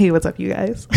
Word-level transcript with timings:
Hey, 0.00 0.10
what's 0.10 0.24
up, 0.24 0.38
you 0.38 0.48
guys? 0.48 0.88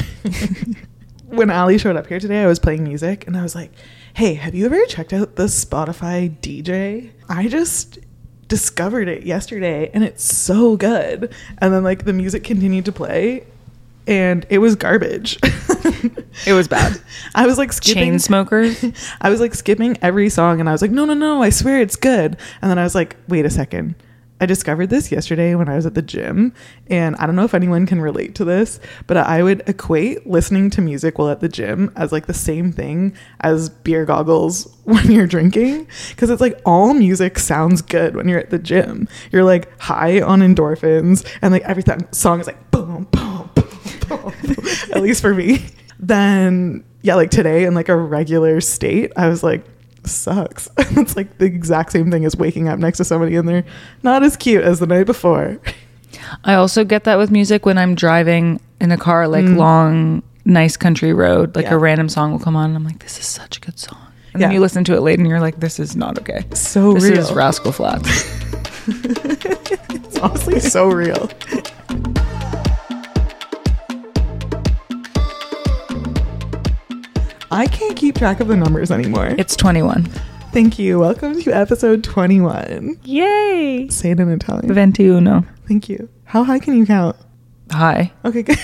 when 1.25 1.49
Allie 1.49 1.77
showed 1.77 1.97
up 1.97 2.07
here 2.07 2.21
today, 2.21 2.41
I 2.41 2.47
was 2.47 2.57
playing 2.57 2.85
music 2.85 3.27
and 3.27 3.35
I 3.35 3.41
was 3.41 3.53
like, 3.53 3.73
Hey, 4.13 4.35
have 4.35 4.55
you 4.55 4.65
ever 4.65 4.81
checked 4.85 5.11
out 5.11 5.35
the 5.35 5.47
Spotify 5.47 6.33
DJ? 6.39 7.11
I 7.27 7.49
just 7.49 7.99
discovered 8.47 9.09
it 9.09 9.23
yesterday 9.23 9.91
and 9.93 10.05
it's 10.05 10.23
so 10.23 10.77
good. 10.77 11.33
And 11.57 11.73
then, 11.73 11.83
like, 11.83 12.05
the 12.05 12.13
music 12.13 12.45
continued 12.45 12.85
to 12.85 12.93
play 12.93 13.45
and 14.07 14.45
it 14.49 14.59
was 14.59 14.77
garbage. 14.77 15.37
It 16.47 16.53
was 16.53 16.67
bad. 16.67 16.99
I 17.35 17.45
was 17.45 17.59
like 17.59 17.71
skipping 17.71 18.15
Chainsmokers. 18.15 19.13
I 19.21 19.29
was 19.29 19.39
like 19.39 19.53
skipping 19.53 19.97
every 20.01 20.29
song 20.29 20.59
and 20.59 20.67
I 20.67 20.71
was 20.71 20.81
like, 20.81 20.89
no, 20.89 21.05
no, 21.05 21.13
no, 21.13 21.43
I 21.43 21.51
swear 21.51 21.79
it's 21.79 21.95
good. 21.95 22.37
And 22.61 22.71
then 22.71 22.79
I 22.79 22.83
was 22.83 22.95
like, 22.95 23.15
wait 23.27 23.45
a 23.45 23.51
second. 23.51 23.93
I 24.43 24.45
discovered 24.45 24.89
this 24.89 25.09
yesterday 25.09 25.55
when 25.55 25.69
I 25.69 25.77
was 25.77 25.85
at 25.85 25.93
the 25.93 26.01
gym. 26.01 26.53
And 26.87 27.15
I 27.15 27.25
don't 27.25 27.37
know 27.37 27.45
if 27.45 27.53
anyone 27.53 27.85
can 27.85 28.01
relate 28.01 28.35
to 28.35 28.43
this, 28.43 28.81
but 29.07 29.15
I 29.15 29.41
would 29.41 29.63
equate 29.69 30.27
listening 30.27 30.69
to 30.71 30.81
music 30.81 31.17
while 31.17 31.29
at 31.29 31.39
the 31.39 31.47
gym 31.47 31.93
as 31.95 32.11
like 32.11 32.25
the 32.25 32.33
same 32.33 32.73
thing 32.73 33.15
as 33.39 33.69
beer 33.69 34.03
goggles 34.03 34.65
when 34.83 35.09
you're 35.09 35.27
drinking. 35.27 35.87
Cause 36.17 36.29
it's 36.29 36.41
like 36.41 36.59
all 36.65 36.93
music 36.93 37.39
sounds 37.39 37.81
good 37.81 38.17
when 38.17 38.27
you're 38.27 38.39
at 38.39 38.49
the 38.49 38.59
gym. 38.59 39.07
You're 39.31 39.45
like 39.45 39.79
high 39.79 40.19
on 40.19 40.41
endorphins 40.41 41.25
and 41.41 41.53
like 41.53 41.63
every 41.63 41.83
th- 41.83 41.99
song 42.11 42.41
is 42.41 42.47
like 42.47 42.69
boom, 42.69 43.07
boom, 43.11 43.49
boom, 43.55 43.69
boom. 44.09 44.33
at 44.93 45.01
least 45.01 45.21
for 45.21 45.33
me. 45.33 45.65
Then, 45.99 46.83
yeah, 47.01 47.15
like 47.15 47.31
today 47.31 47.63
in 47.63 47.75
like 47.75 47.87
a 47.87 47.95
regular 47.95 48.59
state, 48.59 49.13
I 49.15 49.29
was 49.29 49.41
like, 49.41 49.63
sucks. 50.07 50.69
it's 50.77 51.15
like 51.15 51.37
the 51.37 51.45
exact 51.45 51.91
same 51.91 52.09
thing 52.11 52.25
as 52.25 52.35
waking 52.35 52.67
up 52.67 52.79
next 52.79 52.97
to 52.97 53.03
somebody 53.03 53.35
and 53.35 53.47
they're 53.47 53.65
not 54.03 54.23
as 54.23 54.35
cute 54.37 54.63
as 54.63 54.79
the 54.79 54.87
night 54.87 55.05
before. 55.05 55.59
I 56.43 56.53
also 56.55 56.83
get 56.83 57.03
that 57.05 57.17
with 57.17 57.31
music 57.31 57.65
when 57.65 57.77
I'm 57.77 57.95
driving 57.95 58.59
in 58.79 58.91
a 58.91 58.97
car, 58.97 59.27
like 59.27 59.45
long, 59.45 60.21
nice 60.45 60.77
country 60.77 61.13
road. 61.13 61.55
Like 61.55 61.65
Mm. 61.65 61.69
Yeah. 61.69 61.75
a 61.75 61.79
random 61.79 62.09
song 62.09 62.31
will 62.31 62.39
come 62.39 62.55
on, 62.55 62.65
and 62.69 62.75
I'm 62.75 62.83
like, 62.83 62.99
"This 62.99 63.17
is 63.19 63.25
such 63.25 63.57
a 63.57 63.59
good 63.61 63.79
song." 63.79 63.97
And 64.33 64.41
then 64.41 64.51
Yeah. 64.51 64.55
you 64.55 64.61
listen 64.61 64.83
to 64.85 64.93
it 64.95 65.01
late, 65.01 65.17
and 65.19 65.27
you're 65.27 65.39
like, 65.39 65.59
"This 65.59 65.79
is 65.79 65.95
not 65.95 66.19
okay." 66.19 66.43
So 66.53 66.93
this 66.93 67.05
real. 67.05 67.17
is 67.19 67.31
Rascal 67.33 67.71
Flatts. 67.71 68.29
It's 68.87 70.19
honestly 70.19 70.59
so 70.59 70.89
real. 70.89 71.29
I 77.53 77.67
can't 77.67 77.95
keep 77.95 78.15
track 78.15 78.39
of 78.39 78.47
the 78.47 78.55
numbers 78.55 78.89
anymore. 78.89 79.27
it's 79.37 79.55
21. 79.55 80.05
Thank 80.51 80.79
you. 80.79 80.97
Welcome 80.97 81.39
to 81.41 81.51
episode 81.51 82.03
21. 82.03 82.97
Yay! 83.03 83.87
Say 83.89 84.09
it 84.09 84.19
in 84.19 84.27
Italian. 84.31 84.73
Ventiuno. 84.73 85.47
Thank 85.67 85.87
you. 85.87 86.09
How 86.23 86.43
high 86.43 86.57
can 86.57 86.75
you 86.75 86.87
count? 86.87 87.15
High. 87.69 88.11
Okay, 88.25 88.41
good. 88.41 88.57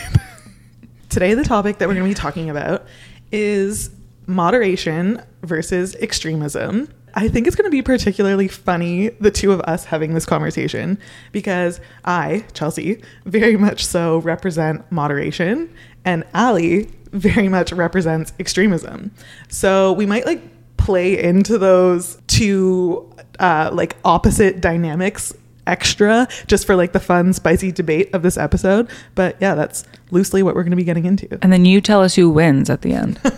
Today, 1.10 1.36
the 1.36 1.44
topic 1.44 1.78
that 1.78 1.88
we're 1.88 1.94
going 1.94 2.08
to 2.08 2.10
be 2.10 2.20
talking 2.20 2.50
about 2.50 2.88
is 3.32 3.92
moderation 4.26 5.22
versus 5.44 5.94
extremism. 5.98 6.90
I 7.14 7.28
think 7.28 7.46
it's 7.46 7.56
going 7.56 7.70
to 7.70 7.72
be 7.72 7.84
particularly 7.84 8.48
funny, 8.48 9.10
the 9.10 9.30
two 9.30 9.52
of 9.52 9.62
us 9.62 9.86
having 9.86 10.16
this 10.16 10.26
conversation, 10.26 10.98
because 11.32 11.80
I, 12.06 12.44
Chelsey, 12.54 13.04
very 13.26 13.56
much 13.56 13.86
so 13.86 14.18
represent 14.18 14.92
moderation, 14.92 15.72
and 16.06 16.24
Allie 16.34 16.90
very 17.12 17.48
much 17.50 17.72
represents 17.72 18.34
extremism. 18.40 19.12
So 19.50 19.94
we 19.94 20.06
might 20.06 20.26
like 20.26 20.42
play 20.78 21.22
into 21.22 21.58
those 21.58 22.22
two 22.28 23.12
uh, 23.40 23.70
like 23.74 23.96
opposite 24.06 24.62
dynamics 24.62 25.34
extra 25.68 26.28
just 26.48 26.66
for 26.66 26.76
like 26.76 26.94
the 26.94 27.00
fun 27.00 27.32
spicy 27.32 27.72
debate 27.72 28.10
of 28.16 28.24
this 28.24 28.38
episode 28.38 28.90
but 29.14 29.38
yeah 29.40 29.54
that's 29.54 29.84
loosely 30.10 30.42
what 30.42 30.56
we're 30.56 30.64
going 30.64 30.72
to 30.72 30.76
be 30.78 30.84
getting 30.84 31.06
into 31.06 31.28
And 31.44 31.54
then 31.54 31.64
you 31.64 31.80
tell 31.80 32.02
us 32.02 32.16
who 32.16 32.28
wins 32.30 32.70
at 32.70 32.82
the 32.82 32.94
end. 32.94 33.20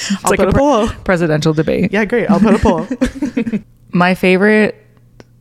It's 0.00 0.24
I'll 0.24 0.36
put 0.36 0.48
a 0.48 0.52
pre- 0.52 0.60
poll. 0.60 0.88
presidential 1.04 1.52
debate. 1.52 1.90
yeah 1.92 2.04
great 2.04 2.30
i'll 2.30 2.38
put 2.38 2.54
a 2.54 2.58
poll 2.58 2.86
My 3.92 4.14
favorite 4.14 4.76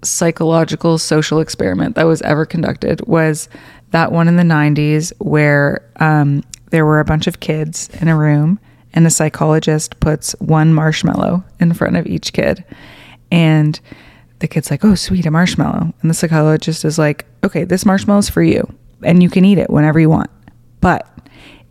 psychological 0.03 0.97
social 0.97 1.40
experiment 1.40 1.96
that 1.96 2.06
was 2.06 2.22
ever 2.24 2.46
conducted 2.46 3.06
was 3.07 3.50
that 3.91 4.12
one 4.12 4.28
in 4.28 4.36
the 4.36 4.44
90s 4.44 5.12
where 5.19 5.88
um, 5.97 6.44
there 6.69 6.85
were 6.85 7.00
a 7.00 7.05
bunch 7.05 7.28
of 7.28 7.39
kids 7.39 7.89
in 8.01 8.07
a 8.07 8.17
room 8.17 8.59
and 8.94 9.05
a 9.05 9.11
psychologist 9.11 10.00
puts 10.00 10.33
one 10.39 10.73
marshmallow 10.73 11.44
in 11.59 11.73
front 11.73 11.97
of 11.97 12.07
each 12.07 12.33
kid. 12.33 12.63
And 13.31 13.79
the 14.39 14.47
kid's 14.47 14.72
like, 14.72 14.85
oh, 14.85 14.95
sweet, 14.95 15.25
a 15.25 15.31
marshmallow. 15.31 15.94
And 16.01 16.09
the 16.09 16.13
psychologist 16.13 16.85
is 16.85 16.97
like, 16.97 17.25
okay, 17.44 17.63
this 17.63 17.85
marshmallow 17.85 18.19
is 18.19 18.29
for 18.29 18.44
you 18.44 18.67
and 19.03 19.22
you 19.22 19.29
can 19.29 19.45
eat 19.45 19.57
it 19.57 19.69
whenever 19.69 20.00
you 20.00 20.09
want. 20.09 20.29
But 20.81 21.07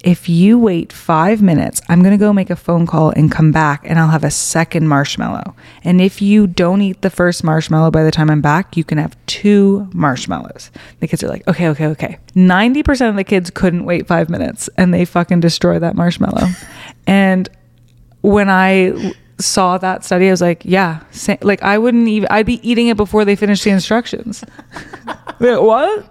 if 0.04 0.28
you 0.28 0.58
wait 0.58 0.92
five 0.92 1.42
minutes, 1.42 1.80
I'm 1.88 2.02
going 2.02 2.12
to 2.12 2.22
go 2.22 2.32
make 2.32 2.50
a 2.50 2.56
phone 2.56 2.86
call 2.86 3.10
and 3.10 3.30
come 3.30 3.50
back 3.50 3.82
and 3.84 3.98
I'll 3.98 4.08
have 4.08 4.24
a 4.24 4.30
second 4.30 4.88
marshmallow. 4.88 5.54
And 5.82 6.00
if 6.00 6.22
you 6.22 6.46
don't 6.46 6.82
eat 6.82 7.02
the 7.02 7.10
first 7.10 7.42
marshmallow 7.42 7.90
by 7.90 8.04
the 8.04 8.10
time 8.10 8.30
I'm 8.30 8.40
back, 8.40 8.76
you 8.76 8.84
can 8.84 8.98
have 8.98 9.16
two 9.26 9.88
marshmallows. 9.92 10.70
The 11.00 11.08
kids 11.08 11.24
are 11.24 11.28
like, 11.28 11.46
okay, 11.48 11.68
okay, 11.68 11.86
okay. 11.88 12.18
90% 12.34 13.08
of 13.08 13.16
the 13.16 13.24
kids 13.24 13.50
couldn't 13.50 13.84
wait 13.84 14.06
five 14.06 14.28
minutes 14.28 14.68
and 14.76 14.92
they 14.94 15.04
fucking 15.04 15.40
destroy 15.40 15.78
that 15.78 15.96
marshmallow. 15.96 16.46
and 17.06 17.48
when 18.22 18.48
I 18.48 19.14
saw 19.38 19.78
that 19.78 20.04
study, 20.04 20.28
I 20.28 20.30
was 20.30 20.40
like, 20.40 20.62
yeah, 20.64 21.02
sa- 21.10 21.36
like 21.42 21.62
I 21.62 21.78
wouldn't 21.78 22.08
even, 22.08 22.28
I'd 22.30 22.46
be 22.46 22.66
eating 22.68 22.88
it 22.88 22.96
before 22.96 23.24
they 23.24 23.36
finish 23.36 23.62
the 23.62 23.70
instructions. 23.70 24.44
What? 25.38 26.06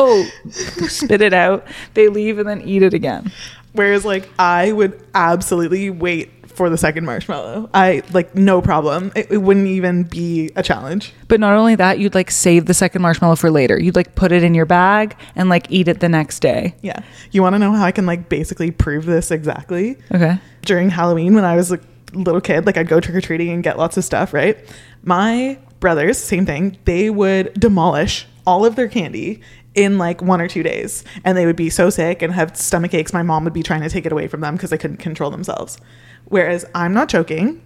Oh, 0.00 0.24
spit 0.50 1.20
it 1.20 1.32
out. 1.32 1.66
They 1.94 2.08
leave 2.08 2.38
and 2.38 2.48
then 2.48 2.60
eat 2.62 2.82
it 2.82 2.94
again. 2.94 3.32
whereas 3.72 4.04
like 4.04 4.28
i 4.38 4.72
would 4.72 4.98
absolutely 5.14 5.90
wait 5.90 6.30
for 6.48 6.70
the 6.70 6.76
second 6.78 7.04
marshmallow 7.04 7.68
i 7.74 8.02
like 8.12 8.34
no 8.34 8.60
problem 8.62 9.12
it, 9.14 9.30
it 9.30 9.36
wouldn't 9.38 9.66
even 9.68 10.02
be 10.04 10.50
a 10.56 10.62
challenge 10.62 11.12
But 11.28 11.38
not 11.38 11.52
only 11.54 11.74
that, 11.76 11.98
you'd 11.98 12.14
like 12.14 12.30
save 12.30 12.64
the 12.66 12.74
second 12.74 13.02
marshmallow 13.02 13.36
for 13.36 13.50
later. 13.50 13.78
You'd 13.78 13.94
like 13.94 14.14
put 14.14 14.32
it 14.32 14.42
in 14.42 14.54
your 14.54 14.66
bag 14.66 15.14
and 15.36 15.48
like 15.48 15.66
eat 15.70 15.86
it 15.86 16.00
the 16.00 16.08
next 16.08 16.40
day. 16.40 16.74
yeah 16.82 17.02
you 17.30 17.42
want 17.42 17.54
to 17.54 17.58
know 17.58 17.72
how 17.72 17.84
i 17.84 17.92
can 17.92 18.06
like 18.06 18.28
basically 18.28 18.70
prove 18.70 19.04
this 19.04 19.30
exactly 19.30 19.96
Okay. 20.14 20.38
during 20.62 20.90
Halloween 20.90 21.34
when 21.34 21.44
I 21.44 21.54
was 21.54 21.70
a 21.72 21.78
little 22.14 22.40
kid, 22.40 22.64
like 22.66 22.76
I'd 22.78 22.88
go 22.88 23.00
trick 23.00 23.14
or 23.16 23.20
treating 23.20 23.50
and 23.50 23.62
get 23.62 23.76
lots 23.76 23.98
of 23.98 24.04
stuff, 24.04 24.32
right? 24.32 24.56
My 25.02 25.58
brothers, 25.78 26.16
same 26.18 26.46
thing, 26.46 26.78
they 26.86 27.10
would 27.10 27.52
demolish 27.54 28.26
all 28.46 28.64
of 28.64 28.76
their 28.76 28.88
candy 28.88 29.42
in 29.74 29.98
like 29.98 30.22
one 30.22 30.40
or 30.40 30.48
two 30.48 30.62
days. 30.62 31.04
And 31.24 31.36
they 31.36 31.46
would 31.46 31.56
be 31.56 31.70
so 31.70 31.90
sick 31.90 32.22
and 32.22 32.32
have 32.32 32.56
stomach 32.56 32.94
aches. 32.94 33.12
My 33.12 33.22
mom 33.22 33.44
would 33.44 33.52
be 33.52 33.62
trying 33.62 33.82
to 33.82 33.88
take 33.88 34.06
it 34.06 34.12
away 34.12 34.28
from 34.28 34.40
them 34.40 34.56
because 34.56 34.70
they 34.70 34.78
couldn't 34.78 34.98
control 34.98 35.30
themselves. 35.30 35.78
Whereas 36.26 36.64
I'm 36.74 36.92
not 36.92 37.08
joking. 37.08 37.62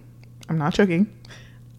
I'm 0.49 0.57
not 0.57 0.73
joking. 0.73 1.11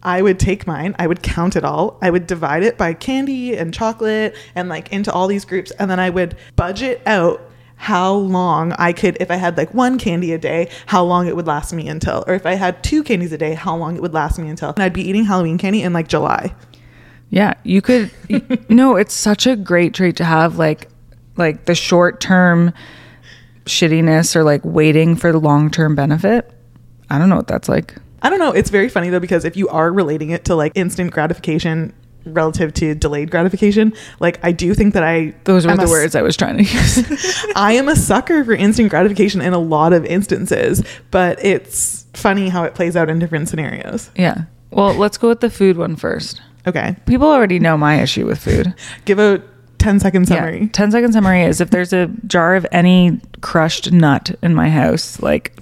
I 0.05 0.21
would 0.21 0.39
take 0.39 0.67
mine, 0.67 0.95
I 0.99 1.07
would 1.07 1.23
count 1.23 1.55
it 1.55 1.65
all, 1.65 1.97
I 1.99 2.11
would 2.11 2.27
divide 2.27 2.61
it 2.61 2.77
by 2.77 2.93
candy 2.93 3.57
and 3.57 3.73
chocolate 3.73 4.35
and 4.53 4.69
like 4.69 4.93
into 4.93 5.11
all 5.11 5.25
these 5.27 5.45
groups, 5.45 5.71
and 5.71 5.89
then 5.89 5.99
I 5.99 6.11
would 6.11 6.37
budget 6.55 7.01
out 7.07 7.41
how 7.77 8.13
long 8.13 8.71
I 8.73 8.93
could, 8.93 9.17
if 9.19 9.31
I 9.31 9.35
had 9.35 9.57
like 9.57 9.73
one 9.73 9.97
candy 9.97 10.31
a 10.33 10.37
day, 10.37 10.69
how 10.85 11.03
long 11.03 11.27
it 11.27 11.35
would 11.35 11.47
last 11.47 11.73
me 11.73 11.87
until, 11.87 12.23
or 12.27 12.35
if 12.35 12.45
I 12.45 12.53
had 12.53 12.83
two 12.83 13.03
candies 13.03 13.31
a 13.31 13.37
day, 13.37 13.55
how 13.55 13.75
long 13.75 13.95
it 13.95 14.01
would 14.03 14.13
last 14.13 14.37
me 14.37 14.47
until. 14.47 14.69
And 14.69 14.83
I'd 14.83 14.93
be 14.93 15.07
eating 15.07 15.25
Halloween 15.25 15.57
candy 15.57 15.81
in 15.81 15.91
like 15.91 16.07
July. 16.07 16.53
Yeah, 17.35 17.55
you 17.63 17.81
could. 17.81 18.11
no, 18.69 18.95
it's 18.95 19.13
such 19.13 19.45
a 19.45 19.57
great 19.57 19.93
trait 19.93 20.15
to 20.17 20.23
have. 20.23 20.57
Like, 20.57 20.87
like 21.35 21.65
the 21.65 21.75
short 21.75 22.21
term 22.21 22.71
shittiness 23.65 24.37
or 24.37 24.43
like 24.45 24.61
waiting 24.63 25.17
for 25.17 25.33
the 25.33 25.37
long 25.37 25.69
term 25.69 25.95
benefit. 25.95 26.49
I 27.09 27.19
don't 27.19 27.27
know 27.27 27.35
what 27.35 27.47
that's 27.47 27.67
like. 27.67 27.95
I 28.21 28.29
don't 28.29 28.39
know. 28.39 28.53
It's 28.53 28.69
very 28.69 28.87
funny 28.87 29.09
though, 29.09 29.19
because 29.19 29.43
if 29.43 29.57
you 29.57 29.67
are 29.67 29.91
relating 29.91 30.29
it 30.29 30.45
to 30.45 30.55
like 30.55 30.71
instant 30.75 31.11
gratification 31.11 31.93
relative 32.25 32.73
to 32.75 32.95
delayed 32.95 33.31
gratification, 33.31 33.93
like 34.21 34.39
I 34.41 34.53
do 34.53 34.73
think 34.73 34.93
that 34.93 35.03
I, 35.03 35.35
Those 35.43 35.65
were 35.65 35.73
I'm 35.73 35.77
the 35.77 35.87
a 35.87 35.89
words 35.89 36.15
I 36.15 36.21
was 36.21 36.37
trying 36.37 36.57
to 36.57 36.63
use. 36.73 37.45
I 37.53 37.73
am 37.73 37.89
a 37.89 37.97
sucker 37.97 38.45
for 38.45 38.53
instant 38.53 38.89
gratification 38.91 39.41
in 39.41 39.51
a 39.51 39.59
lot 39.59 39.91
of 39.91 40.05
instances, 40.05 40.83
but 41.11 41.43
it's 41.43 42.05
funny 42.13 42.47
how 42.47 42.63
it 42.63 42.75
plays 42.75 42.95
out 42.95 43.09
in 43.09 43.19
different 43.19 43.49
scenarios. 43.49 44.09
yeah. 44.15 44.45
Well, 44.71 44.93
let's 44.93 45.17
go 45.17 45.27
with 45.29 45.41
the 45.41 45.49
food 45.49 45.75
one 45.77 45.95
first. 45.97 46.41
Okay. 46.67 46.95
People 47.05 47.27
already 47.27 47.59
know 47.59 47.77
my 47.77 48.01
issue 48.01 48.25
with 48.25 48.39
food. 48.39 48.73
Give 49.05 49.19
a 49.19 49.41
10 49.77 49.99
second 49.99 50.27
summary. 50.27 50.61
Yeah. 50.61 50.69
10 50.71 50.91
second 50.91 51.13
summary 51.13 51.43
is 51.43 51.61
if 51.61 51.69
there's 51.69 51.93
a 51.93 52.07
jar 52.27 52.55
of 52.55 52.65
any 52.71 53.19
crushed 53.41 53.91
nut 53.91 54.35
in 54.41 54.55
my 54.55 54.69
house, 54.69 55.21
like 55.21 55.55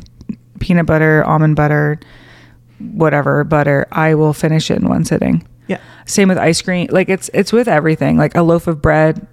peanut 0.60 0.86
butter, 0.86 1.24
almond 1.26 1.56
butter, 1.56 2.00
whatever 2.80 3.44
butter, 3.44 3.88
I 3.92 4.16
will 4.16 4.34
finish 4.34 4.72
it 4.72 4.80
in 4.80 4.88
one 4.88 5.04
sitting. 5.04 5.46
Yeah. 5.68 5.80
Same 6.06 6.30
with 6.30 6.38
ice 6.38 6.62
cream. 6.62 6.88
Like 6.92 7.10
it's 7.10 7.30
it's 7.34 7.52
with 7.52 7.68
everything. 7.68 8.18
Like 8.18 8.36
a 8.36 8.42
loaf 8.42 8.68
of 8.68 8.82
bread, 8.82 9.26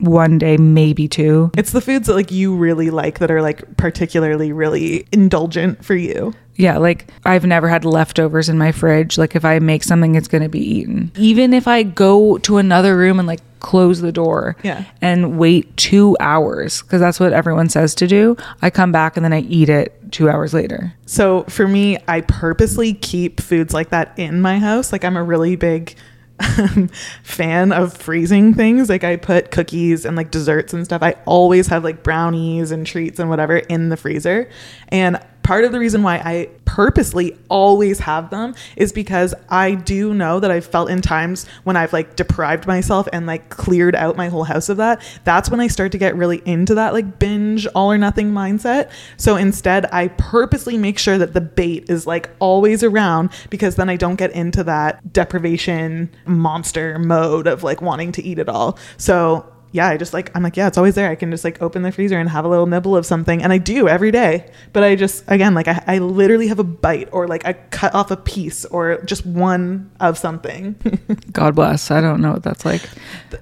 one 0.00 0.38
day, 0.38 0.56
maybe 0.56 1.08
two. 1.08 1.50
It's 1.56 1.72
the 1.72 1.80
foods 1.80 2.06
that 2.06 2.14
like 2.14 2.30
you 2.30 2.54
really 2.54 2.90
like 2.90 3.18
that 3.18 3.30
are 3.30 3.42
like 3.42 3.76
particularly 3.76 4.52
really 4.52 5.06
indulgent 5.12 5.84
for 5.84 5.94
you. 5.94 6.34
Yeah, 6.56 6.76
like 6.76 7.06
I've 7.24 7.46
never 7.46 7.68
had 7.68 7.84
leftovers 7.84 8.48
in 8.48 8.58
my 8.58 8.70
fridge. 8.72 9.16
Like 9.16 9.34
if 9.34 9.44
I 9.44 9.58
make 9.60 9.82
something, 9.82 10.14
it's 10.14 10.28
gonna 10.28 10.48
be 10.48 10.60
eaten. 10.60 11.10
Even 11.16 11.54
if 11.54 11.66
I 11.66 11.82
go 11.82 12.36
to 12.38 12.58
another 12.58 12.96
room 12.96 13.18
and 13.18 13.26
like 13.26 13.40
close 13.60 14.00
the 14.00 14.12
door 14.12 14.56
Yeah. 14.62 14.84
and 15.02 15.38
wait 15.38 15.74
two 15.76 16.16
hours 16.18 16.80
because 16.82 17.00
that's 17.00 17.20
what 17.20 17.32
everyone 17.32 17.68
says 17.68 17.94
to 17.96 18.06
do. 18.06 18.36
I 18.62 18.70
come 18.70 18.90
back 18.92 19.16
and 19.16 19.24
then 19.24 19.32
I 19.34 19.40
eat 19.40 19.68
it 19.68 19.94
two 20.12 20.28
hours 20.30 20.52
later. 20.54 20.92
So 21.06 21.44
for 21.44 21.68
me, 21.68 21.98
I 22.08 22.22
purposely 22.22 22.94
keep 22.94 23.40
foods 23.40 23.72
like 23.74 23.90
that 23.90 24.12
in 24.18 24.40
my 24.40 24.58
house. 24.58 24.92
Like 24.92 25.04
I'm 25.04 25.16
a 25.16 25.22
really 25.22 25.56
big 25.56 25.94
Um, 26.40 26.88
fan 27.22 27.72
of 27.72 27.96
freezing 27.96 28.54
things. 28.54 28.88
Like 28.88 29.04
I 29.04 29.16
put 29.16 29.50
cookies 29.50 30.04
and 30.04 30.16
like 30.16 30.30
desserts 30.30 30.72
and 30.72 30.84
stuff. 30.84 31.02
I 31.02 31.16
always 31.24 31.66
have 31.68 31.84
like 31.84 32.02
brownies 32.02 32.70
and 32.70 32.86
treats 32.86 33.18
and 33.18 33.28
whatever 33.28 33.58
in 33.58 33.88
the 33.88 33.96
freezer. 33.96 34.50
And 34.88 35.20
part 35.50 35.64
of 35.64 35.72
the 35.72 35.80
reason 35.80 36.04
why 36.04 36.14
I 36.24 36.48
purposely 36.64 37.36
always 37.48 37.98
have 37.98 38.30
them 38.30 38.54
is 38.76 38.92
because 38.92 39.34
I 39.48 39.74
do 39.74 40.14
know 40.14 40.38
that 40.38 40.48
I've 40.48 40.64
felt 40.64 40.88
in 40.88 41.00
times 41.00 41.44
when 41.64 41.76
I've 41.76 41.92
like 41.92 42.14
deprived 42.14 42.68
myself 42.68 43.08
and 43.12 43.26
like 43.26 43.48
cleared 43.48 43.96
out 43.96 44.16
my 44.16 44.28
whole 44.28 44.44
house 44.44 44.68
of 44.68 44.76
that. 44.76 45.02
That's 45.24 45.50
when 45.50 45.58
I 45.58 45.66
start 45.66 45.90
to 45.90 45.98
get 45.98 46.14
really 46.14 46.40
into 46.44 46.76
that 46.76 46.92
like 46.92 47.18
binge 47.18 47.66
all 47.74 47.90
or 47.90 47.98
nothing 47.98 48.30
mindset. 48.30 48.92
So 49.16 49.34
instead, 49.34 49.86
I 49.92 50.06
purposely 50.06 50.78
make 50.78 51.00
sure 51.00 51.18
that 51.18 51.32
the 51.32 51.40
bait 51.40 51.90
is 51.90 52.06
like 52.06 52.30
always 52.38 52.84
around 52.84 53.30
because 53.50 53.74
then 53.74 53.88
I 53.88 53.96
don't 53.96 54.14
get 54.14 54.30
into 54.30 54.62
that 54.62 55.12
deprivation 55.12 56.14
monster 56.26 56.96
mode 57.00 57.48
of 57.48 57.64
like 57.64 57.82
wanting 57.82 58.12
to 58.12 58.22
eat 58.22 58.38
it 58.38 58.48
all. 58.48 58.78
So 58.98 59.52
yeah, 59.72 59.88
I 59.88 59.96
just 59.96 60.12
like 60.12 60.34
I'm 60.34 60.42
like, 60.42 60.56
yeah, 60.56 60.66
it's 60.66 60.78
always 60.78 60.94
there. 60.94 61.10
I 61.10 61.14
can 61.14 61.30
just 61.30 61.44
like 61.44 61.62
open 61.62 61.82
the 61.82 61.92
freezer 61.92 62.18
and 62.18 62.28
have 62.28 62.44
a 62.44 62.48
little 62.48 62.66
nibble 62.66 62.96
of 62.96 63.06
something. 63.06 63.42
And 63.42 63.52
I 63.52 63.58
do 63.58 63.88
every 63.88 64.10
day. 64.10 64.50
But 64.72 64.82
I 64.82 64.96
just 64.96 65.24
again 65.28 65.54
like 65.54 65.68
I, 65.68 65.82
I 65.86 65.98
literally 65.98 66.48
have 66.48 66.58
a 66.58 66.64
bite 66.64 67.08
or 67.12 67.28
like 67.28 67.46
I 67.46 67.52
cut 67.52 67.94
off 67.94 68.10
a 68.10 68.16
piece 68.16 68.64
or 68.64 69.00
just 69.02 69.24
one 69.24 69.90
of 70.00 70.18
something. 70.18 70.74
God 71.32 71.54
bless. 71.54 71.90
I 71.90 72.00
don't 72.00 72.20
know 72.20 72.32
what 72.32 72.42
that's 72.42 72.64
like. 72.64 72.82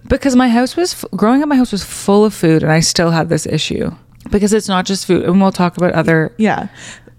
Because 0.06 0.36
my 0.36 0.48
house 0.48 0.76
was, 0.76 1.04
growing 1.16 1.42
up, 1.42 1.48
my 1.48 1.56
house 1.56 1.72
was 1.72 1.82
full 1.84 2.24
of 2.24 2.34
food 2.34 2.62
and 2.62 2.70
I 2.70 2.80
still 2.80 3.10
had 3.10 3.28
this 3.28 3.46
issue. 3.46 3.90
Because 4.30 4.52
it's 4.52 4.68
not 4.68 4.84
just 4.84 5.06
food. 5.06 5.24
And 5.24 5.40
we'll 5.40 5.52
talk 5.52 5.76
about 5.76 5.92
other. 5.92 6.34
yeah. 6.36 6.68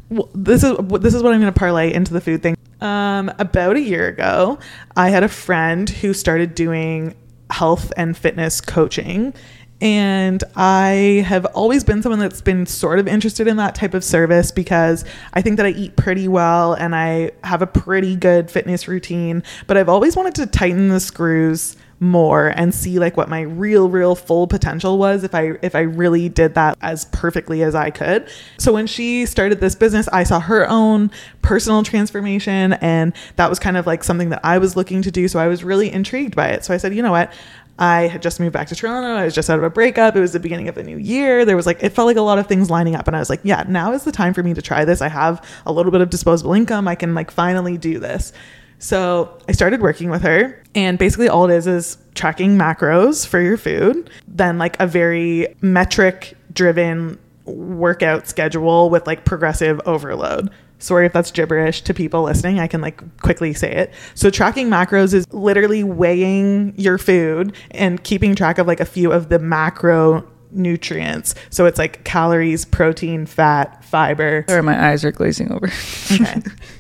Well, 0.10 0.30
this 0.34 0.64
is 0.64 0.76
this 1.02 1.14
is 1.14 1.22
what 1.22 1.34
I'm 1.34 1.40
going 1.40 1.54
to 1.54 1.60
parlay 1.60 1.94
into 1.94 2.14
the 2.14 2.22
food 2.22 2.42
thing. 2.42 2.56
Um, 2.82 3.32
about 3.38 3.76
a 3.76 3.80
year 3.80 4.08
ago, 4.08 4.58
I 4.96 5.10
had 5.10 5.22
a 5.22 5.28
friend 5.28 5.88
who 5.88 6.16
started 6.16 6.56
doing 6.56 7.14
health 7.50 7.92
and 7.98 8.18
fitness 8.18 8.62
coaching. 8.62 9.34
And 9.82 10.44
I 10.56 11.24
have 11.26 11.46
always 11.48 11.86
been 11.86 12.02
someone 12.02 12.20
that's 12.20 12.42
been 12.42 12.66
sort 12.66 13.00
of 13.00 13.08
interested 13.08 13.48
in 13.48 13.58
that 13.58 13.76
type 13.76 13.94
of 13.94 14.04
service 14.04 14.52
because 14.52 15.06
I 15.34 15.42
think 15.42 15.58
that 15.58 15.66
I 15.66 15.70
eat 15.70 15.96
pretty 15.96 16.28
well 16.28 16.74
and 16.74 16.94
I 16.94 17.32
have 17.46 17.62
a 17.62 17.68
pretty 17.68 18.18
good 18.18 18.52
fitness 18.52 18.90
routine. 18.90 19.42
But 19.68 19.78
I've 19.78 19.88
always 19.88 20.18
wanted 20.18 20.36
to 20.36 20.48
tighten 20.48 20.90
the 20.90 21.00
screws 21.00 21.78
more 22.00 22.48
and 22.48 22.74
see 22.74 23.00
like 23.00 23.18
what 23.18 23.30
my 23.30 23.42
real 23.42 23.90
real 23.90 24.16
full 24.16 24.48
potential 24.48 24.98
was 24.98 25.24
if 25.24 25.36
I 25.36 25.54
if 25.62 25.76
I 25.76 25.82
really 25.82 26.30
did 26.30 26.56
that 26.56 26.78
as 26.82 27.06
perfectly 27.06 27.62
as 27.64 27.76
I 27.76 27.90
could. 27.90 28.30
So 28.58 28.74
when 28.74 28.88
she 28.88 29.26
started 29.26 29.60
this 29.60 29.76
business, 29.76 30.08
I 30.10 30.24
saw 30.24 30.40
her 30.40 30.68
own 30.70 31.12
personal 31.42 31.84
transformation 31.84 32.74
and 32.74 33.14
that 33.36 33.50
was 33.50 33.60
kind 33.60 33.78
of 33.78 33.86
like 33.86 34.04
something 34.04 34.30
that 34.30 34.42
I 34.44 34.58
was 34.58 34.76
looking 34.76 35.02
to 35.02 35.12
do, 35.12 35.28
so 35.28 35.40
I 35.40 35.48
was 35.48 35.64
really 35.64 35.92
intrigued 35.92 36.36
by 36.36 36.50
it. 36.50 36.64
So 36.64 36.74
I 36.74 36.78
said, 36.78 36.96
"You 36.96 37.02
know 37.02 37.12
what? 37.12 37.34
I 37.80 38.08
had 38.08 38.22
just 38.22 38.42
moved 38.42 38.52
back 38.52 38.68
to 38.68 38.76
Toronto. 38.76 39.08
I 39.08 39.24
was 39.24 39.34
just 39.34 39.50
out 39.50 39.58
of 39.58 39.64
a 39.64 39.70
breakup. 39.70 40.14
It 40.14 40.20
was 40.20 40.34
the 40.34 40.40
beginning 40.40 40.68
of 40.68 40.76
the 40.76 40.84
new 40.84 40.98
year. 40.98 41.46
There 41.46 41.56
was 41.56 41.66
like, 41.66 41.82
it 41.82 41.92
felt 41.94 42.08
like 42.08 42.18
a 42.18 42.22
lot 42.22 42.38
of 42.38 42.46
things 42.46 42.70
lining 42.70 42.94
up. 42.94 43.08
And 43.08 43.16
I 43.16 43.20
was 43.20 43.30
like, 43.30 43.40
yeah, 43.44 43.64
now 43.70 43.94
is 43.94 44.04
the 44.04 44.12
time 44.12 44.34
for 44.34 44.44
me 44.44 44.54
to 44.54 44.62
try 44.62 44.84
this. 44.84 45.02
I 45.02 45.08
have 45.08 45.42
a 45.66 45.72
little 45.72 45.90
bit 45.90 46.02
of 46.02 46.10
disposable 46.10 46.52
income. 46.54 46.90
I 46.90 46.96
can 46.96 47.16
like 47.16 47.32
finally 47.32 47.78
do 47.78 47.98
this. 47.98 48.34
So 48.80 49.38
I 49.48 49.52
started 49.52 49.82
working 49.82 50.10
with 50.10 50.22
her. 50.24 50.62
And 50.74 50.98
basically, 50.98 51.30
all 51.30 51.50
it 51.50 51.54
is 51.54 51.68
is 51.68 51.98
tracking 52.16 52.58
macros 52.58 53.28
for 53.28 53.40
your 53.40 53.58
food, 53.58 54.10
then 54.28 54.58
like 54.58 54.80
a 54.80 54.88
very 54.88 55.56
metric 55.62 56.36
driven 56.54 57.20
workout 57.46 58.28
schedule 58.28 58.90
with 58.90 59.06
like 59.08 59.26
progressive 59.26 59.80
overload. 59.86 60.50
Sorry 60.80 61.06
if 61.06 61.12
that's 61.12 61.32
gibberish 61.32 61.82
to 61.82 61.94
people 61.94 62.24
listening. 62.24 62.60
I 62.60 62.68
can 62.68 62.80
like 62.80 63.20
quickly 63.22 63.54
say 63.54 63.72
it. 63.72 63.94
So 64.16 64.30
tracking 64.30 64.70
macros 64.70 65.14
is 65.14 65.26
literally 65.34 65.84
weighing 65.84 66.74
your 66.78 66.98
food 66.98 67.54
and 67.72 68.02
keeping 68.04 68.34
track 68.34 68.58
of 68.58 68.68
like 68.68 68.80
a 68.80 68.86
few 68.86 69.12
of 69.12 69.28
the 69.28 69.40
macro 69.40 70.26
nutrients. 70.52 71.36
So 71.50 71.66
it's 71.66 71.78
like 71.78 72.06
calories, 72.06 72.64
protein, 72.64 73.26
fat, 73.26 73.84
fiber. 73.84 74.46
Sorry, 74.48 74.64
my 74.64 74.90
eyes 74.90 75.04
are 75.04 75.12
glazing 75.12 75.52
over. 75.52 75.70
Okay. 76.12 76.42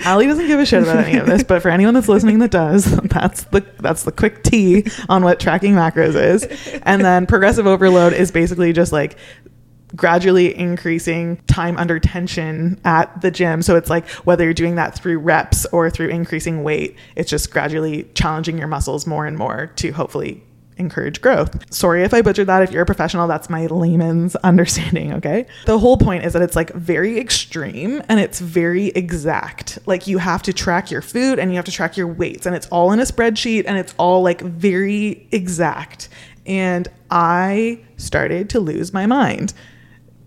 Allie 0.00 0.26
doesn't 0.26 0.46
give 0.46 0.60
a 0.60 0.66
shit 0.66 0.82
about 0.82 1.04
any 1.04 1.18
of 1.18 1.26
this, 1.26 1.42
but 1.42 1.62
for 1.62 1.68
anyone 1.68 1.94
that's 1.94 2.08
listening 2.08 2.38
that 2.40 2.50
does, 2.50 2.84
that's 3.08 3.44
the 3.44 3.64
that's 3.78 4.04
the 4.04 4.12
quick 4.12 4.42
T 4.42 4.86
on 5.08 5.24
what 5.24 5.40
tracking 5.40 5.74
macros 5.74 6.14
is. 6.14 6.44
And 6.82 7.04
then 7.04 7.26
progressive 7.26 7.66
overload 7.66 8.12
is 8.12 8.30
basically 8.30 8.72
just 8.72 8.92
like 8.92 9.16
gradually 9.94 10.56
increasing 10.56 11.36
time 11.46 11.76
under 11.76 11.98
tension 11.98 12.80
at 12.84 13.20
the 13.20 13.30
gym. 13.30 13.62
So 13.62 13.76
it's 13.76 13.90
like 13.90 14.08
whether 14.24 14.44
you're 14.44 14.54
doing 14.54 14.76
that 14.76 14.94
through 14.94 15.18
reps 15.18 15.66
or 15.66 15.90
through 15.90 16.08
increasing 16.08 16.62
weight, 16.62 16.96
it's 17.16 17.30
just 17.30 17.50
gradually 17.50 18.04
challenging 18.14 18.58
your 18.58 18.68
muscles 18.68 19.06
more 19.06 19.26
and 19.26 19.36
more 19.36 19.66
to 19.76 19.90
hopefully 19.90 20.42
encourage 20.82 21.20
growth. 21.20 21.72
Sorry 21.72 22.02
if 22.02 22.12
I 22.12 22.20
butchered 22.20 22.48
that. 22.48 22.62
If 22.62 22.72
you're 22.72 22.82
a 22.82 22.86
professional, 22.86 23.26
that's 23.26 23.48
my 23.48 23.66
layman's 23.66 24.36
understanding, 24.44 25.14
okay? 25.14 25.46
The 25.64 25.78
whole 25.78 25.96
point 25.96 26.24
is 26.24 26.34
that 26.34 26.42
it's 26.42 26.56
like 26.56 26.72
very 26.74 27.18
extreme 27.18 28.02
and 28.08 28.20
it's 28.20 28.40
very 28.40 28.88
exact. 28.88 29.78
Like 29.86 30.06
you 30.06 30.18
have 30.18 30.42
to 30.42 30.52
track 30.52 30.90
your 30.90 31.02
food 31.02 31.38
and 31.38 31.50
you 31.50 31.56
have 31.56 31.64
to 31.64 31.72
track 31.72 31.96
your 31.96 32.08
weights 32.08 32.44
and 32.44 32.54
it's 32.54 32.66
all 32.68 32.92
in 32.92 33.00
a 33.00 33.04
spreadsheet 33.04 33.64
and 33.66 33.78
it's 33.78 33.94
all 33.98 34.22
like 34.22 34.42
very 34.42 35.26
exact. 35.32 36.08
And 36.44 36.88
I 37.10 37.80
started 37.96 38.50
to 38.50 38.60
lose 38.60 38.92
my 38.92 39.06
mind 39.06 39.54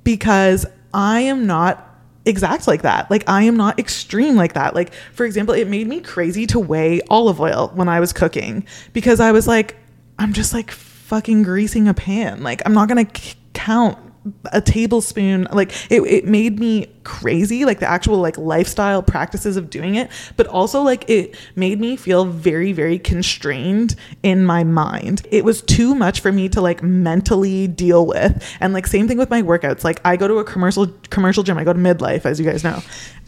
because 0.04 0.66
I 0.94 1.22
am 1.22 1.46
not 1.46 1.96
exact 2.25 2.68
like 2.68 2.81
that. 2.81 3.10
Like 3.12 3.28
I 3.28 3.44
am 3.44 3.56
not 3.56 3.80
extreme 3.80 4.36
like 4.36 4.54
that. 4.54 4.75
Like 4.75 4.94
for 5.13 5.25
example, 5.25 5.54
it 5.54 5.68
made 5.68 5.88
me 5.88 6.01
crazy 6.01 6.48
to 6.48 6.60
weigh 6.60 7.01
olive 7.10 7.40
oil 7.40 7.72
when 7.75 7.88
I 7.88 8.00
was 8.00 8.13
cooking 8.13 8.66
because 8.94 9.19
I 9.19 9.31
was 9.31 9.48
like 9.48 9.78
I'm 10.17 10.33
just 10.33 10.53
like 10.53 10.71
fucking 10.71 11.44
greasing 11.44 11.88
a 11.88 11.94
pan. 11.94 12.44
Like 12.44 12.62
I'm 12.65 12.73
not 12.73 12.89
c- 13.17 13.35
count 13.53 13.97
a 14.51 14.59
tablespoon 14.59 15.47
like 15.51 15.71
it, 15.91 16.01
it 16.01 16.25
made 16.25 16.59
me 16.59 16.88
crazy 17.03 17.63
like 17.63 17.79
the 17.79 17.85
actual 17.85 18.17
like 18.17 18.35
lifestyle 18.39 19.03
practices 19.03 19.56
of 19.56 19.69
doing 19.69 19.94
it 19.94 20.09
but 20.35 20.47
also 20.47 20.81
like 20.81 21.07
it 21.07 21.38
made 21.56 21.79
me 21.79 21.95
feel 21.95 22.25
very 22.25 22.71
very 22.71 22.97
constrained 22.97 23.95
in 24.23 24.44
my 24.44 24.63
mind. 24.63 25.25
It 25.29 25.45
was 25.45 25.62
too 25.62 25.94
much 25.94 26.21
for 26.21 26.31
me 26.31 26.50
to 26.50 26.62
like 26.62 26.81
mentally 26.81 27.67
deal 27.67 28.07
with. 28.07 28.44
And 28.59 28.73
like 28.73 28.88
same 28.88 29.07
thing 29.07 29.19
with 29.19 29.29
my 29.29 29.44
workouts. 29.44 29.83
Like 29.83 30.01
i 30.03 30.17
go 30.17 30.27
to 30.27 30.35
a 30.39 30.44
commercial 30.44 30.88
commercial 31.12 31.43
gym. 31.43 31.57
I 31.60 31.63
go 31.63 31.74
to 31.74 31.79
midlife 31.79 32.25
as 32.25 32.39
you 32.39 32.45
guys 32.45 32.63
know 32.63 32.81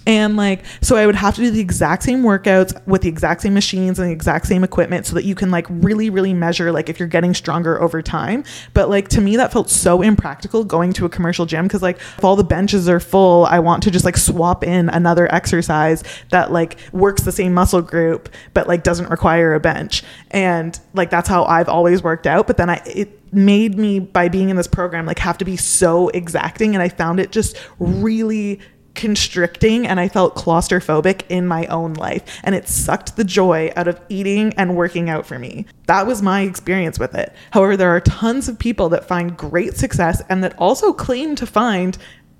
and 0.07 0.37
like, 0.37 0.63
so 0.79 0.95
I 0.95 1.05
would 1.05 1.15
have 1.15 1.35
to 1.35 1.41
do 1.41 1.51
the 1.51 1.59
exact 1.59 2.01
same 2.01 2.23
workouts 2.23 2.73
with 2.87 3.01
the 3.01 3.09
exact 3.09 3.41
same 3.41 3.53
machines 3.53 3.99
and 3.99 4.07
the 4.07 4.13
exact 4.13 4.47
same 4.47 4.63
equipment 4.63 5.05
so 5.05 5.13
that 5.15 5.25
you 5.25 5.35
can 5.35 5.51
like 5.51 5.67
really, 5.69 6.09
really 6.09 6.33
measure 6.33 6.71
like 6.71 6.87
if 6.87 6.97
you're 6.97 7.09
getting 7.09 7.33
stronger 7.33 7.81
over 7.81 8.01
time. 8.01 8.45
But 8.73 8.89
like 8.89 9.09
to 9.09 9.21
me, 9.21 9.35
that 9.35 9.51
felt 9.51 9.69
so 9.69 10.01
impractical 10.01 10.63
going 10.63 10.93
to 10.93 11.05
a 11.05 11.09
commercial 11.09 11.45
gym 11.45 11.65
because 11.65 11.81
like 11.81 11.97
if 11.97 12.23
all 12.23 12.37
the 12.37 12.45
benches 12.45 12.87
are 12.87 13.01
full, 13.01 13.47
I 13.47 13.59
want 13.59 13.83
to 13.83 13.91
just 13.91 14.05
like 14.05 14.15
swap 14.15 14.63
in 14.63 14.87
another 14.87 15.29
exercise 15.35 16.05
that 16.29 16.53
like 16.53 16.79
works 16.93 17.23
the 17.23 17.33
same 17.33 17.53
muscle 17.53 17.81
group 17.81 18.29
but 18.53 18.65
like 18.65 18.83
doesn't 18.83 19.09
require 19.09 19.55
a 19.55 19.59
bench. 19.59 20.03
And 20.31 20.79
like 20.93 21.09
that's 21.09 21.27
how 21.27 21.43
I've 21.43 21.67
always 21.67 22.01
worked 22.01 22.27
out. 22.27 22.47
But 22.47 22.55
then 22.55 22.69
I, 22.69 22.81
it, 22.85 23.21
made 23.33 23.77
me 23.77 23.99
by 23.99 24.29
being 24.29 24.49
in 24.49 24.55
this 24.55 24.67
program 24.67 25.05
like 25.05 25.19
have 25.19 25.37
to 25.37 25.43
be 25.43 25.57
so 25.57 26.07
exacting 26.09 26.73
and 26.73 26.81
i 26.81 26.87
found 26.87 27.19
it 27.19 27.29
just 27.29 27.57
really 27.77 28.57
constricting 28.97 29.87
and 29.87 29.99
I 29.99 30.09
felt 30.09 30.35
claustrophobic 30.35 31.21
in 31.29 31.47
my 31.47 31.65
own 31.67 31.93
life. 31.93 32.23
And 32.43 32.53
it 32.53 32.67
sucked 32.67 33.15
the 33.15 33.23
joy 33.23 33.71
out 33.77 33.87
of 33.87 34.01
eating 34.09 34.53
and 34.57 34.75
working 34.75 35.09
out 35.09 35.25
for 35.25 35.39
me. 35.39 35.65
That 35.85 36.05
was 36.05 36.21
my 36.21 36.41
experience 36.41 36.99
with 36.99 37.15
it. 37.15 37.33
However, 37.51 37.77
there 37.77 37.95
are 37.95 38.01
tons 38.01 38.49
of 38.49 38.59
people 38.59 38.89
that 38.89 39.07
find 39.07 39.37
great 39.37 39.77
success 39.77 40.21
and 40.27 40.43
that 40.43 40.57
also 40.57 40.91
claim 40.91 41.35
to 41.35 41.45
find 41.45 41.97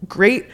great 0.08 0.48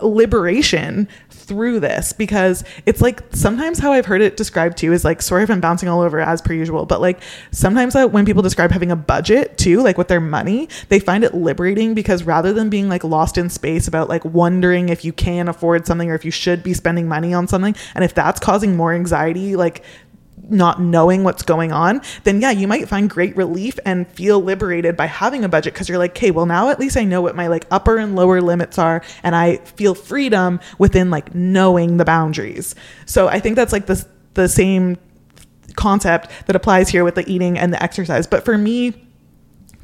liberation 0.00 1.08
through 1.48 1.80
this 1.80 2.12
because 2.12 2.62
it's 2.84 3.00
like 3.00 3.22
sometimes 3.30 3.78
how 3.78 3.92
I've 3.92 4.04
heard 4.04 4.20
it 4.20 4.36
described 4.36 4.76
too 4.76 4.92
is 4.92 5.02
like 5.02 5.22
sorry 5.22 5.42
if 5.42 5.50
I'm 5.50 5.60
bouncing 5.60 5.88
all 5.88 6.02
over 6.02 6.20
as 6.20 6.42
per 6.42 6.52
usual 6.52 6.84
but 6.84 7.00
like 7.00 7.20
sometimes 7.50 7.94
when 7.94 8.26
people 8.26 8.42
describe 8.42 8.70
having 8.70 8.92
a 8.92 8.96
budget 8.96 9.56
too 9.56 9.80
like 9.82 9.96
with 9.96 10.08
their 10.08 10.20
money 10.20 10.68
they 10.90 11.00
find 11.00 11.24
it 11.24 11.34
liberating 11.34 11.94
because 11.94 12.22
rather 12.22 12.52
than 12.52 12.68
being 12.68 12.90
like 12.90 13.02
lost 13.02 13.38
in 13.38 13.48
space 13.48 13.88
about 13.88 14.10
like 14.10 14.24
wondering 14.26 14.90
if 14.90 15.06
you 15.06 15.12
can 15.12 15.48
afford 15.48 15.86
something 15.86 16.10
or 16.10 16.14
if 16.14 16.24
you 16.24 16.30
should 16.30 16.62
be 16.62 16.74
spending 16.74 17.08
money 17.08 17.32
on 17.32 17.48
something 17.48 17.74
and 17.94 18.04
if 18.04 18.12
that's 18.12 18.38
causing 18.38 18.76
more 18.76 18.92
anxiety 18.92 19.56
like 19.56 19.82
not 20.50 20.80
knowing 20.80 21.24
what's 21.24 21.42
going 21.42 21.72
on, 21.72 22.00
then 22.24 22.40
yeah, 22.40 22.50
you 22.50 22.66
might 22.66 22.88
find 22.88 23.08
great 23.08 23.36
relief 23.36 23.78
and 23.84 24.08
feel 24.08 24.40
liberated 24.40 24.96
by 24.96 25.06
having 25.06 25.44
a 25.44 25.48
budget 25.48 25.74
because 25.74 25.88
you're 25.88 25.98
like, 25.98 26.12
okay, 26.12 26.30
well, 26.30 26.46
now 26.46 26.70
at 26.70 26.80
least 26.80 26.96
I 26.96 27.04
know 27.04 27.20
what 27.20 27.36
my 27.36 27.46
like 27.48 27.66
upper 27.70 27.98
and 27.98 28.16
lower 28.16 28.40
limits 28.40 28.78
are 28.78 29.02
and 29.22 29.36
I 29.36 29.56
feel 29.56 29.94
freedom 29.94 30.60
within 30.78 31.10
like 31.10 31.34
knowing 31.34 31.96
the 31.96 32.04
boundaries. 32.04 32.74
So 33.06 33.28
I 33.28 33.40
think 33.40 33.56
that's 33.56 33.72
like 33.72 33.86
the, 33.86 34.04
the 34.34 34.48
same 34.48 34.96
concept 35.76 36.30
that 36.46 36.56
applies 36.56 36.88
here 36.88 37.04
with 37.04 37.14
the 37.14 37.30
eating 37.30 37.58
and 37.58 37.72
the 37.72 37.82
exercise. 37.82 38.26
But 38.26 38.44
for 38.44 38.58
me, 38.58 39.04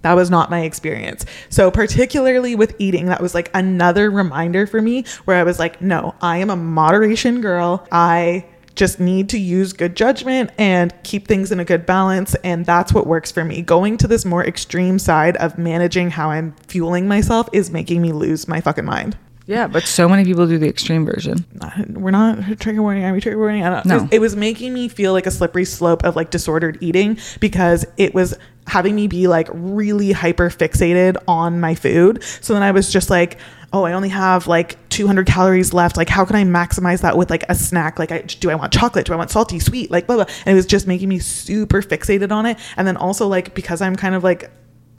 that 0.03 0.15
was 0.15 0.29
not 0.29 0.51
my 0.51 0.61
experience. 0.61 1.25
So, 1.49 1.71
particularly 1.71 2.55
with 2.55 2.77
eating, 2.79 3.07
that 3.07 3.23
was 3.23 3.35
like 3.35 3.51
another 3.55 4.11
reminder 4.11 4.67
for 4.67 4.83
me 4.83 5.07
where 5.25 5.39
I 5.39 5.45
was 5.45 5.59
like, 5.59 5.81
no, 5.81 6.15
I 6.21 6.39
am 6.39 6.51
a 6.51 6.57
moderation 6.57 7.41
girl. 7.41 7.89
I 7.91 8.45
just 8.75 9.01
need 9.01 9.29
to 9.31 9.39
use 9.39 9.73
good 9.73 9.97
judgment 9.97 10.51
and 10.59 10.93
keep 11.03 11.29
things 11.29 11.53
in 11.53 11.61
a 11.61 11.65
good 11.65 11.87
balance. 11.87 12.35
And 12.37 12.67
that's 12.67 12.93
what 12.93 13.07
works 13.07 13.31
for 13.31 13.45
me. 13.45 13.63
Going 13.63 13.97
to 13.99 14.09
this 14.09 14.25
more 14.25 14.45
extreme 14.45 14.99
side 14.99 15.37
of 15.37 15.59
managing 15.59 16.11
how 16.11 16.31
I'm 16.31 16.55
fueling 16.67 17.07
myself 17.09 17.49
is 17.53 17.71
making 17.71 18.03
me 18.03 18.13
lose 18.13 18.49
my 18.49 18.61
fucking 18.61 18.85
mind. 18.85 19.17
Yeah, 19.47 19.67
but 19.67 19.85
so 19.85 20.09
many 20.09 20.25
people 20.25 20.47
do 20.47 20.57
the 20.57 20.69
extreme 20.69 21.05
version. 21.05 21.45
We're 21.91 22.13
not 22.13 22.59
trigger 22.61 22.81
warning. 22.81 23.05
Are 23.05 23.13
we 23.13 23.21
trigger 23.21 23.39
warning? 23.39 23.63
I 23.63 23.69
don't 23.71 23.85
know. 23.85 23.99
No. 23.99 24.09
It 24.11 24.19
was 24.19 24.35
making 24.35 24.73
me 24.73 24.89
feel 24.89 25.13
like 25.13 25.27
a 25.27 25.31
slippery 25.31 25.67
slope 25.67 26.03
of 26.03 26.17
like 26.17 26.31
disordered 26.31 26.79
eating 26.81 27.19
because 27.41 27.85
it 27.99 28.15
was 28.15 28.35
having 28.67 28.95
me 28.95 29.07
be 29.07 29.27
like 29.27 29.49
really 29.53 30.13
hyper 30.13 30.49
fixated 30.49 31.19
on 31.29 31.61
my 31.61 31.75
food. 31.75 32.23
So 32.41 32.55
then 32.55 32.63
I 32.63 32.71
was 32.71 32.91
just 32.91 33.11
like, 33.11 33.39
oh, 33.75 33.83
I 33.83 33.93
only 33.93 34.09
have 34.11 34.47
like 34.47 34.77
200 34.91 35.27
calories 35.27 35.75
left. 35.75 35.97
Like, 35.97 36.09
how 36.09 36.25
can 36.25 36.37
I 36.37 36.45
maximize 36.45 37.01
that 37.01 37.17
with 37.17 37.29
like 37.29 37.45
a 37.49 37.57
snack? 37.57 37.99
Like, 37.99 38.13
I, 38.13 38.21
do 38.21 38.49
I 38.49 38.55
want 38.55 38.73
chocolate? 38.73 39.07
Do 39.07 39.13
I 39.13 39.17
want 39.17 39.31
salty, 39.31 39.59
sweet? 39.59 39.91
Like, 39.91 40.07
blah, 40.07 40.15
blah. 40.15 40.27
And 40.47 40.53
it 40.53 40.55
was 40.55 40.65
just 40.65 40.87
making 40.87 41.09
me 41.09 41.19
super 41.19 41.83
fixated 41.83 42.31
on 42.31 42.47
it. 42.47 42.57
And 42.77 42.87
then 42.87 42.97
also, 42.97 43.27
like, 43.27 43.53
because 43.53 43.83
I'm 43.83 43.97
kind 43.97 44.15
of 44.15 44.23
like 44.23 44.49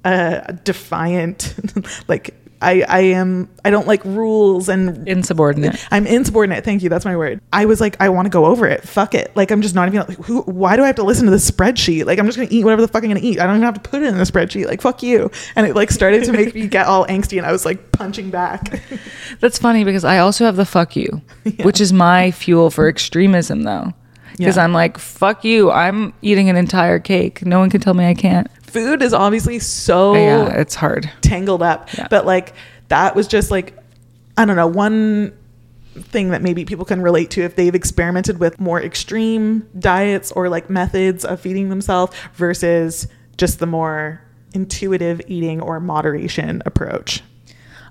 a 0.04 0.60
defiant, 0.66 1.56
like, 2.10 2.36
I, 2.62 2.84
I 2.88 3.00
am 3.02 3.50
I 3.64 3.70
don't 3.70 3.88
like 3.88 4.04
rules 4.06 4.70
and 4.70 5.08
Insubordinate. 5.08 5.86
I'm 5.92 6.08
insubordinate. 6.08 6.64
Thank 6.64 6.84
you. 6.84 6.90
That's 6.90 7.06
my 7.06 7.16
word. 7.18 7.42
I 7.54 7.66
was 7.66 7.82
like, 7.82 7.98
I 8.00 8.10
want 8.10 8.26
to 8.26 8.30
go 8.30 8.46
over 8.46 8.66
it. 8.68 8.84
Fuck 8.88 9.14
it. 9.16 9.36
Like 9.36 9.52
I'm 9.52 9.62
just 9.62 9.76
not 9.76 9.88
even 9.88 10.02
like, 10.08 10.18
who. 10.26 10.42
Why 10.44 10.76
do 10.76 10.84
I 10.84 10.88
have 10.88 10.96
to 10.98 11.04
listen 11.04 11.26
to 11.26 11.32
the 11.32 11.38
spreadsheet? 11.38 12.06
Like 12.06 12.20
I'm 12.20 12.26
just 12.26 12.38
gonna 12.38 12.50
eat 12.52 12.64
whatever 12.64 12.82
the 12.82 12.88
fuck 12.88 13.04
I'm 13.04 13.10
gonna 13.10 13.20
eat. 13.22 13.40
I 13.40 13.46
don't 13.46 13.56
even 13.58 13.66
have 13.66 13.82
to 13.82 13.90
put 13.90 14.02
it 14.02 14.08
in 14.08 14.18
the 14.18 14.24
spreadsheet. 14.24 14.68
Like 14.68 14.82
fuck 14.82 15.04
you. 15.04 15.30
And 15.56 15.68
it 15.68 15.76
like 15.76 15.92
started 15.92 16.24
to 16.26 16.32
make 16.32 16.56
me 16.56 16.68
get 16.68 16.88
all 16.88 17.06
angsty, 17.08 17.38
and 17.38 17.46
I 17.46 17.52
was 17.52 17.66
like 17.66 17.92
punching 17.92 18.30
back. 18.30 18.82
That's 19.40 19.58
funny 19.60 19.84
because 19.84 20.04
I 20.06 20.20
also 20.20 20.46
have 20.46 20.56
the 20.56 20.66
fuck 20.66 20.96
you, 20.96 21.22
which 21.64 21.82
is 21.82 21.92
my 21.94 22.32
fuel 22.32 22.70
for 22.72 22.88
extremism 22.90 23.64
though. 23.64 23.94
Because 24.38 24.58
Yeah. 24.58 24.64
I'm 24.66 24.74
like, 24.74 24.98
fuck 24.98 25.46
you. 25.46 25.72
I'm 25.72 26.14
eating 26.22 26.50
an 26.50 26.58
entire 26.58 27.00
cake. 27.00 27.46
No 27.46 27.60
one 27.60 27.70
can 27.70 27.80
tell 27.80 27.94
me 27.94 28.06
I 28.06 28.14
can't. 28.14 28.48
Food 28.76 29.02
is 29.02 29.14
obviously 29.14 29.60
so 29.60 30.12
oh, 30.12 30.14
Yeah, 30.16 30.60
it's 30.60 30.76
hard. 30.76 31.10
tangled 31.22 31.64
up. 31.64 31.92
Yeah. 31.98 32.08
But 32.10 32.26
like 32.26 32.54
that 32.90 33.16
was 33.16 33.28
just 33.28 33.50
like 33.52 33.78
I 34.38 34.46
don't 34.46 34.56
know, 34.58 34.68
one 34.68 35.34
thing 35.94 36.30
that 36.32 36.42
maybe 36.42 36.66
people 36.66 36.84
can 36.84 37.02
relate 37.02 37.30
to 37.32 37.42
if 37.42 37.56
they've 37.56 37.74
experimented 37.74 38.38
with 38.40 38.60
more 38.60 38.82
extreme 38.82 39.66
diets 39.80 40.32
or 40.34 40.50
like 40.50 40.70
methods 40.70 41.24
of 41.24 41.40
feeding 41.40 41.70
themselves 41.70 42.14
versus 42.34 43.08
just 43.38 43.60
the 43.60 43.66
more 43.66 44.22
intuitive 44.54 45.22
eating 45.28 45.62
or 45.62 45.80
moderation 45.80 46.62
approach. 46.66 47.22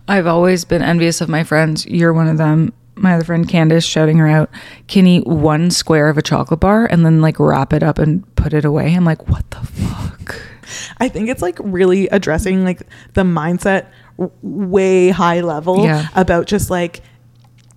I've 0.07 0.27
always 0.27 0.67
been 0.67 0.83
envious 0.83 1.23
of 1.23 1.31
my 1.31 1.45
friends. 1.45 1.87
You're 1.87 2.13
one 2.13 2.29
of 2.29 2.37
them. 2.37 2.75
My 2.97 3.15
other 3.15 3.25
friend 3.25 3.49
Candace, 3.49 3.85
shouting 3.85 4.19
her 4.19 4.29
out, 4.29 4.51
can 4.87 5.07
eat 5.07 5.27
one 5.27 5.71
square 5.71 6.09
of 6.09 6.19
a 6.19 6.23
chocolate 6.23 6.61
bar 6.61 6.87
and 6.87 7.05
then 7.07 7.21
like 7.23 7.41
wrap 7.41 7.73
it 7.73 7.83
up 7.83 7.99
and 7.99 8.23
put 8.37 8.53
it 8.53 8.65
away. 8.67 8.95
I'm 8.95 9.05
like, 9.05 9.29
what 9.29 9.51
the 9.51 9.61
fuck? 9.67 10.37
I 10.99 11.09
think 11.09 11.29
it's 11.29 11.43
like 11.43 11.59
really 11.61 12.09
addressing 12.09 12.65
like 12.65 12.83
the 13.15 13.23
mindset 13.23 13.87
way 14.43 15.11
high 15.11 15.41
level 15.41 15.85
Yeah. 15.85 16.07
about 16.15 16.47
just 16.47 16.71
like 16.71 17.03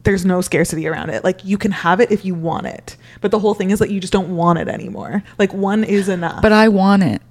there's 0.04 0.26
no 0.26 0.40
scarcity 0.42 0.88
around 0.88 1.10
it. 1.10 1.24
Like 1.24 1.44
you 1.44 1.58
can 1.58 1.72
have 1.72 2.00
it 2.00 2.12
if 2.12 2.24
you 2.24 2.34
want 2.34 2.66
it. 2.68 2.96
But 3.20 3.32
the 3.32 3.40
whole 3.40 3.54
thing 3.54 3.72
is 3.72 3.80
that 3.80 3.90
you 3.90 4.00
just 4.00 4.14
don't 4.14 4.36
want 4.36 4.58
it 4.60 4.68
anymore. 4.70 5.24
Like 5.38 5.54
one 5.54 5.84
is 5.84 6.08
enough. 6.08 6.42
But 6.42 6.52
I 6.54 6.70
want 6.70 7.04
it. 7.04 7.22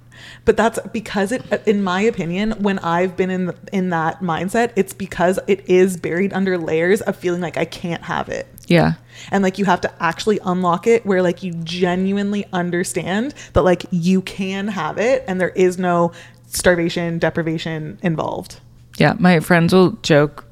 but 0.45 0.57
that's 0.57 0.79
because 0.93 1.31
it 1.31 1.41
uh, 1.51 1.57
in 1.65 1.83
my 1.83 2.01
opinion 2.01 2.51
when 2.59 2.79
I've 2.79 3.15
been 3.17 3.29
in 3.29 3.53
in 3.71 3.89
that 3.89 4.21
mindset, 4.21 4.71
it's 4.75 4.93
because 4.93 5.39
it 5.47 5.67
is 5.69 5.97
buried 5.97 6.33
under 6.33 6.57
layers 6.57 7.01
of 7.01 7.15
feeling 7.15 7.41
like 7.41 7.57
I 7.57 7.65
can't 7.65 8.03
have 8.03 8.29
it. 8.29 8.47
Yeah. 8.67 8.93
And 9.31 9.43
like 9.43 9.57
you 9.57 9.65
have 9.65 9.81
to 9.81 10.03
actually 10.03 10.39
unlock 10.43 10.87
it 10.87 11.05
where 11.05 11.21
like 11.21 11.43
you 11.43 11.53
genuinely 11.63 12.45
understand 12.53 13.33
that 13.53 13.63
like 13.63 13.85
you 13.91 14.21
can 14.21 14.67
have 14.67 14.97
it 14.97 15.23
and 15.27 15.39
there 15.39 15.49
is 15.49 15.77
no 15.77 16.11
starvation, 16.47 17.19
deprivation 17.19 17.99
involved. 18.01 18.59
Yeah, 18.97 19.15
my 19.19 19.39
friends 19.39 19.73
will 19.73 19.91
joke. 20.03 20.45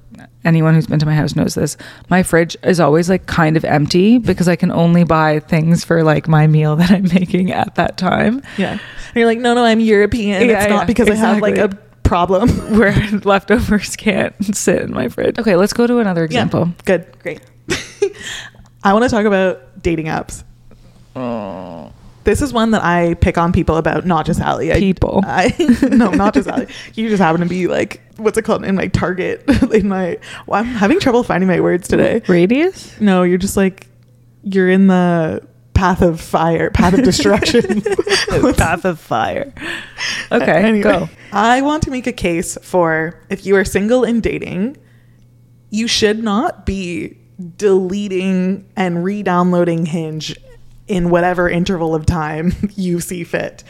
Anyone 0.45 0.75
who's 0.75 0.87
been 0.87 0.99
to 0.99 1.05
my 1.05 1.15
house 1.15 1.35
knows 1.35 1.55
this. 1.55 1.75
My 2.09 2.23
fridge 2.23 2.55
is 2.63 2.79
always 2.79 3.09
like 3.09 3.25
kind 3.25 3.57
of 3.57 3.65
empty 3.65 4.17
because 4.17 4.47
I 4.47 4.55
can 4.55 4.71
only 4.71 5.03
buy 5.03 5.39
things 5.39 5.83
for 5.83 6.03
like 6.03 6.27
my 6.27 6.47
meal 6.47 6.75
that 6.77 6.91
I'm 6.91 7.03
making 7.03 7.51
at 7.51 7.75
that 7.75 7.97
time. 7.97 8.41
Yeah. 8.57 8.71
And 8.71 9.15
you're 9.15 9.25
like, 9.25 9.39
no, 9.39 9.55
no, 9.55 9.63
I'm 9.65 9.79
European. 9.79 10.47
Yeah, 10.47 10.61
it's 10.61 10.69
not 10.69 10.81
yeah, 10.81 10.85
because 10.85 11.09
I 11.09 11.15
have 11.15 11.41
like 11.41 11.57
a 11.57 11.69
problem. 12.03 12.49
Where 12.77 12.93
leftovers 13.23 13.95
can't 13.95 14.35
sit 14.55 14.81
in 14.81 14.91
my 14.93 15.09
fridge. 15.09 15.37
Okay, 15.37 15.55
let's 15.55 15.73
go 15.73 15.85
to 15.87 15.99
another 15.99 16.23
example. 16.23 16.67
Yeah. 16.67 16.83
Good. 16.85 17.19
Great. 17.19 17.41
I 18.85 18.93
want 18.93 19.03
to 19.03 19.09
talk 19.09 19.25
about 19.25 19.81
dating 19.81 20.05
apps. 20.05 20.43
This 22.23 22.41
is 22.41 22.53
one 22.53 22.71
that 22.71 22.83
I 22.83 23.15
pick 23.15 23.37
on 23.37 23.51
people 23.51 23.77
about, 23.77 24.05
not 24.05 24.25
just 24.25 24.39
Allie. 24.39 24.71
I, 24.71 24.79
People. 24.79 25.21
I 25.25 25.53
no, 25.91 26.11
not 26.11 26.33
just 26.33 26.47
Allie. 26.47 26.67
You 26.93 27.09
just 27.09 27.21
happen 27.21 27.41
to 27.41 27.47
be 27.47 27.67
like, 27.67 28.01
what's 28.17 28.37
it 28.37 28.43
called 28.43 28.63
in 28.63 28.75
my 28.75 28.87
target? 28.87 29.43
in 29.73 29.87
my, 29.87 30.19
well, 30.45 30.61
I'm 30.61 30.65
having 30.65 30.99
trouble 30.99 31.23
finding 31.23 31.47
my 31.47 31.61
words 31.61 31.87
today. 31.87 32.21
Radius? 32.27 32.99
No, 33.01 33.23
you're 33.23 33.37
just 33.39 33.57
like, 33.57 33.87
you're 34.43 34.69
in 34.69 34.87
the 34.87 35.45
path 35.73 36.01
of 36.01 36.21
fire, 36.21 36.69
path 36.69 36.93
of 36.93 37.03
destruction. 37.03 37.81
Path 37.81 38.85
of 38.85 38.99
fire. 38.99 39.53
Okay, 40.31 40.63
Anyway, 40.63 40.83
go. 40.83 41.09
I 41.31 41.61
want 41.61 41.83
to 41.83 41.91
make 41.91 42.07
a 42.07 42.13
case 42.13 42.57
for 42.61 43.19
if 43.29 43.45
you 43.45 43.55
are 43.55 43.65
single 43.65 44.03
and 44.03 44.21
dating, 44.21 44.77
you 45.69 45.87
should 45.87 46.23
not 46.23 46.65
be 46.65 47.17
deleting 47.57 48.67
and 48.75 49.03
re-downloading 49.03 49.85
Hinge 49.85 50.35
in 50.87 51.09
whatever 51.09 51.49
interval 51.49 51.95
of 51.95 52.05
time 52.05 52.53
you 52.75 52.99
see 52.99 53.23
fit. 53.23 53.63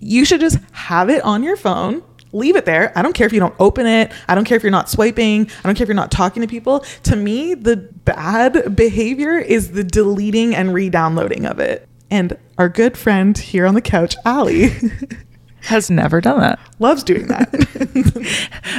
You 0.00 0.24
should 0.24 0.40
just 0.40 0.58
have 0.72 1.08
it 1.08 1.22
on 1.22 1.42
your 1.42 1.56
phone. 1.56 2.02
Leave 2.32 2.56
it 2.56 2.64
there. 2.64 2.96
I 2.96 3.02
don't 3.02 3.12
care 3.12 3.26
if 3.26 3.32
you 3.32 3.40
don't 3.40 3.54
open 3.58 3.86
it. 3.86 4.10
I 4.26 4.34
don't 4.34 4.44
care 4.44 4.56
if 4.56 4.62
you're 4.62 4.72
not 4.72 4.88
swiping. 4.88 5.48
I 5.62 5.68
don't 5.68 5.76
care 5.76 5.84
if 5.84 5.88
you're 5.88 5.94
not 5.94 6.10
talking 6.10 6.40
to 6.40 6.48
people. 6.48 6.80
To 7.04 7.14
me, 7.14 7.54
the 7.54 7.76
bad 7.76 8.74
behavior 8.74 9.38
is 9.38 9.72
the 9.72 9.84
deleting 9.84 10.54
and 10.54 10.72
re 10.72 10.88
downloading 10.88 11.44
of 11.44 11.58
it. 11.58 11.86
And 12.10 12.36
our 12.58 12.68
good 12.68 12.96
friend 12.96 13.36
here 13.36 13.66
on 13.66 13.74
the 13.74 13.82
couch, 13.82 14.16
Allie, 14.24 14.70
Has 15.64 15.90
never 15.90 16.20
done 16.20 16.40
that. 16.40 16.58
loves 16.78 17.02
doing 17.04 17.28
that. 17.28 17.48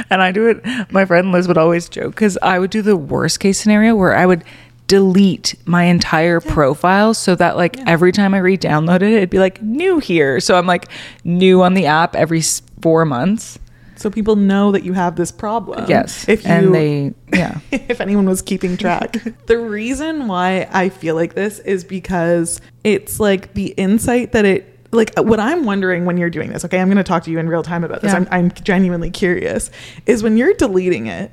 And 0.10 0.22
I 0.22 0.32
do 0.32 0.46
it. 0.48 0.92
My 0.92 1.04
friend 1.04 1.32
Liz 1.32 1.48
would 1.48 1.58
always 1.58 1.88
joke 1.88 2.14
because 2.14 2.36
I 2.42 2.58
would 2.58 2.70
do 2.70 2.82
the 2.82 2.96
worst 2.96 3.40
case 3.40 3.58
scenario 3.60 3.94
where 3.96 4.14
I 4.14 4.26
would 4.26 4.44
delete 4.86 5.54
my 5.64 5.84
entire 5.84 6.40
profile 6.40 7.14
so 7.14 7.34
that 7.34 7.56
like 7.56 7.78
every 7.88 8.12
time 8.12 8.34
I 8.34 8.38
re-downloaded 8.38 9.02
it, 9.02 9.12
it'd 9.14 9.30
be 9.30 9.38
like 9.38 9.62
new 9.62 9.98
here. 9.98 10.40
So 10.40 10.56
I'm 10.56 10.66
like 10.66 10.88
new 11.24 11.62
on 11.62 11.74
the 11.74 11.86
app 11.86 12.14
every 12.14 12.42
four 12.80 13.04
months. 13.04 13.58
so 13.96 14.10
people 14.10 14.36
know 14.36 14.72
that 14.72 14.84
you 14.84 14.92
have 14.92 15.16
this 15.16 15.32
problem. 15.32 15.86
yes. 15.88 16.28
If 16.28 16.44
you 16.44 16.50
and 16.50 16.74
they, 16.74 17.14
yeah. 17.32 17.60
if 17.72 18.00
anyone 18.00 18.26
was 18.26 18.42
keeping 18.42 18.76
track. 18.76 19.16
the 19.46 19.58
reason 19.58 20.28
why 20.28 20.68
I 20.70 20.90
feel 20.90 21.14
like 21.14 21.34
this 21.34 21.60
is 21.60 21.82
because 21.82 22.60
it's 22.84 23.18
like 23.18 23.54
the 23.54 23.68
insight 23.76 24.32
that 24.32 24.44
it 24.44 24.73
like 24.94 25.18
uh, 25.18 25.22
what 25.22 25.40
I'm 25.40 25.64
wondering 25.64 26.04
when 26.04 26.16
you're 26.16 26.30
doing 26.30 26.52
this, 26.52 26.64
okay? 26.64 26.80
I'm 26.80 26.88
going 26.88 26.96
to 26.96 27.04
talk 27.04 27.24
to 27.24 27.30
you 27.30 27.38
in 27.38 27.48
real 27.48 27.62
time 27.62 27.84
about 27.84 28.02
this. 28.02 28.12
Yeah. 28.12 28.18
I'm, 28.18 28.28
I'm 28.30 28.50
genuinely 28.52 29.10
curious. 29.10 29.70
Is 30.06 30.22
when 30.22 30.36
you're 30.36 30.54
deleting 30.54 31.06
it, 31.06 31.30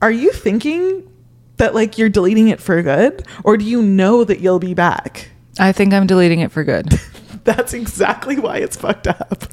are 0.00 0.10
you 0.10 0.32
thinking 0.32 1.08
that 1.56 1.74
like 1.74 1.98
you're 1.98 2.08
deleting 2.08 2.48
it 2.48 2.60
for 2.60 2.80
good 2.82 3.26
or 3.44 3.56
do 3.56 3.64
you 3.64 3.82
know 3.82 4.24
that 4.24 4.40
you'll 4.40 4.58
be 4.58 4.74
back? 4.74 5.30
I 5.58 5.72
think 5.72 5.92
I'm 5.92 6.06
deleting 6.06 6.40
it 6.40 6.52
for 6.52 6.64
good. 6.64 6.86
That's 7.44 7.74
exactly 7.74 8.38
why 8.38 8.58
it's 8.58 8.76
fucked 8.76 9.06
up. 9.08 9.44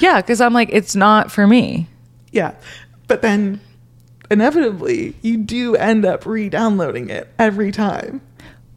yeah. 0.00 0.20
Cause 0.22 0.40
I'm 0.40 0.52
like, 0.52 0.68
it's 0.72 0.94
not 0.94 1.32
for 1.32 1.46
me. 1.46 1.88
Yeah. 2.30 2.54
But 3.06 3.22
then 3.22 3.60
inevitably 4.30 5.14
you 5.22 5.38
do 5.38 5.76
end 5.76 6.04
up 6.04 6.26
re-downloading 6.26 7.08
it 7.08 7.28
every 7.38 7.72
time. 7.72 8.20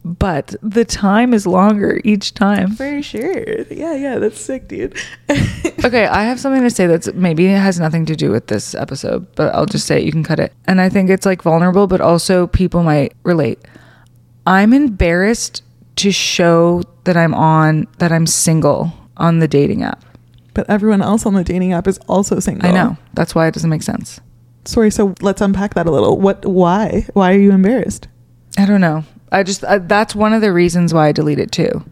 But 0.02 0.54
the 0.62 0.84
time 0.86 1.34
is 1.34 1.46
longer 1.46 2.00
each 2.04 2.32
time. 2.32 2.72
For 2.72 3.02
sure. 3.02 3.62
Yeah, 3.70 3.94
yeah, 3.94 4.18
that's 4.18 4.40
sick, 4.40 4.68
dude. 4.68 4.96
Okay, 5.84 6.06
I 6.06 6.24
have 6.24 6.38
something 6.38 6.62
to 6.62 6.68
say 6.70 6.86
that's 6.86 7.10
maybe 7.14 7.46
it 7.46 7.56
has 7.58 7.80
nothing 7.80 8.04
to 8.06 8.14
do 8.14 8.30
with 8.30 8.48
this 8.48 8.74
episode, 8.74 9.26
but 9.34 9.54
I'll 9.54 9.64
just 9.64 9.86
say 9.86 9.98
it. 9.98 10.04
You 10.04 10.12
can 10.12 10.22
cut 10.22 10.38
it. 10.38 10.52
And 10.66 10.78
I 10.78 10.90
think 10.90 11.08
it's 11.08 11.24
like 11.24 11.40
vulnerable, 11.42 11.86
but 11.86 12.02
also 12.02 12.46
people 12.48 12.82
might 12.82 13.14
relate. 13.22 13.58
I'm 14.46 14.74
embarrassed 14.74 15.62
to 15.96 16.12
show 16.12 16.82
that 17.04 17.16
I'm 17.16 17.32
on, 17.34 17.86
that 17.98 18.12
I'm 18.12 18.26
single 18.26 18.92
on 19.16 19.38
the 19.38 19.48
dating 19.48 19.82
app. 19.82 20.04
but 20.52 20.68
everyone 20.68 21.00
else 21.00 21.24
on 21.24 21.32
the 21.34 21.44
dating 21.44 21.72
app 21.72 21.86
is 21.88 21.98
also 22.08 22.40
single. 22.40 22.68
I 22.68 22.72
know. 22.72 22.96
That's 23.14 23.34
why 23.34 23.46
it 23.46 23.54
doesn't 23.54 23.70
make 23.70 23.82
sense. 23.82 24.20
Sorry, 24.66 24.90
so 24.90 25.14
let's 25.22 25.40
unpack 25.40 25.74
that 25.74 25.86
a 25.86 25.90
little. 25.90 26.18
What 26.18 26.44
why? 26.44 27.06
Why 27.14 27.32
are 27.32 27.38
you 27.38 27.52
embarrassed? 27.52 28.06
I 28.58 28.66
don't 28.66 28.82
know. 28.82 29.04
I 29.32 29.42
just, 29.42 29.64
uh, 29.64 29.78
that's 29.78 30.14
one 30.14 30.32
of 30.32 30.40
the 30.40 30.52
reasons 30.52 30.92
why 30.94 31.08
I 31.08 31.12
delete 31.12 31.38
it 31.38 31.52
too. 31.52 31.84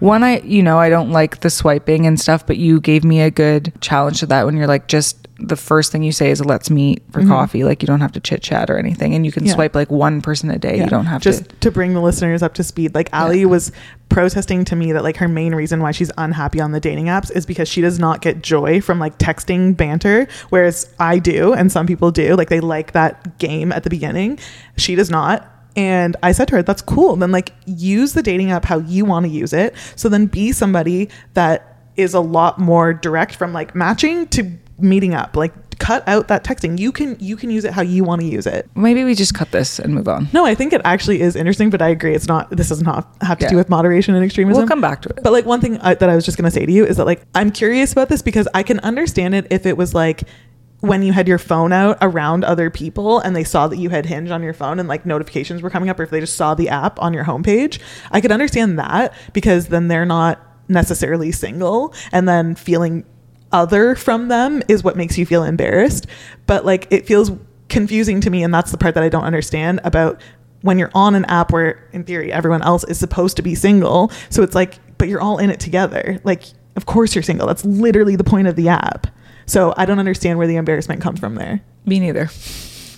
One, 0.00 0.22
I, 0.24 0.40
you 0.40 0.62
know, 0.62 0.78
I 0.78 0.88
don't 0.90 1.10
like 1.12 1.40
the 1.40 1.50
swiping 1.50 2.06
and 2.06 2.18
stuff, 2.20 2.46
but 2.46 2.56
you 2.56 2.80
gave 2.80 3.04
me 3.04 3.20
a 3.20 3.30
good 3.30 3.72
challenge 3.80 4.20
to 4.20 4.26
that 4.26 4.44
when 4.44 4.56
you're 4.56 4.66
like, 4.66 4.88
just 4.88 5.28
the 5.38 5.56
first 5.56 5.90
thing 5.92 6.02
you 6.02 6.12
say 6.12 6.30
is 6.30 6.44
let's 6.44 6.70
meet 6.70 7.02
for 7.10 7.24
coffee. 7.26 7.64
Like 7.64 7.82
you 7.82 7.86
don't 7.86 8.00
have 8.00 8.12
to 8.12 8.20
chit 8.20 8.42
chat 8.42 8.70
or 8.70 8.76
anything. 8.78 9.14
And 9.14 9.24
you 9.26 9.32
can 9.32 9.42
Mm-hmm. 9.42 9.48
Yeah. 9.48 9.54
swipe 9.54 9.74
like 9.74 9.90
one 9.90 10.20
person 10.22 10.50
a 10.50 10.58
day. 10.58 10.76
Yeah. 10.78 10.84
You 10.84 10.90
don't 10.90 11.06
have 11.06 11.22
to 11.22 11.30
just 11.30 11.48
to. 11.48 11.56
to 11.56 11.70
bring 11.70 11.92
the 11.94 12.00
listeners 12.00 12.42
up 12.42 12.54
to 12.54 12.64
speed. 12.64 12.94
Like 12.94 13.08
Allie 13.12 13.44
was 13.46 13.72
protesting 14.08 14.64
to 14.66 14.76
me 14.76 14.92
that 14.92 15.02
like 15.02 15.16
her 15.16 15.28
main 15.28 15.54
reason 15.54 15.80
why 15.80 15.90
she's 15.90 16.10
unhappy 16.18 16.60
on 16.60 16.72
the 16.72 16.80
dating 16.80 17.06
apps 17.06 17.30
is 17.32 17.46
because 17.46 17.68
she 17.68 17.80
does 17.80 17.98
not 17.98 18.20
get 18.20 18.42
joy 18.42 18.80
from 18.80 18.98
like 19.00 19.18
texting 19.18 19.76
banter, 19.76 20.28
whereas 20.50 20.92
I 20.98 21.18
do, 21.18 21.52
and 21.52 21.70
some 21.70 21.86
people 21.86 22.10
do. 22.10 22.34
Like 22.36 22.48
they 22.48 22.60
like 22.60 22.92
that 22.92 23.38
game 23.38 23.72
at 23.72 23.82
the 23.84 23.90
beginning. 23.90 24.38
She 24.76 24.94
does 24.94 25.10
not. 25.10 25.50
And 25.76 26.16
I 26.22 26.32
said 26.32 26.48
to 26.48 26.56
her, 26.56 26.62
that's 26.62 26.82
cool. 26.82 27.16
Then 27.16 27.32
like 27.32 27.52
use 27.66 28.12
the 28.12 28.22
dating 28.22 28.50
app 28.50 28.64
how 28.64 28.78
you 28.78 29.04
want 29.04 29.26
to 29.26 29.30
use 29.30 29.52
it. 29.52 29.74
So 29.96 30.08
then 30.08 30.26
be 30.26 30.52
somebody 30.52 31.08
that 31.34 31.78
is 31.96 32.14
a 32.14 32.20
lot 32.20 32.58
more 32.58 32.92
direct 32.92 33.34
from 33.36 33.52
like 33.52 33.74
matching 33.74 34.26
to 34.28 34.50
meeting 34.78 35.14
up. 35.14 35.36
Like 35.36 35.52
cut 35.78 36.06
out 36.08 36.28
that 36.28 36.44
texting. 36.44 36.78
You 36.78 36.92
can 36.92 37.16
you 37.20 37.36
can 37.36 37.50
use 37.50 37.64
it 37.64 37.72
how 37.72 37.82
you 37.82 38.04
want 38.04 38.20
to 38.22 38.26
use 38.26 38.46
it. 38.46 38.68
Maybe 38.74 39.04
we 39.04 39.14
just 39.14 39.34
cut 39.34 39.50
this 39.50 39.78
and 39.78 39.94
move 39.94 40.08
on. 40.08 40.28
No, 40.32 40.44
I 40.46 40.54
think 40.54 40.72
it 40.72 40.80
actually 40.84 41.20
is 41.20 41.36
interesting, 41.36 41.70
but 41.70 41.82
I 41.82 41.88
agree. 41.88 42.14
It's 42.14 42.28
not. 42.28 42.50
This 42.50 42.68
does 42.68 42.82
not 42.82 43.08
have 43.20 43.38
to 43.38 43.48
do 43.48 43.56
with 43.56 43.68
moderation 43.68 44.14
and 44.14 44.24
extremism. 44.24 44.60
We'll 44.60 44.68
come 44.68 44.80
back 44.80 45.02
to 45.02 45.08
it. 45.10 45.20
But 45.22 45.32
like 45.32 45.46
one 45.46 45.60
thing 45.60 45.78
I, 45.78 45.94
that 45.94 46.08
I 46.08 46.14
was 46.14 46.24
just 46.24 46.36
gonna 46.36 46.50
say 46.50 46.64
to 46.66 46.72
you 46.72 46.84
is 46.84 46.96
that 46.96 47.04
like 47.04 47.22
I'm 47.34 47.50
curious 47.50 47.92
about 47.92 48.08
this 48.08 48.22
because 48.22 48.48
I 48.54 48.62
can 48.62 48.78
understand 48.80 49.34
it 49.34 49.46
if 49.50 49.66
it 49.66 49.76
was 49.76 49.94
like 49.94 50.24
when 50.84 51.02
you 51.02 51.12
had 51.12 51.26
your 51.26 51.38
phone 51.38 51.72
out 51.72 51.98
around 52.02 52.44
other 52.44 52.70
people 52.70 53.18
and 53.18 53.34
they 53.34 53.44
saw 53.44 53.66
that 53.68 53.78
you 53.78 53.88
had 53.90 54.06
Hinge 54.06 54.30
on 54.30 54.42
your 54.42 54.52
phone 54.52 54.78
and 54.78 54.88
like 54.88 55.06
notifications 55.06 55.62
were 55.62 55.70
coming 55.70 55.88
up, 55.88 55.98
or 55.98 56.02
if 56.02 56.10
they 56.10 56.20
just 56.20 56.36
saw 56.36 56.54
the 56.54 56.68
app 56.68 57.00
on 57.00 57.14
your 57.14 57.24
homepage, 57.24 57.80
I 58.10 58.20
could 58.20 58.32
understand 58.32 58.78
that 58.78 59.14
because 59.32 59.68
then 59.68 59.88
they're 59.88 60.04
not 60.04 60.40
necessarily 60.68 61.32
single 61.32 61.94
and 62.12 62.28
then 62.28 62.54
feeling 62.54 63.04
other 63.52 63.94
from 63.94 64.28
them 64.28 64.62
is 64.68 64.82
what 64.82 64.96
makes 64.96 65.16
you 65.16 65.24
feel 65.24 65.44
embarrassed. 65.44 66.06
But 66.46 66.64
like 66.64 66.86
it 66.90 67.06
feels 67.06 67.32
confusing 67.68 68.20
to 68.20 68.30
me, 68.30 68.42
and 68.42 68.52
that's 68.52 68.70
the 68.70 68.78
part 68.78 68.94
that 68.94 69.02
I 69.02 69.08
don't 69.08 69.24
understand 69.24 69.80
about 69.84 70.20
when 70.62 70.78
you're 70.78 70.90
on 70.94 71.14
an 71.14 71.24
app 71.26 71.52
where 71.52 71.88
in 71.92 72.04
theory 72.04 72.32
everyone 72.32 72.62
else 72.62 72.84
is 72.84 72.98
supposed 72.98 73.36
to 73.36 73.42
be 73.42 73.54
single. 73.54 74.10
So 74.28 74.42
it's 74.42 74.54
like, 74.54 74.78
but 74.98 75.08
you're 75.08 75.20
all 75.20 75.38
in 75.38 75.50
it 75.50 75.60
together. 75.60 76.20
Like, 76.24 76.44
of 76.76 76.86
course 76.86 77.14
you're 77.14 77.22
single. 77.22 77.46
That's 77.46 77.64
literally 77.64 78.16
the 78.16 78.24
point 78.24 78.48
of 78.48 78.56
the 78.56 78.68
app. 78.68 79.06
So 79.46 79.74
I 79.76 79.84
don't 79.84 79.98
understand 79.98 80.38
where 80.38 80.46
the 80.46 80.56
embarrassment 80.56 81.00
comes 81.00 81.20
from 81.20 81.34
there. 81.34 81.62
Me 81.86 82.00
neither. 82.00 82.30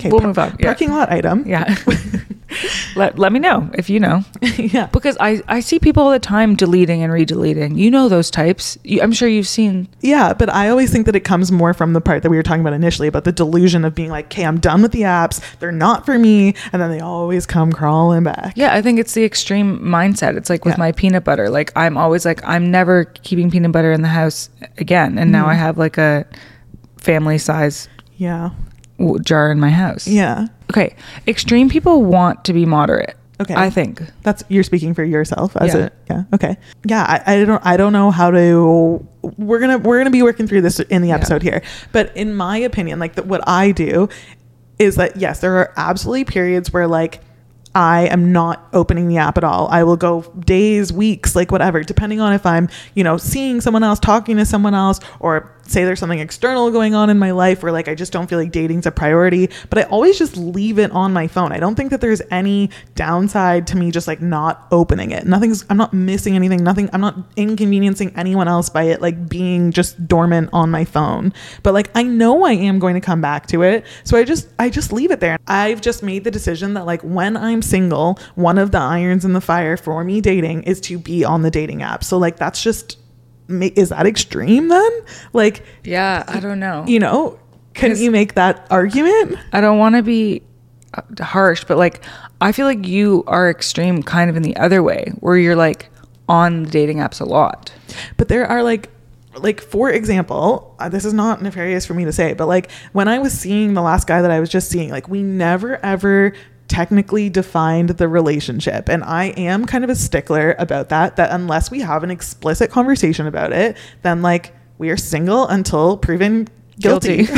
Okay, 0.06 0.12
We'll 0.12 0.20
par- 0.20 0.28
move 0.28 0.38
on. 0.38 0.56
Yeah. 0.58 0.66
Parking 0.66 0.92
lot 0.92 1.10
item. 1.10 1.46
Yeah. 1.46 1.76
let, 2.96 3.18
let 3.18 3.32
me 3.32 3.38
know 3.38 3.68
if 3.74 3.90
you 3.90 3.98
know. 4.00 4.22
yeah. 4.56 4.86
Because 4.86 5.16
I, 5.20 5.42
I 5.48 5.60
see 5.60 5.78
people 5.78 6.02
all 6.04 6.10
the 6.12 6.18
time 6.18 6.54
deleting 6.54 7.02
and 7.02 7.12
redeleting. 7.12 7.76
You 7.76 7.90
know 7.90 8.08
those 8.08 8.30
types. 8.30 8.78
You, 8.84 9.02
I'm 9.02 9.12
sure 9.12 9.28
you've 9.28 9.48
seen. 9.48 9.88
Yeah, 10.00 10.32
but 10.32 10.48
I 10.48 10.68
always 10.68 10.92
think 10.92 11.06
that 11.06 11.16
it 11.16 11.20
comes 11.24 11.50
more 11.50 11.74
from 11.74 11.92
the 11.92 12.00
part 12.00 12.22
that 12.22 12.30
we 12.30 12.36
were 12.36 12.42
talking 12.42 12.60
about 12.60 12.72
initially 12.72 13.08
about 13.08 13.24
the 13.24 13.32
delusion 13.32 13.84
of 13.84 13.94
being 13.94 14.10
like, 14.10 14.26
okay, 14.26 14.44
I'm 14.44 14.60
done 14.60 14.82
with 14.82 14.92
the 14.92 15.02
apps. 15.02 15.42
They're 15.58 15.72
not 15.72 16.06
for 16.06 16.18
me. 16.18 16.54
And 16.72 16.80
then 16.80 16.90
they 16.90 17.00
always 17.00 17.46
come 17.46 17.72
crawling 17.72 18.22
back. 18.24 18.54
Yeah, 18.56 18.74
I 18.74 18.80
think 18.82 18.98
it's 18.98 19.14
the 19.14 19.24
extreme 19.24 19.80
mindset. 19.80 20.36
It's 20.36 20.48
like 20.48 20.64
with 20.64 20.74
Yeah. 20.74 20.78
my 20.80 20.92
peanut 20.92 21.24
butter. 21.24 21.50
Like 21.50 21.72
I'm 21.76 21.96
always 21.96 22.24
like 22.24 22.40
I'm 22.44 22.70
never 22.70 23.04
keeping 23.06 23.50
peanut 23.50 23.72
butter 23.72 23.92
in 23.92 24.02
the 24.02 24.08
house 24.08 24.48
again. 24.78 25.18
And 25.18 25.32
now 25.32 25.42
mm-hmm. 25.42 25.50
I 25.50 25.54
have 25.54 25.78
like 25.78 25.98
a 25.98 26.26
family 26.98 27.38
size 27.38 27.88
Yeah. 28.16 28.50
Jar 29.22 29.50
in 29.52 29.60
my 29.60 29.70
house. 29.70 30.06
Yeah. 30.08 30.46
Okay. 30.70 30.94
Extreme 31.28 31.68
people 31.70 32.04
want 32.04 32.44
to 32.44 32.52
be 32.52 32.64
moderate. 32.66 33.16
Okay. 33.40 33.54
I 33.54 33.68
think. 33.68 34.00
That's 34.22 34.42
you're 34.48 34.62
speaking 34.62 34.94
for 34.94 35.04
yourself 35.04 35.56
as 35.58 35.74
Yeah. 35.74 35.80
a 35.80 35.90
yeah 36.10 36.22
okay 36.32 36.56
yeah 36.86 37.02
I, 37.26 37.34
I 37.34 37.44
don't 37.44 37.66
I 37.66 37.76
don't 37.76 37.92
know 37.92 38.10
how 38.10 38.30
to 38.30 39.06
we're 39.36 39.60
gonna 39.60 39.76
we're 39.78 39.98
gonna 39.98 40.10
be 40.10 40.22
working 40.22 40.46
through 40.46 40.62
this 40.62 40.80
in 40.80 41.02
the 41.02 41.10
episode 41.12 41.42
here 41.42 41.60
but 41.92 42.16
in 42.16 42.34
my 42.34 42.56
opinion 42.56 42.98
like 42.98 43.14
the, 43.16 43.22
what 43.24 43.46
I 43.46 43.72
do 43.72 44.08
is 44.78 44.96
that 44.96 45.16
yes 45.16 45.40
there 45.40 45.56
are 45.56 45.74
absolutely 45.76 46.24
periods 46.24 46.72
where 46.72 46.86
like 46.86 47.20
I 47.74 48.06
am 48.06 48.32
not 48.32 48.66
opening 48.72 49.06
the 49.06 49.18
app 49.18 49.36
at 49.36 49.44
all. 49.44 49.68
I 49.68 49.82
will 49.82 49.98
go 49.98 50.22
days, 50.46 50.94
weeks, 50.94 51.36
like 51.36 51.52
whatever, 51.52 51.82
depending 51.82 52.22
on 52.22 52.32
if 52.32 52.46
I'm, 52.46 52.70
you 52.94 53.04
know, 53.04 53.18
seeing 53.18 53.60
someone 53.60 53.82
else, 53.84 53.98
talking 54.00 54.38
to 54.38 54.46
someone 54.46 54.72
else, 54.74 54.98
or 55.20 55.52
say 55.70 55.84
there's 55.84 56.00
something 56.00 56.18
external 56.18 56.70
going 56.70 56.94
on 56.94 57.10
in 57.10 57.18
my 57.18 57.30
life 57.32 57.62
where 57.62 57.72
like 57.72 57.88
I 57.88 57.94
just 57.94 58.12
don't 58.12 58.28
feel 58.28 58.38
like 58.38 58.52
dating's 58.52 58.86
a 58.86 58.90
priority. 58.90 59.50
But 59.68 59.78
I 59.78 59.82
always 59.84 60.18
just 60.18 60.36
leave 60.36 60.78
it 60.78 60.90
on 60.92 61.12
my 61.12 61.26
phone. 61.26 61.52
I 61.52 61.58
don't 61.58 61.74
think 61.74 61.90
that 61.90 62.00
there's 62.00 62.22
any 62.30 62.70
downside 62.94 63.66
to 63.68 63.76
me 63.76 63.90
just 63.90 64.06
like 64.06 64.20
not 64.20 64.66
opening 64.70 65.10
it. 65.10 65.26
Nothing's, 65.26 65.64
I'm 65.70 65.76
not 65.76 65.92
missing 65.92 66.36
anything. 66.36 66.62
Nothing, 66.62 66.90
I'm 66.92 67.00
not 67.00 67.16
inconveniencing 67.36 68.16
anyone 68.16 68.48
else 68.48 68.68
by 68.68 68.84
it 68.84 69.00
like 69.00 69.28
being 69.28 69.72
just 69.72 70.06
dormant 70.06 70.50
on 70.52 70.70
my 70.70 70.84
phone. 70.84 71.32
But 71.62 71.74
like 71.74 71.90
I 71.94 72.02
know 72.02 72.44
I 72.44 72.52
am 72.52 72.78
going 72.78 72.94
to 72.94 73.00
come 73.00 73.20
back 73.20 73.46
to 73.48 73.62
it. 73.62 73.84
So 74.04 74.16
I 74.16 74.24
just, 74.24 74.48
I 74.58 74.70
just 74.70 74.92
leave 74.92 75.10
it 75.10 75.20
there. 75.20 75.38
I've 75.46 75.80
just 75.80 76.02
made 76.02 76.24
the 76.24 76.30
decision 76.30 76.74
that 76.74 76.86
like 76.86 77.02
when 77.02 77.36
I'm 77.36 77.62
single, 77.62 78.18
one 78.34 78.58
of 78.58 78.72
the 78.72 78.78
irons 78.78 79.24
in 79.24 79.32
the 79.32 79.40
fire 79.40 79.76
for 79.76 80.04
me 80.04 80.20
dating 80.20 80.64
is 80.64 80.80
to 80.82 80.98
be 80.98 81.24
on 81.24 81.42
the 81.42 81.50
dating 81.50 81.82
app. 81.82 82.04
So 82.04 82.18
like 82.18 82.36
that's 82.36 82.62
just 82.62 82.98
is 83.48 83.90
that 83.90 84.06
extreme 84.06 84.68
then? 84.68 84.90
Like, 85.32 85.62
Yeah, 85.84 86.24
I 86.26 86.40
don't 86.40 86.58
know. 86.60 86.84
you 86.86 86.98
know, 86.98 87.38
can 87.74 87.96
you 87.96 88.10
make 88.10 88.34
that 88.34 88.66
argument? 88.70 89.38
I 89.52 89.60
don't 89.60 89.78
want 89.78 89.94
to 89.96 90.02
be 90.02 90.42
uh, 90.94 91.02
harsh, 91.22 91.64
but 91.64 91.76
like 91.78 92.02
I 92.40 92.52
feel 92.52 92.66
like 92.66 92.86
you 92.86 93.24
are 93.26 93.48
extreme 93.50 94.02
kind 94.02 94.28
of 94.30 94.36
in 94.36 94.42
the 94.42 94.56
other 94.56 94.82
way 94.82 95.12
where 95.20 95.36
you're 95.36 95.56
like 95.56 95.88
on 96.28 96.64
the 96.64 96.70
dating 96.70 96.98
apps 96.98 97.20
a 97.20 97.24
lot. 97.24 97.72
But 98.16 98.28
there 98.28 98.46
are 98.46 98.62
like 98.62 98.90
like 99.36 99.60
for 99.60 99.90
example, 99.90 100.74
uh, 100.78 100.88
this 100.88 101.04
is 101.04 101.12
not 101.12 101.42
nefarious 101.42 101.84
for 101.84 101.92
me 101.94 102.06
to 102.06 102.12
say, 102.12 102.32
but 102.32 102.46
like 102.48 102.70
when 102.92 103.06
I 103.08 103.18
was 103.18 103.32
seeing 103.38 103.74
the 103.74 103.82
last 103.82 104.06
guy 104.06 104.22
that 104.22 104.30
I 104.30 104.40
was 104.40 104.48
just 104.48 104.70
seeing, 104.70 104.90
like 104.90 105.08
we 105.08 105.22
never 105.22 105.76
ever 105.84 106.32
technically 106.68 107.30
defined 107.30 107.90
the 107.90 108.08
relationship 108.08 108.88
and 108.88 109.04
I 109.04 109.26
am 109.36 109.66
kind 109.66 109.84
of 109.84 109.90
a 109.90 109.94
stickler 109.94 110.56
about 110.58 110.88
that 110.88 111.16
that 111.16 111.30
unless 111.30 111.70
we 111.70 111.80
have 111.80 112.02
an 112.02 112.10
explicit 112.10 112.70
conversation 112.70 113.26
about 113.26 113.52
it, 113.52 113.76
then 114.02 114.22
like 114.22 114.52
we 114.78 114.90
are 114.90 114.96
single 114.96 115.46
until 115.46 115.96
proven 115.96 116.48
guilty. 116.78 117.26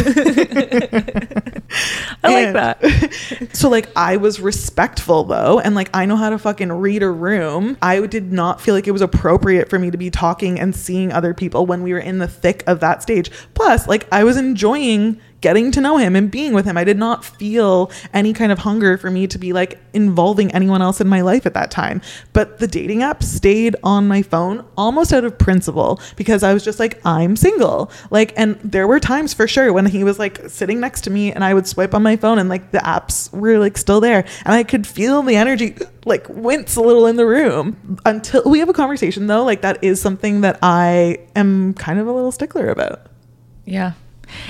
I 2.22 2.32
like 2.32 2.52
that. 2.54 3.50
so 3.52 3.68
like 3.68 3.88
I 3.96 4.16
was 4.16 4.40
respectful 4.40 5.24
though, 5.24 5.60
and 5.60 5.74
like 5.74 5.90
I 5.94 6.06
know 6.06 6.16
how 6.16 6.30
to 6.30 6.38
fucking 6.38 6.72
read 6.72 7.02
a 7.02 7.10
room. 7.10 7.76
I 7.82 8.06
did 8.06 8.32
not 8.32 8.60
feel 8.60 8.74
like 8.74 8.86
it 8.88 8.92
was 8.92 9.02
appropriate 9.02 9.68
for 9.70 9.78
me 9.78 9.90
to 9.90 9.98
be 9.98 10.10
talking 10.10 10.58
and 10.58 10.74
seeing 10.74 11.12
other 11.12 11.34
people 11.34 11.66
when 11.66 11.82
we 11.82 11.92
were 11.92 11.98
in 11.98 12.18
the 12.18 12.28
thick 12.28 12.64
of 12.66 12.80
that 12.80 13.02
stage. 13.02 13.30
Plus, 13.54 13.86
like 13.86 14.08
I 14.12 14.24
was 14.24 14.36
enjoying 14.36 15.20
getting 15.40 15.70
to 15.72 15.80
know 15.80 15.96
him 15.96 16.16
and 16.16 16.30
being 16.30 16.52
with 16.52 16.64
him. 16.64 16.76
I 16.76 16.84
did 16.84 16.98
not 16.98 17.24
feel 17.24 17.90
any 18.12 18.32
kind 18.32 18.50
of 18.50 18.58
hunger 18.58 18.98
for 18.98 19.10
me 19.10 19.26
to 19.28 19.38
be 19.38 19.52
like 19.52 19.80
involving 19.92 20.52
anyone 20.52 20.82
else 20.82 21.00
in 21.00 21.08
my 21.08 21.20
life 21.20 21.46
at 21.46 21.54
that 21.54 21.70
time. 21.70 22.00
But 22.32 22.58
the 22.58 22.66
dating 22.66 23.02
app 23.02 23.22
stayed 23.22 23.76
on 23.82 24.08
my 24.08 24.22
phone 24.22 24.64
almost 24.76 25.12
out 25.12 25.24
of 25.24 25.38
principle 25.38 26.00
because 26.16 26.42
I 26.42 26.52
was 26.52 26.64
just 26.64 26.80
like, 26.80 27.00
I'm 27.06 27.36
single. 27.36 27.90
Like, 28.10 28.32
and 28.36 28.56
there 28.64 28.86
were 28.86 29.00
times 29.00 29.32
for 29.32 29.46
sure 29.46 29.72
when 29.72 29.86
he 29.86 30.04
was 30.04 30.18
like 30.18 30.48
sitting 30.48 30.80
next 30.80 31.02
to 31.02 31.10
me 31.10 31.32
and 31.32 31.44
I 31.44 31.54
would 31.54 31.66
swipe 31.66 31.94
on 31.94 32.02
my 32.02 32.16
phone 32.16 32.38
and 32.38 32.48
like 32.48 32.72
the 32.72 32.78
apps 32.78 33.32
were 33.32 33.58
like 33.58 33.78
still 33.78 34.00
there 34.00 34.24
and 34.44 34.54
I 34.54 34.64
could 34.64 34.86
feel 34.86 35.22
the 35.22 35.36
energy 35.36 35.76
like 36.04 36.26
wince 36.28 36.76
a 36.76 36.80
little 36.80 37.06
in 37.06 37.16
the 37.16 37.26
room 37.26 37.98
until 38.04 38.42
we 38.44 38.58
have 38.58 38.68
a 38.68 38.72
conversation 38.72 39.26
though. 39.26 39.44
Like, 39.44 39.60
that 39.62 39.82
is 39.82 40.00
something 40.00 40.40
that 40.40 40.58
I 40.62 41.18
am 41.36 41.74
kind 41.74 41.98
of 41.98 42.06
a 42.06 42.12
little 42.12 42.32
stickler 42.32 42.70
about. 42.70 43.06
Yeah. 43.64 43.92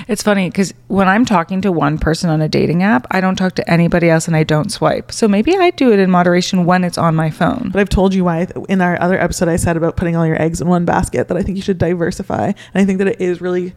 It's 0.07 0.23
funny 0.23 0.49
because 0.49 0.73
when 0.87 1.07
I'm 1.07 1.25
talking 1.25 1.61
to 1.61 1.71
one 1.71 1.97
person 1.97 2.29
on 2.29 2.41
a 2.41 2.49
dating 2.49 2.83
app, 2.83 3.07
I 3.11 3.21
don't 3.21 3.35
talk 3.35 3.55
to 3.55 3.69
anybody 3.71 4.09
else 4.09 4.27
and 4.27 4.35
I 4.35 4.43
don't 4.43 4.71
swipe. 4.71 5.11
So 5.11 5.27
maybe 5.27 5.55
I 5.57 5.71
do 5.71 5.91
it 5.91 5.99
in 5.99 6.09
moderation 6.11 6.65
when 6.65 6.83
it's 6.83 6.97
on 6.97 7.15
my 7.15 7.29
phone. 7.29 7.69
But 7.71 7.79
I've 7.79 7.89
told 7.89 8.13
you 8.13 8.23
why 8.23 8.47
in 8.67 8.81
our 8.81 9.01
other 9.01 9.19
episode 9.19 9.47
I 9.49 9.55
said 9.55 9.77
about 9.77 9.97
putting 9.97 10.15
all 10.15 10.25
your 10.25 10.41
eggs 10.41 10.61
in 10.61 10.67
one 10.67 10.85
basket 10.85 11.27
that 11.27 11.37
I 11.37 11.41
think 11.41 11.55
you 11.57 11.61
should 11.63 11.77
diversify. 11.77 12.45
And 12.47 12.55
I 12.81 12.85
think 12.85 12.99
that 12.99 13.07
it 13.07 13.21
is 13.21 13.41
really, 13.41 13.73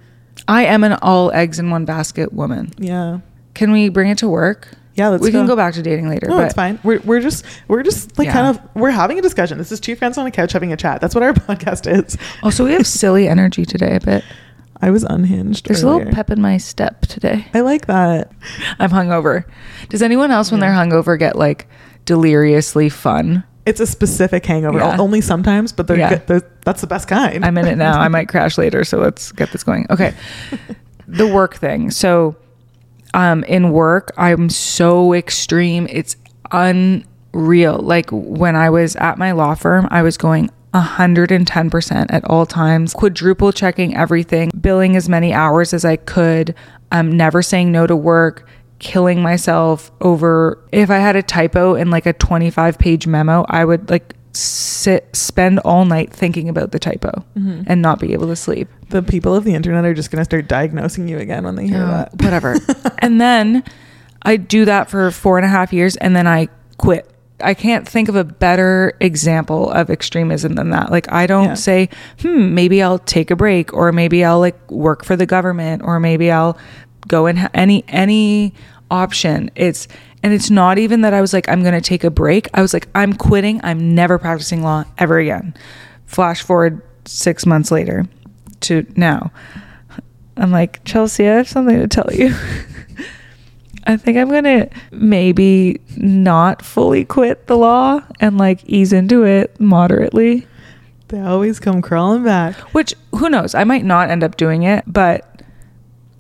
I 0.49 0.65
am 0.67 0.85
an 0.85 0.95
all 1.03 1.31
eggs 1.33 1.59
in 1.59 1.71
one 1.71 1.85
basket 1.85 2.33
woman. 2.33 2.73
yeah. 2.79 3.21
Can 3.55 3.71
we 3.71 3.91
bring 3.91 4.09
it 4.09 4.17
to 4.19 4.29
work? 4.29 4.69
Yeah, 4.95 5.09
let's 5.09 5.23
we 5.23 5.31
can 5.31 5.43
go. 5.47 5.49
go 5.53 5.57
back 5.57 5.75
to 5.75 5.83
dating 5.83 6.09
later. 6.09 6.27
No, 6.27 6.37
but 6.39 6.45
it's 6.47 6.55
fine. 6.55 6.79
We're, 6.83 7.01
we're 7.01 7.21
just 7.21 7.45
we're 7.69 7.83
just 7.83 8.19
like 8.19 8.27
Yeah. 8.27 8.33
kind 8.33 8.47
of 8.57 8.63
we're 8.75 8.91
having 8.91 9.19
a 9.19 9.23
discussion. 9.23 9.59
This 9.59 9.73
is 9.73 9.79
two 9.81 9.95
friends 9.97 10.17
on 10.19 10.27
a 10.27 10.31
couch 10.31 10.53
having 10.53 10.73
a 10.73 10.77
chat. 10.77 11.01
That's 11.03 11.15
what 11.15 11.23
our 11.23 11.33
podcast 11.35 11.91
is. 11.91 12.17
Also, 12.43 12.65
we 12.65 12.73
have 12.73 12.87
silly 12.87 13.29
energy 13.29 13.65
today 13.67 13.97
a 13.97 14.01
bit. 14.01 14.25
I 14.83 14.91
was 14.91 15.05
unhinged. 15.05 15.67
There's 15.67 15.83
a 15.85 15.89
little 15.89 16.13
pep 16.13 16.29
in 16.31 16.41
my 16.43 16.57
step 16.59 17.03
today. 17.03 17.47
I 17.55 17.61
like 17.61 17.87
that. 17.87 18.33
I'm 18.81 18.91
hungover. 18.91 19.45
Does 19.89 20.03
anyone 20.03 20.31
else, 20.33 20.51
when 20.51 20.61
Yeah. 20.61 20.75
they're 20.75 20.85
hungover, 21.03 21.17
get 21.19 21.37
like 21.37 21.69
deliriously 22.05 22.89
fun? 22.89 23.45
It's 23.65 23.79
a 23.81 23.87
specific 23.87 24.45
hangover. 24.45 24.79
Yeah. 24.79 24.97
Only 24.99 25.21
sometimes, 25.21 25.71
but 25.73 25.87
they're, 25.87 25.97
Yeah. 25.99 26.17
they're 26.27 26.43
that's 26.65 26.81
the 26.81 26.89
best 26.89 27.07
kind. 27.07 27.45
I'm 27.45 27.57
in 27.59 27.67
it 27.69 27.77
now. 27.77 28.01
I 28.01 28.09
might 28.09 28.29
crash 28.35 28.59
later, 28.59 28.83
so 28.85 28.99
let's 28.99 29.31
get 29.33 29.53
this 29.53 29.63
going. 29.63 29.87
Okay. 29.89 30.15
the 31.07 31.29
work 31.33 31.55
thing. 31.57 31.91
So 31.93 32.35
um 33.15 33.45
in 33.45 33.71
work, 33.71 34.11
I'm 34.17 34.49
so 34.51 35.13
extreme. 35.15 35.87
It's 35.91 36.17
unreal. 36.51 37.79
Like 37.79 38.11
when 38.11 38.57
I 38.57 38.71
was 38.71 38.97
at 38.97 39.17
my 39.19 39.31
law 39.33 39.55
firm, 39.55 39.87
I 39.93 40.03
was 40.03 40.17
going 40.17 40.51
110% 40.75 42.07
at 42.11 42.25
all 42.25 42.47
times, 42.47 42.95
quadruple 42.95 43.53
checking 43.53 43.97
everything, 43.97 44.51
billing 44.61 44.97
as 44.97 45.09
many 45.09 45.33
hours 45.33 45.73
as 45.75 45.85
I 45.85 45.97
could, 45.97 46.55
um, 46.91 47.17
never 47.17 47.43
saying 47.43 47.73
no 47.73 47.87
to 47.87 47.97
work, 47.97 48.47
killing 48.79 49.23
myself 49.23 49.91
over 50.01 50.59
if 50.73 50.91
I 50.91 50.99
had 50.99 51.15
a 51.15 51.23
typo 51.23 51.75
in 51.75 51.91
like 51.91 52.07
a 52.07 52.13
25 52.13 52.79
page 52.79 53.07
memo, 53.07 53.45
I 53.49 53.65
would 53.65 53.89
like 53.91 54.15
sit 54.33 55.15
spend 55.15 55.59
all 55.61 55.85
night 55.85 56.11
thinking 56.13 56.49
about 56.49 56.73
the 56.73 56.79
typo 56.79 57.23
and 57.35 57.83
not 57.83 58.01
be 58.01 58.13
able 58.15 58.27
to 58.29 58.37
sleep. 58.37 58.67
The 58.89 59.03
people 59.03 59.37
of 59.37 59.45
the 59.45 59.55
internet 59.55 59.85
are 59.85 59.93
just 59.95 60.11
going 60.11 60.21
to 60.21 60.25
start 60.25 60.49
diagnosing 60.49 61.07
you 61.07 61.19
again 61.19 61.45
when 61.45 61.55
they 61.55 61.67
hear 61.69 61.83
Uh, 61.85 61.89
that. 62.11 62.23
whatever. 62.23 62.57
and 62.99 63.21
then 63.21 63.63
I 64.23 64.37
do 64.39 64.65
that 64.65 64.89
for 64.89 65.11
four 65.11 65.37
and 65.37 65.45
a 65.45 65.49
half 65.51 65.73
years 65.73 65.97
and 65.97 66.17
then 66.17 66.27
I 66.27 66.49
quit. 66.79 67.09
I 67.43 67.55
can't 67.55 67.89
think 67.89 68.09
of 68.09 68.17
a 68.17 68.25
better 68.25 68.97
example 69.01 69.71
of 69.71 69.91
extremism 69.91 70.55
than 70.55 70.71
that. 70.71 70.91
Like, 70.91 71.11
I 71.13 71.27
don't 71.27 71.45
Yeah. 71.49 71.55
say, 71.55 71.89
hmm, 72.21 72.55
maybe 72.55 72.83
I'll 72.83 72.99
take 72.99 73.31
a 73.31 73.37
break 73.37 73.73
or 73.75 73.93
maybe 73.93 74.25
I'll 74.25 74.41
like 74.41 74.71
work 74.71 75.05
for 75.05 75.17
the 75.17 75.27
government 75.27 75.83
or 75.85 75.99
maybe 76.01 76.31
I'll 76.31 76.57
go 77.09 77.27
in 77.27 77.37
ha- 77.37 77.51
any, 77.55 77.85
any 77.89 78.55
option. 78.91 79.51
It's, 79.57 79.89
and 80.23 80.33
it's 80.33 80.51
not 80.51 80.79
even 80.79 81.01
that 81.01 81.13
I 81.15 81.21
was 81.21 81.33
like, 81.33 81.49
I'm 81.49 81.63
going 81.63 81.75
to 81.75 81.81
take 81.81 82.05
a 82.05 82.11
break. 82.11 82.49
I 82.55 82.63
was 82.63 82.73
like, 82.73 82.89
I'm 82.95 83.13
quitting. 83.13 83.61
I'm 83.65 83.95
never 83.95 84.19
practicing 84.19 84.63
law 84.63 84.85
ever 84.99 85.19
again. 85.19 85.55
Flash 86.07 86.43
forward 86.43 86.81
six 87.05 87.45
months 87.47 87.71
later 87.71 88.07
to 88.61 88.87
now. 88.97 89.33
I'm 90.37 90.51
like, 90.51 90.83
Chelsey, 90.85 91.29
I 91.29 91.35
have 91.37 91.49
something 91.49 91.79
to 91.79 91.89
tell 91.89 92.09
you. 92.13 92.35
I 93.85 93.97
think 93.97 94.17
I'm 94.19 94.29
going 94.29 94.45
to 94.45 94.69
maybe 94.93 95.81
not 95.97 96.63
fully 96.65 97.05
quit 97.05 97.47
the 97.47 97.57
law 97.57 98.01
and 98.21 98.39
like 98.39 98.65
ease 98.65 98.93
into 98.93 99.25
it 99.25 99.59
moderately, 99.61 100.47
They 101.09 101.21
always 101.21 101.59
come 101.61 101.83
crawling 101.83 102.23
back. 102.25 102.55
which 102.75 102.95
who 103.13 103.29
knows? 103.29 103.55
I 103.55 103.65
might 103.65 103.85
not 103.85 104.11
end 104.11 104.23
up 104.23 104.37
doing 104.37 104.63
it, 104.63 104.85
but 104.87 105.43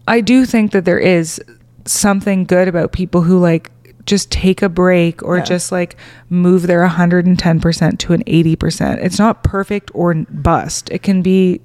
I 0.08 0.20
do 0.20 0.44
think 0.44 0.72
that 0.72 0.84
there 0.84 0.98
is 0.98 1.40
something 1.86 2.44
good 2.44 2.68
about 2.68 2.92
people 2.92 3.22
who 3.22 3.38
like 3.38 3.70
just 4.06 4.32
take 4.32 4.62
a 4.62 4.68
break 4.68 5.22
or 5.22 5.36
Yeah. 5.38 5.44
just 5.44 5.70
like 5.70 5.96
move 6.28 6.66
their 6.66 6.84
110% 6.88 7.98
to 8.00 8.12
an 8.12 8.22
80%. 8.26 8.98
It's 9.04 9.18
not 9.18 9.44
perfect 9.44 9.90
or 9.94 10.12
bust. 10.14 10.90
It 10.90 11.02
can 11.04 11.22
be 11.22 11.60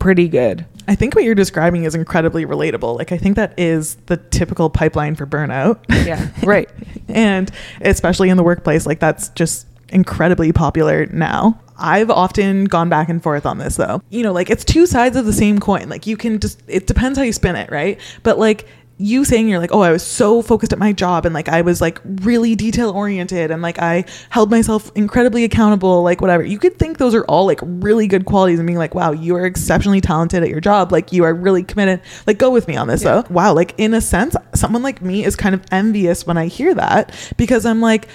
pretty 0.00 0.28
good. 0.28 0.66
I 0.90 0.96
think 0.96 1.14
what 1.14 1.22
you're 1.22 1.36
describing 1.36 1.84
is 1.84 1.94
incredibly 1.94 2.44
relatable. 2.44 2.98
Like 2.98 3.12
I 3.12 3.16
think 3.16 3.36
that 3.36 3.54
is 3.56 3.94
the 4.06 4.16
typical 4.16 4.68
pipeline 4.68 5.14
for 5.14 5.24
burnout. 5.24 5.78
Yeah, 6.04 6.28
right. 6.42 6.68
and 7.08 7.48
especially 7.80 8.28
in 8.28 8.36
the 8.36 8.42
workplace, 8.42 8.86
like 8.86 8.98
that's 8.98 9.28
just 9.30 9.68
incredibly 9.90 10.50
popular 10.52 11.06
now. 11.06 11.60
I've 11.78 12.10
often 12.10 12.64
gone 12.64 12.88
back 12.88 13.08
and 13.08 13.22
forth 13.22 13.46
on 13.46 13.58
this 13.58 13.76
though. 13.76 14.02
You 14.10 14.24
know, 14.24 14.32
like 14.32 14.50
it's 14.50 14.64
two 14.64 14.84
sides 14.84 15.16
of 15.16 15.26
the 15.26 15.32
same 15.32 15.60
coin. 15.60 15.88
Like 15.88 16.08
you 16.08 16.16
can 16.16 16.40
just 16.40 16.60
it 16.66 16.88
depends 16.88 17.16
how 17.16 17.22
you 17.22 17.32
spin 17.32 17.54
it, 17.54 17.70
right? 17.70 18.00
But 18.24 18.40
like 18.40 18.66
you 19.00 19.24
saying 19.24 19.48
you're 19.48 19.58
like, 19.58 19.72
oh, 19.72 19.80
I 19.80 19.90
was 19.92 20.06
so 20.06 20.42
focused 20.42 20.74
at 20.74 20.78
my 20.78 20.92
job 20.92 21.24
and 21.24 21.34
like 21.34 21.48
I 21.48 21.62
was 21.62 21.80
like 21.80 21.98
really 22.04 22.54
detail 22.54 22.90
oriented 22.90 23.50
and 23.50 23.62
like 23.62 23.78
I 23.78 24.04
held 24.28 24.50
myself 24.50 24.92
incredibly 24.94 25.42
accountable, 25.44 26.02
like 26.02 26.20
whatever. 26.20 26.44
You 26.44 26.58
could 26.58 26.78
think 26.78 26.98
those 26.98 27.14
are 27.14 27.24
all 27.24 27.46
like 27.46 27.60
really 27.62 28.06
good 28.06 28.26
qualities 28.26 28.58
and 28.58 28.66
being 28.66 28.78
like, 28.78 28.94
wow, 28.94 29.12
you 29.12 29.34
are 29.36 29.46
exceptionally 29.46 30.02
talented 30.02 30.42
at 30.42 30.50
your 30.50 30.60
job. 30.60 30.92
Like 30.92 31.12
you 31.12 31.24
are 31.24 31.32
really 31.32 31.62
committed. 31.62 32.02
Like 32.26 32.38
go 32.38 32.50
with 32.50 32.68
me 32.68 32.76
on 32.76 32.88
this 32.88 33.02
though. 33.02 33.24
Wow, 33.30 33.54
like 33.54 33.74
in 33.78 33.94
a 33.94 34.02
sense, 34.02 34.36
someone 34.54 34.82
like 34.82 35.00
me 35.00 35.24
is 35.24 35.34
kind 35.34 35.54
of 35.54 35.64
envious 35.72 36.26
when 36.26 36.36
I 36.36 36.46
hear 36.48 36.74
that 36.74 37.14
because 37.38 37.64
I'm 37.64 37.80
like, 37.80 38.06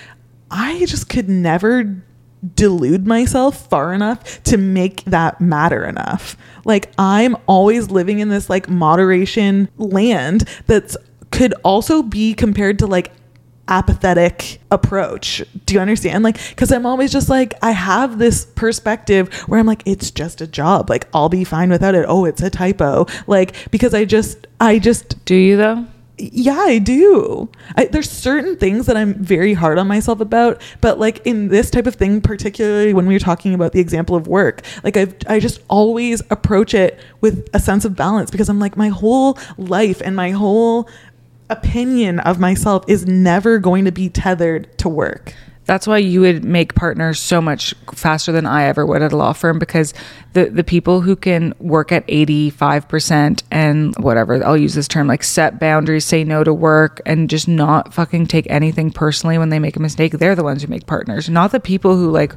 I 0.51 0.85
just 0.85 1.09
could 1.09 1.27
never 1.27 1.95
delude 2.53 3.07
myself 3.07 3.69
far 3.69 3.93
enough 3.93 4.43
to 4.43 4.57
make 4.57 5.03
that 5.05 5.39
matter 5.41 5.85
enough. 5.85 6.37
Like 6.65 6.91
I'm 6.97 7.35
always 7.47 7.89
living 7.89 8.19
in 8.19 8.29
this 8.29 8.49
like 8.49 8.69
moderation 8.69 9.69
land 9.77 10.45
that's 10.67 10.97
could 11.31 11.53
also 11.63 12.01
be 12.01 12.33
compared 12.33 12.79
to 12.79 12.87
like 12.87 13.11
apathetic 13.67 14.61
approach. 14.69 15.43
Do 15.65 15.73
you 15.73 15.79
understand? 15.79 16.23
Like 16.23 16.37
cuz 16.55 16.71
I'm 16.71 16.85
always 16.85 17.11
just 17.11 17.29
like 17.29 17.53
I 17.61 17.71
have 17.71 18.19
this 18.19 18.45
perspective 18.45 19.33
where 19.47 19.59
I'm 19.59 19.65
like 19.65 19.83
it's 19.85 20.11
just 20.11 20.41
a 20.41 20.47
job. 20.47 20.89
Like 20.89 21.07
I'll 21.13 21.29
be 21.29 21.43
fine 21.43 21.69
without 21.69 21.95
it. 21.95 22.05
Oh, 22.07 22.25
it's 22.25 22.41
a 22.41 22.49
typo. 22.49 23.05
Like 23.27 23.71
because 23.71 23.93
I 23.93 24.05
just 24.05 24.47
I 24.59 24.79
just 24.79 25.23
Do 25.25 25.35
you 25.35 25.57
though? 25.57 25.85
Yeah, 26.17 26.59
I 26.59 26.79
do. 26.79 27.49
I, 27.75 27.85
there's 27.85 28.09
certain 28.09 28.55
things 28.55 28.85
that 28.85 28.95
I'm 28.95 29.15
very 29.15 29.53
hard 29.53 29.77
on 29.77 29.87
myself 29.87 30.21
about, 30.21 30.61
but 30.79 30.99
like 30.99 31.25
in 31.25 31.49
this 31.49 31.69
type 31.69 31.87
of 31.87 31.95
thing, 31.95 32.21
particularly 32.21 32.93
when 32.93 33.05
we 33.05 33.13
were 33.13 33.19
talking 33.19 33.53
about 33.53 33.73
the 33.73 33.79
example 33.79 34.15
of 34.15 34.27
work, 34.27 34.61
like 34.83 34.95
I 34.95 35.07
I 35.27 35.39
just 35.39 35.61
always 35.67 36.21
approach 36.29 36.73
it 36.73 36.99
with 37.21 37.49
a 37.53 37.59
sense 37.59 37.85
of 37.85 37.95
balance 37.95 38.31
because 38.31 38.49
I'm 38.49 38.59
like 38.59 38.77
my 38.77 38.89
whole 38.89 39.37
life 39.57 40.01
and 40.01 40.15
my 40.15 40.31
whole 40.31 40.89
opinion 41.49 42.19
of 42.19 42.39
myself 42.39 42.85
is 42.87 43.05
never 43.05 43.59
going 43.59 43.85
to 43.85 43.91
be 43.91 44.09
tethered 44.09 44.75
to 44.79 44.89
work. 44.89 45.33
That's 45.65 45.87
why 45.87 45.97
you 45.97 46.21
would 46.21 46.43
make 46.43 46.75
partners 46.75 47.19
so 47.19 47.41
much 47.41 47.73
faster 47.93 48.31
than 48.31 48.45
I 48.45 48.65
ever 48.65 48.85
would 48.85 49.01
at 49.01 49.11
a 49.11 49.17
law 49.17 49.33
firm 49.33 49.57
because 49.57 49.93
the 50.33 50.45
the 50.45 50.63
people 50.63 51.01
who 51.01 51.15
can 51.15 51.53
work 51.59 51.91
at 51.91 52.05
85% 52.07 53.43
and 53.51 53.95
whatever, 53.97 54.43
I'll 54.45 54.57
use 54.57 54.75
this 54.75 54.87
term 54.87 55.07
like 55.07 55.23
set 55.23 55.59
boundaries, 55.59 56.05
say 56.05 56.23
no 56.23 56.43
to 56.43 56.53
work 56.53 57.01
and 57.05 57.29
just 57.29 57.47
not 57.47 57.93
fucking 57.93 58.27
take 58.27 58.45
anything 58.49 58.91
personally 58.91 59.37
when 59.37 59.49
they 59.49 59.59
make 59.59 59.75
a 59.75 59.81
mistake, 59.81 60.13
they're 60.13 60.35
the 60.35 60.43
ones 60.43 60.61
who 60.61 60.67
make 60.67 60.85
partners, 60.85 61.29
not 61.29 61.51
the 61.51 61.59
people 61.59 61.95
who 61.95 62.11
like 62.11 62.35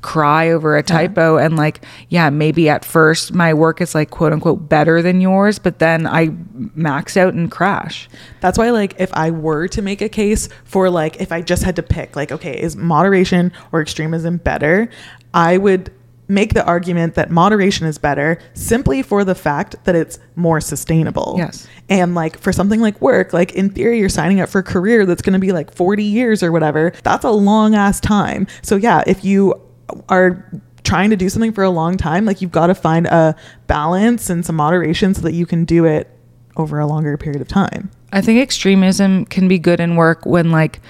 cry 0.00 0.50
over 0.50 0.76
a 0.76 0.82
typo 0.82 1.36
and 1.38 1.56
like 1.56 1.84
yeah 2.08 2.30
maybe 2.30 2.68
at 2.68 2.84
first 2.84 3.32
my 3.32 3.52
work 3.52 3.80
is 3.80 3.94
like 3.94 4.10
quote 4.10 4.32
unquote 4.32 4.68
better 4.68 5.02
than 5.02 5.20
yours 5.20 5.58
but 5.58 5.80
then 5.80 6.06
i 6.06 6.30
max 6.74 7.16
out 7.16 7.34
and 7.34 7.50
crash 7.50 8.08
That's 8.40 8.58
why, 8.58 8.70
like, 8.70 8.94
if 8.98 9.12
I 9.14 9.30
were 9.30 9.68
to 9.68 9.82
make 9.82 10.00
a 10.00 10.08
case 10.08 10.48
for, 10.64 10.90
like, 10.90 11.20
if 11.20 11.32
I 11.32 11.42
just 11.42 11.62
had 11.62 11.76
to 11.76 11.82
pick, 11.82 12.16
like, 12.16 12.32
okay, 12.32 12.58
is 12.60 12.76
moderation 12.76 13.52
or 13.72 13.80
extremism 13.80 14.36
better? 14.38 14.88
I 15.34 15.58
would 15.58 15.92
make 16.28 16.52
the 16.52 16.64
argument 16.64 17.14
that 17.14 17.30
moderation 17.30 17.86
is 17.86 17.96
better 17.96 18.38
simply 18.52 19.02
for 19.02 19.24
the 19.24 19.34
fact 19.34 19.76
that 19.84 19.94
it's 19.94 20.18
more 20.36 20.60
sustainable. 20.60 21.34
Yes. 21.38 21.66
And, 21.88 22.14
like, 22.14 22.38
for 22.38 22.52
something 22.52 22.80
like 22.80 23.00
work, 23.00 23.32
like, 23.32 23.52
in 23.54 23.70
theory, 23.70 23.98
you're 23.98 24.08
signing 24.08 24.40
up 24.40 24.48
for 24.48 24.58
a 24.58 24.62
career 24.64 25.06
that's 25.06 25.22
going 25.22 25.32
to 25.32 25.38
be 25.38 25.52
like 25.52 25.74
40 25.74 26.04
years 26.04 26.42
or 26.42 26.52
whatever. 26.52 26.92
That's 27.02 27.24
a 27.24 27.30
long 27.30 27.74
ass 27.74 27.98
time. 28.00 28.46
So, 28.62 28.76
yeah, 28.76 29.02
if 29.06 29.24
you 29.24 29.60
are 30.08 30.44
trying 30.84 31.10
to 31.10 31.16
do 31.16 31.28
something 31.28 31.52
for 31.52 31.64
a 31.64 31.70
long 31.70 31.96
time, 31.96 32.24
like, 32.24 32.40
you've 32.40 32.52
got 32.52 32.68
to 32.68 32.74
find 32.74 33.06
a 33.06 33.36
balance 33.66 34.30
and 34.30 34.44
some 34.44 34.56
moderation 34.56 35.14
so 35.14 35.22
that 35.22 35.32
you 35.32 35.46
can 35.46 35.64
do 35.64 35.84
it 35.84 36.08
over 36.56 36.78
a 36.78 36.86
longer 36.86 37.16
period 37.16 37.40
of 37.40 37.48
time. 37.48 37.90
I 38.12 38.20
think 38.20 38.40
extremism 38.40 39.26
can 39.26 39.48
be 39.48 39.58
good 39.58 39.80
in 39.80 39.96
work 39.96 40.24
when 40.24 40.50
like 40.50 40.80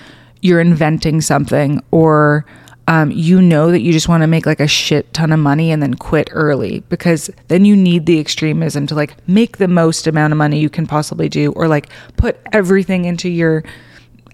you're 0.40 0.60
inventing 0.60 1.20
something 1.20 1.82
or 1.90 2.46
um, 2.86 3.10
you 3.10 3.42
know 3.42 3.70
that 3.70 3.80
you 3.80 3.92
just 3.92 4.08
want 4.08 4.22
to 4.22 4.26
make 4.26 4.46
like 4.46 4.60
a 4.60 4.66
shit 4.66 5.12
ton 5.12 5.32
of 5.32 5.38
money 5.38 5.70
and 5.70 5.82
then 5.82 5.94
quit 5.94 6.28
early 6.32 6.80
because 6.88 7.30
then 7.48 7.64
you 7.64 7.76
need 7.76 8.06
the 8.06 8.18
extremism 8.18 8.86
to 8.86 8.94
like 8.94 9.14
make 9.28 9.58
the 9.58 9.68
most 9.68 10.06
amount 10.06 10.32
of 10.32 10.38
money 10.38 10.58
you 10.58 10.70
can 10.70 10.86
possibly 10.86 11.28
do 11.28 11.52
or 11.52 11.68
like 11.68 11.90
put 12.16 12.40
everything 12.52 13.04
into 13.04 13.28
your 13.28 13.62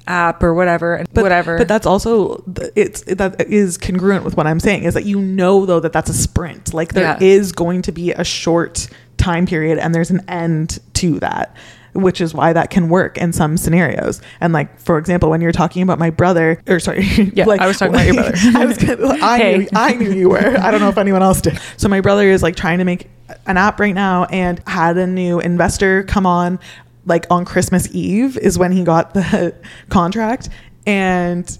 app 0.06 0.42
or 0.42 0.52
whatever 0.54 0.94
and 0.96 1.08
whatever. 1.12 1.58
But 1.58 1.68
that's 1.68 1.86
also 1.86 2.42
it's 2.76 3.02
that 3.02 3.40
is 3.50 3.78
congruent 3.78 4.24
with 4.24 4.36
what 4.36 4.46
I'm 4.46 4.60
saying 4.60 4.84
is 4.84 4.94
that 4.94 5.04
you 5.04 5.20
know 5.20 5.64
though 5.66 5.80
that 5.80 5.92
that's 5.92 6.10
a 6.10 6.14
sprint. 6.14 6.74
Like 6.74 6.92
there 6.92 7.16
is 7.20 7.48
Yeah. 7.50 7.54
going 7.56 7.82
to 7.82 7.92
be 7.92 8.12
a 8.12 8.24
short 8.24 8.88
time 9.16 9.46
period 9.46 9.78
and 9.78 9.94
there's 9.94 10.10
an 10.10 10.22
end 10.28 10.80
to 10.94 11.18
that. 11.20 11.56
Which 11.96 12.20
is 12.20 12.34
why 12.34 12.52
that 12.52 12.70
can 12.70 12.88
work 12.88 13.18
in 13.18 13.32
some 13.32 13.56
scenarios. 13.56 14.20
And 14.40 14.52
like, 14.52 14.80
for 14.80 14.98
example, 14.98 15.30
when 15.30 15.40
you're 15.40 15.52
talking 15.52 15.80
about 15.80 16.00
my 16.00 16.10
brother, 16.10 16.60
or 16.66 16.80
sorry, 16.80 17.02
Yeah, 17.34 17.44
like, 17.44 17.60
I 17.60 17.68
was 17.68 17.78
talking 17.78 17.94
about 17.94 18.06
your 18.06 18.14
brother. 18.16 18.32
I 18.58 18.64
was, 18.66 18.78
gonna, 18.78 19.06
I 19.22 19.38
Hey. 19.38 19.58
knew, 19.58 19.68
I 19.74 19.94
knew 19.94 20.10
you 20.10 20.28
were. 20.30 20.56
I 20.58 20.72
don't 20.72 20.80
know 20.80 20.88
if 20.88 20.98
anyone 20.98 21.22
else 21.22 21.40
did. 21.40 21.56
So 21.76 21.88
my 21.88 22.00
brother 22.00 22.28
is 22.28 22.42
like 22.42 22.56
trying 22.56 22.78
to 22.78 22.84
make 22.84 23.08
an 23.46 23.56
app 23.56 23.78
right 23.78 23.94
now 23.94 24.24
and 24.24 24.60
had 24.66 24.98
a 24.98 25.06
new 25.06 25.38
investor 25.38 26.02
come 26.02 26.26
on 26.26 26.58
like 27.06 27.26
on 27.30 27.44
Christmas 27.44 27.88
Eve 27.94 28.36
is 28.38 28.58
when 28.58 28.72
he 28.72 28.84
got 28.84 29.14
the 29.14 29.54
contract. 29.88 30.48
And 30.86 31.58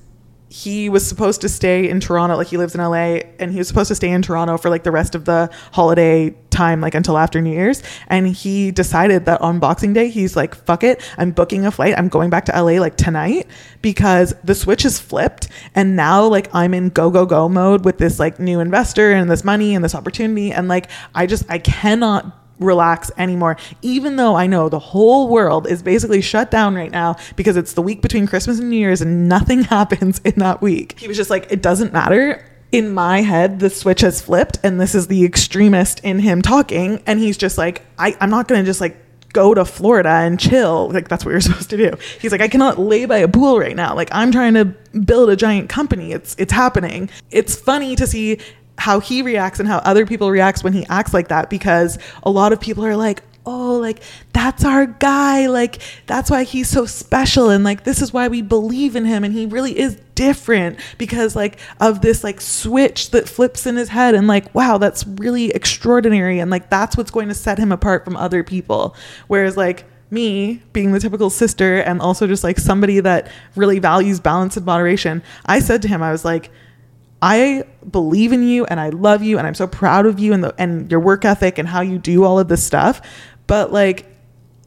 he 0.54 0.88
was 0.88 1.04
supposed 1.04 1.40
to 1.40 1.48
stay 1.48 1.88
in 1.88 1.98
Toronto 1.98 2.36
like 2.36 2.46
he 2.46 2.56
lives 2.56 2.76
in 2.76 2.80
LA 2.80 3.18
and 3.40 3.50
he 3.50 3.58
was 3.58 3.66
supposed 3.66 3.88
to 3.88 3.94
stay 3.96 4.08
in 4.08 4.22
Toronto 4.22 4.56
for 4.56 4.70
like 4.70 4.84
the 4.84 4.92
rest 4.92 5.16
of 5.16 5.24
the 5.24 5.50
holiday 5.72 6.30
time 6.50 6.80
like 6.80 6.94
until 6.94 7.18
after 7.18 7.40
New 7.40 7.50
Year's. 7.50 7.82
And 8.06 8.28
he 8.28 8.70
decided 8.70 9.24
that 9.24 9.40
on 9.40 9.58
Boxing 9.58 9.94
Day 9.94 10.08
he's 10.08 10.36
like 10.36 10.54
fuck 10.54 10.84
it 10.84 11.02
I'm 11.18 11.32
booking 11.32 11.66
a 11.66 11.72
flight. 11.72 11.98
I'm 11.98 12.08
going 12.08 12.30
back 12.30 12.44
to 12.44 12.52
LA 12.52 12.80
like 12.80 12.96
tonight 12.96 13.48
because 13.82 14.32
the 14.44 14.54
switch 14.54 14.84
is 14.84 15.00
flipped 15.00 15.48
and 15.74 15.96
now 15.96 16.24
like 16.24 16.54
I'm 16.54 16.72
in 16.72 16.90
go 16.90 17.10
go 17.10 17.26
go 17.26 17.48
mode 17.48 17.84
with 17.84 17.98
this 17.98 18.20
like 18.20 18.38
new 18.38 18.60
investor 18.60 19.10
and 19.10 19.28
this 19.28 19.42
money 19.42 19.74
and 19.74 19.84
this 19.84 19.96
opportunity. 19.96 20.52
And 20.52 20.68
like 20.68 20.88
I 21.16 21.26
just 21.26 21.50
I 21.50 21.58
cannot 21.58 22.43
relax 22.60 23.10
anymore 23.16 23.56
even 23.82 24.16
though 24.16 24.36
i 24.36 24.46
know 24.46 24.68
the 24.68 24.78
whole 24.78 25.28
world 25.28 25.66
is 25.66 25.82
basically 25.82 26.20
shut 26.20 26.50
down 26.50 26.74
right 26.74 26.92
now 26.92 27.16
because 27.36 27.56
it's 27.56 27.72
the 27.72 27.82
week 27.82 28.00
between 28.00 28.26
christmas 28.26 28.58
and 28.58 28.70
new 28.70 28.76
year's 28.76 29.00
and 29.00 29.28
nothing 29.28 29.62
happens 29.64 30.20
in 30.20 30.34
that 30.36 30.62
week 30.62 30.98
he 30.98 31.08
was 31.08 31.16
just 31.16 31.30
like 31.30 31.50
it 31.50 31.62
doesn't 31.62 31.92
matter 31.92 32.44
in 32.74 32.92
my 32.92 33.20
head, 33.20 33.60
the 33.60 33.70
switch 33.70 34.00
has 34.00 34.20
flipped, 34.20 34.58
and 34.64 34.80
this 34.80 34.96
is 34.96 35.06
the 35.06 35.24
extremist 35.24 36.00
in 36.00 36.18
him 36.18 36.42
talking, 36.42 37.00
and 37.06 37.20
he's 37.20 37.36
just 37.36 37.56
like, 37.56 37.82
I, 37.96 38.16
I'm 38.20 38.30
not 38.30 38.48
gonna 38.48 38.64
just 38.64 38.80
like 38.80 38.96
go 39.32 39.52
to 39.52 39.64
Florida 39.66 40.08
and 40.08 40.40
chill. 40.40 40.88
Like 40.90 41.06
that's 41.06 41.24
what 41.24 41.32
you're 41.32 41.40
supposed 41.48 41.68
to 41.70 41.76
do. 41.76 41.92
He's 42.18 42.32
like, 42.32 42.40
I 42.40 42.48
cannot 42.48 42.78
lay 42.78 43.04
by 43.04 43.18
a 43.18 43.28
pool 43.28 43.60
right 43.60 43.76
now. 43.76 43.94
Like 43.94 44.08
I'm 44.10 44.32
trying 44.32 44.54
to 44.54 44.64
build 44.64 45.28
a 45.28 45.36
giant 45.36 45.68
company. 45.68 46.12
It's 46.12 46.34
it's 46.36 46.52
happening. 46.52 47.10
It's 47.30 47.54
funny 47.54 47.94
to 47.96 48.06
see 48.08 48.38
how 48.78 49.00
he 49.00 49.22
reacts 49.22 49.60
and 49.60 49.68
how 49.68 49.78
other 49.78 50.06
people 50.06 50.30
reacts 50.30 50.64
when 50.64 50.72
he 50.72 50.86
acts 50.88 51.14
like 51.14 51.28
that 51.28 51.50
because 51.50 51.98
a 52.22 52.30
lot 52.30 52.52
of 52.52 52.60
people 52.60 52.84
are 52.84 52.96
like, 52.96 53.22
oh, 53.46 53.76
like 53.76 54.02
that's 54.32 54.64
our 54.64 54.86
guy. 54.86 55.46
Like 55.46 55.80
that's 56.06 56.30
why 56.30 56.44
he's 56.44 56.68
so 56.68 56.86
special. 56.86 57.50
And 57.50 57.64
like 57.64 57.84
this 57.84 58.00
is 58.02 58.12
why 58.12 58.28
we 58.28 58.42
believe 58.42 58.96
in 58.96 59.04
him. 59.04 59.24
And 59.24 59.34
he 59.34 59.46
really 59.46 59.78
is 59.78 59.96
different 60.14 60.78
because 60.98 61.36
like 61.36 61.58
of 61.80 62.00
this 62.00 62.24
like 62.24 62.40
switch 62.40 63.10
that 63.10 63.28
flips 63.28 63.66
in 63.66 63.76
his 63.76 63.88
head. 63.88 64.14
And 64.14 64.26
like, 64.26 64.54
wow, 64.54 64.78
that's 64.78 65.06
really 65.06 65.50
extraordinary. 65.50 66.38
And 66.38 66.50
like 66.50 66.70
that's 66.70 66.96
what's 66.96 67.10
going 67.10 67.28
to 67.28 67.34
set 67.34 67.58
him 67.58 67.72
apart 67.72 68.04
from 68.04 68.16
other 68.16 68.42
people. 68.42 68.96
Whereas 69.28 69.56
like, 69.56 69.84
me 70.10 70.62
being 70.72 70.92
the 70.92 71.00
typical 71.00 71.28
sister 71.28 71.78
and 71.78 72.00
also 72.00 72.26
just 72.26 72.44
like 72.44 72.58
somebody 72.58 73.00
that 73.00 73.28
really 73.56 73.80
values 73.80 74.20
balance 74.20 74.56
and 74.56 74.64
moderation, 74.64 75.22
I 75.44 75.58
said 75.58 75.82
to 75.82 75.88
him, 75.88 76.02
I 76.02 76.12
was 76.12 76.24
like, 76.24 76.50
I 77.22 77.64
believe 77.90 78.32
in 78.32 78.42
you 78.42 78.64
and 78.66 78.78
I 78.78 78.90
love 78.90 79.22
you 79.22 79.38
and 79.38 79.46
I'm 79.46 79.54
so 79.54 79.66
proud 79.66 80.06
of 80.06 80.18
you 80.18 80.32
and 80.32 80.44
the 80.44 80.54
and 80.58 80.90
your 80.90 81.00
work 81.00 81.24
ethic 81.24 81.58
and 81.58 81.68
how 81.68 81.80
you 81.80 81.98
do 81.98 82.24
all 82.24 82.38
of 82.38 82.48
this 82.48 82.62
stuff. 82.62 83.00
But 83.46 83.72
like 83.72 84.06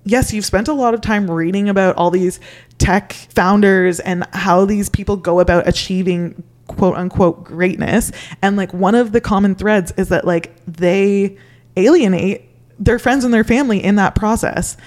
yes, 0.03 0.33
you've 0.33 0.45
spent 0.45 0.67
a 0.67 0.73
lot 0.73 0.93
of 0.93 1.01
time 1.01 1.29
reading 1.29 1.69
about 1.69 1.95
all 1.97 2.09
these 2.09 2.39
tech 2.77 3.13
founders 3.13 3.99
and 3.99 4.25
how 4.33 4.65
these 4.65 4.89
people 4.89 5.17
go 5.17 5.39
about 5.39 5.67
achieving 5.67 6.43
quote 6.67 6.95
unquote 6.95 7.43
greatness. 7.43 8.11
And 8.41 8.55
like 8.57 8.73
one 8.73 8.95
of 8.95 9.11
the 9.11 9.21
common 9.21 9.55
threads 9.55 9.91
is 9.97 10.09
that 10.09 10.25
like 10.25 10.55
they 10.65 11.37
alienate 11.75 12.43
their 12.79 12.99
friends 12.99 13.23
and 13.23 13.33
their 13.33 13.43
family 13.43 13.83
in 13.83 13.95
that 13.95 14.15
process. 14.15 14.77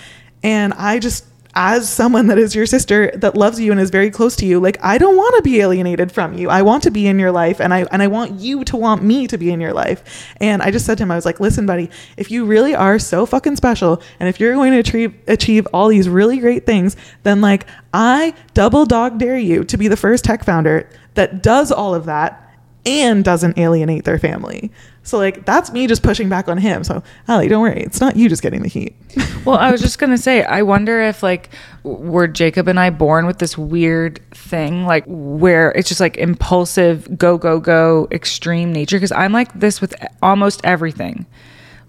And 0.43 0.73
I 0.75 0.99
just 0.99 1.25
as 1.55 1.89
someone 1.89 2.29
that 2.29 2.39
is 2.39 2.55
your 2.55 2.67
sister 2.67 3.11
that 3.17 3.37
loves 3.37 3.59
you 3.59 3.73
and 3.73 3.81
is 3.81 3.91
very 3.91 4.11
close 4.11 4.37
to 4.37 4.47
you 4.47 4.61
like 4.61 4.77
i 4.83 4.97
don't 4.99 5.17
want 5.17 5.35
to 5.35 5.43
be 5.43 5.61
alienated 5.61 6.13
from 6.13 6.33
you 6.35 6.49
i 6.49 6.63
want 6.63 6.83
to 6.83 6.91
be 6.91 7.07
in 7.07 7.19
your 7.19 7.33
life 7.33 7.61
and 7.61 7.75
i 7.75 7.85
and 7.91 8.03
i 8.03 8.07
want 8.07 8.39
you 8.39 8.63
to 8.65 8.77
want 8.77 9.03
me 9.03 9.27
to 9.27 9.37
be 9.37 9.51
in 9.51 9.61
your 9.61 9.73
life 9.73 10.35
and 10.41 10.63
i 10.63 10.71
just 10.71 10.87
said 10.87 10.97
to 10.97 11.03
him 11.03 11.11
i 11.11 11.17
was 11.17 11.25
like 11.25 11.41
listen 11.41 11.67
buddy 11.67 11.91
if 12.17 12.31
you 12.31 12.45
really 12.45 12.75
are 12.75 12.99
so 12.99 13.27
fucking 13.27 13.57
special 13.57 14.01
and 14.21 14.29
if 14.29 14.39
you're 14.39 14.55
going 14.55 14.73
to 14.73 14.79
achieve 14.79 15.15
achieve 15.27 15.67
all 15.73 15.89
these 15.89 16.09
really 16.09 16.39
great 16.39 16.67
things 16.67 16.97
then 17.25 17.41
like 17.41 17.67
i 17.93 18.33
double 18.55 18.87
dog 18.87 19.19
dare 19.19 19.39
you 19.39 19.65
to 19.65 19.77
be 19.77 19.89
the 19.89 19.97
first 19.97 20.25
tech 20.25 20.45
founder 20.45 20.89
that 21.15 21.43
does 21.43 21.73
all 21.73 21.95
of 21.95 22.07
that 22.07 22.47
and 22.87 23.25
doesn't 23.25 23.59
alienate 23.59 24.05
their 24.05 24.19
family. 24.19 24.71
So 25.03 25.19
like 25.19 25.45
that's 25.47 25.73
me 25.73 25.87
just 25.87 26.03
pushing 26.03 26.29
back 26.29 26.49
on 26.49 26.59
him. 26.59 26.85
So 26.85 27.03
Allie, 27.27 27.49
don't 27.49 27.63
worry, 27.63 27.83
it's 27.83 28.01
not 28.01 28.17
you 28.17 28.29
just 28.29 28.43
getting 28.43 28.63
the 28.63 28.69
heat. 28.69 28.95
well, 29.45 29.57
I 29.57 29.73
was 29.73 29.81
just 29.81 29.99
gonna 29.99 30.19
say, 30.19 30.43
I 30.45 30.63
wonder 30.63 31.01
if 31.01 31.23
like 31.23 31.51
were 31.83 32.29
Jacob 32.29 32.69
and 32.69 32.79
I 32.79 32.91
born 32.91 33.27
with 33.27 33.39
this 33.39 33.57
weird 33.57 34.21
thing, 34.33 34.85
like 34.85 35.05
where 35.07 35.73
it's 35.73 35.89
just 35.89 36.01
like 36.01 36.17
impulsive, 36.19 37.19
go 37.19 37.39
go 37.39 37.61
go, 37.61 38.09
extreme 38.11 38.73
nature. 38.73 38.97
Because 38.97 39.13
I'm 39.13 39.33
like 39.33 39.53
this 39.59 39.81
with 39.81 39.95
almost 40.23 40.61
everything, 40.65 41.27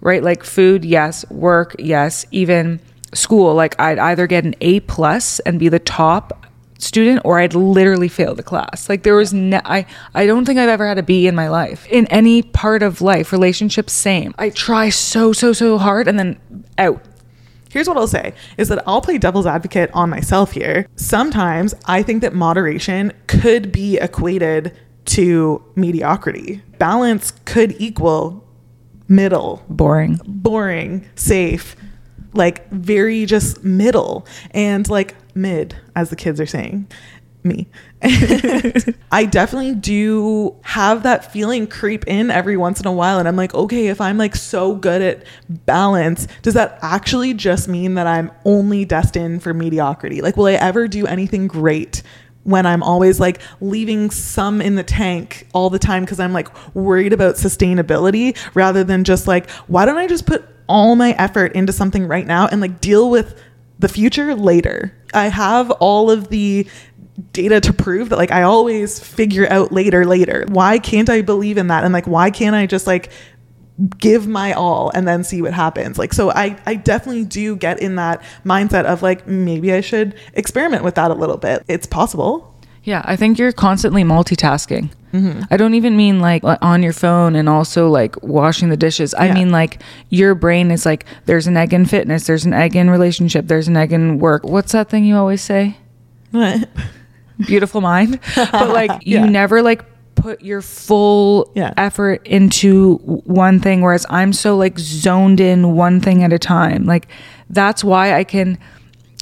right? 0.00 0.22
Like 0.22 0.42
food, 0.42 0.84
yes. 0.84 1.28
Work, 1.30 1.76
yes. 1.78 2.24
Even 2.30 2.80
school, 3.12 3.54
like 3.54 3.78
I'd 3.78 3.98
either 3.98 4.26
get 4.26 4.44
an 4.44 4.54
A 4.62 4.80
plus 4.80 5.38
and 5.40 5.60
be 5.60 5.68
the 5.68 5.78
top 5.78 6.41
student 6.82 7.22
or 7.24 7.38
I'd 7.38 7.54
literally 7.54 8.08
fail 8.08 8.34
the 8.34 8.42
class. 8.42 8.88
Like 8.88 9.02
there 9.02 9.14
was 9.14 9.32
no, 9.32 9.60
I 9.64 9.86
I 10.14 10.26
don't 10.26 10.44
think 10.44 10.58
I've 10.58 10.68
ever 10.68 10.86
had 10.86 10.98
a 10.98 11.02
B 11.02 11.26
in 11.26 11.34
my 11.34 11.48
life. 11.48 11.86
In 11.86 12.06
any 12.08 12.42
part 12.42 12.82
of 12.82 13.00
life, 13.00 13.32
relationships 13.32 13.92
same. 13.92 14.34
I 14.38 14.50
try 14.50 14.88
so 14.88 15.32
so 15.32 15.52
so 15.52 15.78
hard 15.78 16.08
and 16.08 16.18
then 16.18 16.38
out. 16.78 17.02
Here's 17.70 17.88
what 17.88 17.96
I'll 17.96 18.06
say 18.06 18.34
is 18.58 18.68
that 18.68 18.82
I'll 18.86 19.00
play 19.00 19.16
devil's 19.16 19.46
advocate 19.46 19.90
on 19.94 20.10
myself 20.10 20.52
here. 20.52 20.86
Sometimes 20.96 21.74
I 21.86 22.02
think 22.02 22.20
that 22.20 22.34
moderation 22.34 23.12
could 23.26 23.72
be 23.72 23.96
equated 23.96 24.76
to 25.06 25.64
mediocrity. 25.74 26.62
Balance 26.78 27.32
could 27.46 27.74
equal 27.80 28.44
middle, 29.08 29.64
boring, 29.68 30.20
boring, 30.26 31.08
safe, 31.14 31.76
like 32.34 32.68
very 32.70 33.26
just 33.26 33.62
middle 33.64 34.26
and 34.52 34.88
like 34.88 35.14
mid, 35.34 35.76
as 35.94 36.10
the 36.10 36.16
kids 36.16 36.40
are 36.40 36.46
saying. 36.46 36.88
Me. 37.44 37.66
I 39.10 39.26
definitely 39.28 39.74
do 39.74 40.54
have 40.62 41.02
that 41.02 41.32
feeling 41.32 41.66
creep 41.66 42.06
in 42.06 42.30
every 42.30 42.56
once 42.56 42.78
in 42.78 42.86
a 42.86 42.92
while. 42.92 43.18
And 43.18 43.26
I'm 43.26 43.34
like, 43.34 43.52
okay, 43.52 43.88
if 43.88 44.00
I'm 44.00 44.16
like 44.16 44.36
so 44.36 44.76
good 44.76 45.02
at 45.02 45.24
balance, 45.48 46.28
does 46.42 46.54
that 46.54 46.78
actually 46.82 47.34
just 47.34 47.66
mean 47.68 47.94
that 47.94 48.06
I'm 48.06 48.30
only 48.44 48.84
destined 48.84 49.42
for 49.42 49.52
mediocrity? 49.52 50.20
Like, 50.20 50.36
will 50.36 50.46
I 50.46 50.52
ever 50.52 50.86
do 50.86 51.06
anything 51.06 51.48
great? 51.48 52.02
when 52.44 52.66
I'm 52.66 52.82
always 52.82 53.20
like 53.20 53.40
leaving 53.60 54.10
some 54.10 54.60
in 54.60 54.74
the 54.74 54.82
tank 54.82 55.46
all 55.52 55.70
the 55.70 55.78
time 55.78 56.04
because 56.04 56.18
I'm 56.18 56.32
like 56.32 56.74
worried 56.74 57.12
about 57.12 57.36
sustainability 57.36 58.36
rather 58.54 58.84
than 58.84 59.04
just 59.04 59.28
like, 59.28 59.48
why 59.68 59.84
don't 59.84 59.98
I 59.98 60.06
just 60.06 60.26
put 60.26 60.44
all 60.68 60.96
my 60.96 61.12
effort 61.12 61.52
into 61.52 61.72
something 61.72 62.06
right 62.06 62.26
now 62.26 62.46
and 62.48 62.60
like 62.60 62.80
deal 62.80 63.10
with 63.10 63.40
the 63.78 63.88
future 63.88 64.34
later. 64.34 64.96
I 65.14 65.28
have 65.28 65.70
all 65.72 66.10
of 66.10 66.28
the 66.28 66.66
data 67.32 67.60
to 67.60 67.72
prove 67.72 68.08
that 68.08 68.16
like 68.16 68.30
I 68.30 68.42
always 68.42 68.98
figure 68.98 69.46
out 69.50 69.72
later 69.72 70.04
later. 70.06 70.44
Why 70.48 70.78
can't 70.78 71.10
I 71.10 71.22
believe 71.22 71.58
in 71.58 71.66
that? 71.68 71.84
And 71.84 71.92
like 71.92 72.06
why 72.06 72.30
can't 72.30 72.56
I 72.56 72.66
just 72.66 72.86
like 72.86 73.10
give 73.98 74.26
my 74.26 74.52
all 74.52 74.90
and 74.94 75.08
then 75.08 75.24
see 75.24 75.40
what 75.40 75.54
happens 75.54 75.98
like 75.98 76.12
so 76.12 76.30
i 76.30 76.56
i 76.66 76.74
definitely 76.74 77.24
do 77.24 77.56
get 77.56 77.80
in 77.80 77.96
that 77.96 78.22
mindset 78.44 78.84
of 78.84 79.02
like 79.02 79.26
maybe 79.26 79.72
i 79.72 79.80
should 79.80 80.14
experiment 80.34 80.84
with 80.84 80.94
that 80.94 81.10
a 81.10 81.14
little 81.14 81.38
bit 81.38 81.64
it's 81.68 81.86
possible 81.86 82.51
yeah 82.84 83.02
i 83.04 83.16
think 83.16 83.38
you're 83.38 83.52
constantly 83.52 84.02
multitasking 84.02 84.90
Mm-hmm. 85.12 85.42
I 85.50 85.56
don't 85.58 85.74
even 85.74 85.96
mean 85.96 86.20
like 86.20 86.42
on 86.44 86.82
your 86.82 86.94
phone 86.94 87.36
and 87.36 87.48
also 87.48 87.88
like 87.88 88.22
washing 88.22 88.70
the 88.70 88.76
dishes. 88.76 89.14
I 89.14 89.32
mean 89.32 89.50
like 89.50 89.82
your 90.08 90.34
brain 90.34 90.70
is 90.70 90.86
like 90.86 91.04
there's 91.26 91.46
an 91.46 91.56
egg 91.56 91.74
in 91.74 91.84
fitness, 91.84 92.26
there's 92.26 92.46
an 92.46 92.54
egg 92.54 92.76
in 92.76 92.88
relationship, 92.88 93.46
there's 93.46 93.68
an 93.68 93.76
egg 93.76 93.92
in 93.92 94.18
work. 94.18 94.44
What's 94.44 94.72
that 94.72 94.88
thing 94.88 95.04
you 95.04 95.16
always 95.16 95.42
say? 95.42 95.76
What? 96.30 96.68
Beautiful 97.46 97.80
mind. 97.82 98.20
But 98.34 98.70
like 98.70 98.90
yeah. 99.02 99.24
you 99.24 99.30
never 99.30 99.60
like 99.60 99.84
put 100.14 100.40
your 100.40 100.62
full 100.62 101.52
yeah. 101.54 101.74
effort 101.76 102.26
into 102.26 102.96
one 102.96 103.60
thing 103.60 103.82
whereas 103.82 104.06
I'm 104.08 104.32
so 104.32 104.56
like 104.56 104.78
zoned 104.78 105.40
in 105.40 105.74
one 105.74 106.00
thing 106.00 106.22
at 106.22 106.32
a 106.32 106.38
time. 106.38 106.84
Like 106.84 107.08
that's 107.50 107.84
why 107.84 108.14
I 108.14 108.24
can 108.24 108.58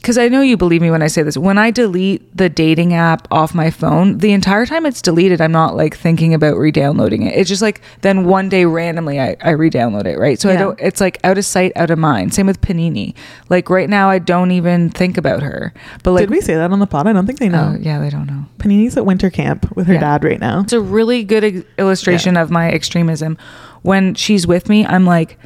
because 0.01 0.17
I 0.17 0.29
know 0.29 0.41
you 0.41 0.57
believe 0.57 0.81
me 0.81 0.91
when 0.91 1.03
I 1.03 1.09
say 1.09 1.23
this. 1.23 1.37
When 1.37 1.59
I 1.59 1.71
delete 1.71 2.35
the 2.35 2.49
dating 2.49 2.95
app 2.95 3.29
off 3.31 3.55
my 3.55 3.71
phone, 3.71 4.19
the 4.19 4.33
entire 4.33 4.65
time 4.65 4.87
it's 4.87 5.03
deleted, 5.03 5.43
I'm 5.43 5.53
not 5.53 5.77
like 5.77 5.95
thinking 5.95 6.33
about 6.33 6.57
re-downloading 6.57 7.23
it. 7.23 7.37
It's 7.37 7.49
just 7.49 7.61
like 7.61 7.83
then 8.01 8.25
one 8.25 8.49
day 8.49 8.65
randomly 8.65 9.21
I, 9.21 9.37
I 9.43 9.51
re-download 9.51 10.07
it, 10.07 10.19
right? 10.19 10.41
So 10.41 10.49
yeah. 10.49 10.55
I 10.55 10.59
don't. 10.59 10.81
It's 10.81 11.01
like 11.01 11.19
out 11.23 11.37
of 11.37 11.45
sight, 11.45 11.73
out 11.77 11.91
of 11.91 11.99
mind. 11.99 12.33
Same 12.33 12.47
with 12.47 12.63
Panini. 12.63 13.15
Like 13.51 13.69
right 13.69 13.91
now, 13.91 14.09
I 14.09 14.19
don't 14.19 14.53
even 14.53 14.89
think 14.89 15.19
about 15.19 15.43
her. 15.43 15.75
But 16.03 16.13
like, 16.13 16.23
did 16.23 16.31
we 16.31 16.41
say 16.41 16.55
that 16.55 16.71
on 16.71 16.79
the 16.79 16.87
pod? 16.87 17.07
I 17.07 17.13
don't 17.13 17.27
think 17.27 17.39
they 17.39 17.51
know. 17.51 17.75
Oh, 17.77 17.79
yeah, 17.81 17.99
they 17.99 18.09
don't 18.09 18.27
know. 18.27 18.47
Panini's 18.59 18.97
at 18.97 19.05
winter 19.05 19.29
camp 19.29 19.77
with 19.77 19.87
her 19.87 19.95
yeah. 19.95 20.01
dad 20.01 20.25
right 20.25 20.41
now. 20.41 20.61
It's 20.61 20.73
a 20.73 20.81
really 20.81 21.25
good 21.25 21.67
illustration 21.79 22.37
yeah. 22.37 22.43
of 22.43 22.51
my 22.51 22.71
extremism. 22.71 23.37
When 23.83 24.15
she's 24.15 24.47
with 24.47 24.69
me, 24.69 24.87
I'm 24.87 25.05
like, 25.05 25.39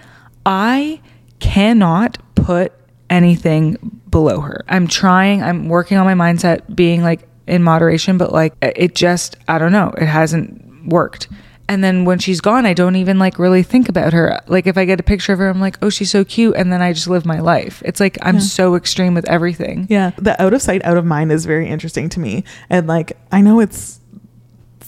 I 0.47 1.01
cannot 1.41 2.19
put 2.37 2.73
anything 3.11 4.01
below 4.15 4.41
her. 4.41 4.65
I'm 4.69 4.87
trying, 4.87 5.43
I'm 5.43 5.69
working 5.69 5.99
on 5.99 6.07
my 6.07 6.15
mindset 6.15 6.73
being 6.73 7.03
like 7.03 7.29
in 7.49 7.65
moderation, 7.65 8.17
but 8.17 8.33
like 8.33 8.55
it 8.63 8.95
just, 8.95 9.35
I 9.49 9.59
don't 9.59 9.73
know, 9.73 9.93
it 9.99 10.07
hasn't 10.07 10.87
worked. 10.87 11.27
And 11.69 11.83
then 11.83 12.05
when 12.05 12.21
she's 12.21 12.41
gone, 12.41 12.65
I 12.65 12.75
don't 12.75 12.95
even 12.95 13.19
like 13.19 13.41
really 13.41 13.65
think 13.65 13.89
about 13.89 14.13
her. 14.13 14.41
Like 14.47 14.69
if 14.69 14.79
I 14.79 14.85
get 14.85 15.01
a 15.01 15.03
picture 15.03 15.33
of 15.33 15.41
her, 15.41 15.49
I'm 15.49 15.61
like, 15.61 15.79
oh, 15.83 15.91
she's 15.91 16.13
so 16.13 16.25
cute. 16.25 16.55
And 16.55 16.73
then 16.73 16.81
I 16.81 16.93
just 16.93 17.09
live 17.09 17.27
my 17.27 17.41
life. 17.41 17.83
It's 17.85 17.99
like 17.99 18.17
I'm 18.23 18.37
yeah. 18.37 18.41
so 18.43 18.77
extreme 18.77 19.15
with 19.15 19.29
everything. 19.29 19.89
Yeah. 19.91 20.13
The 20.17 20.41
out 20.41 20.55
of 20.55 20.63
sight, 20.63 20.85
out 20.85 20.97
of 20.97 21.05
mind 21.05 21.33
is 21.33 21.45
very 21.45 21.69
interesting 21.69 22.09
to 22.11 22.21
me. 22.21 22.45
And 22.71 22.87
like, 22.87 23.17
I 23.33 23.41
know 23.41 23.59
it's 23.59 23.99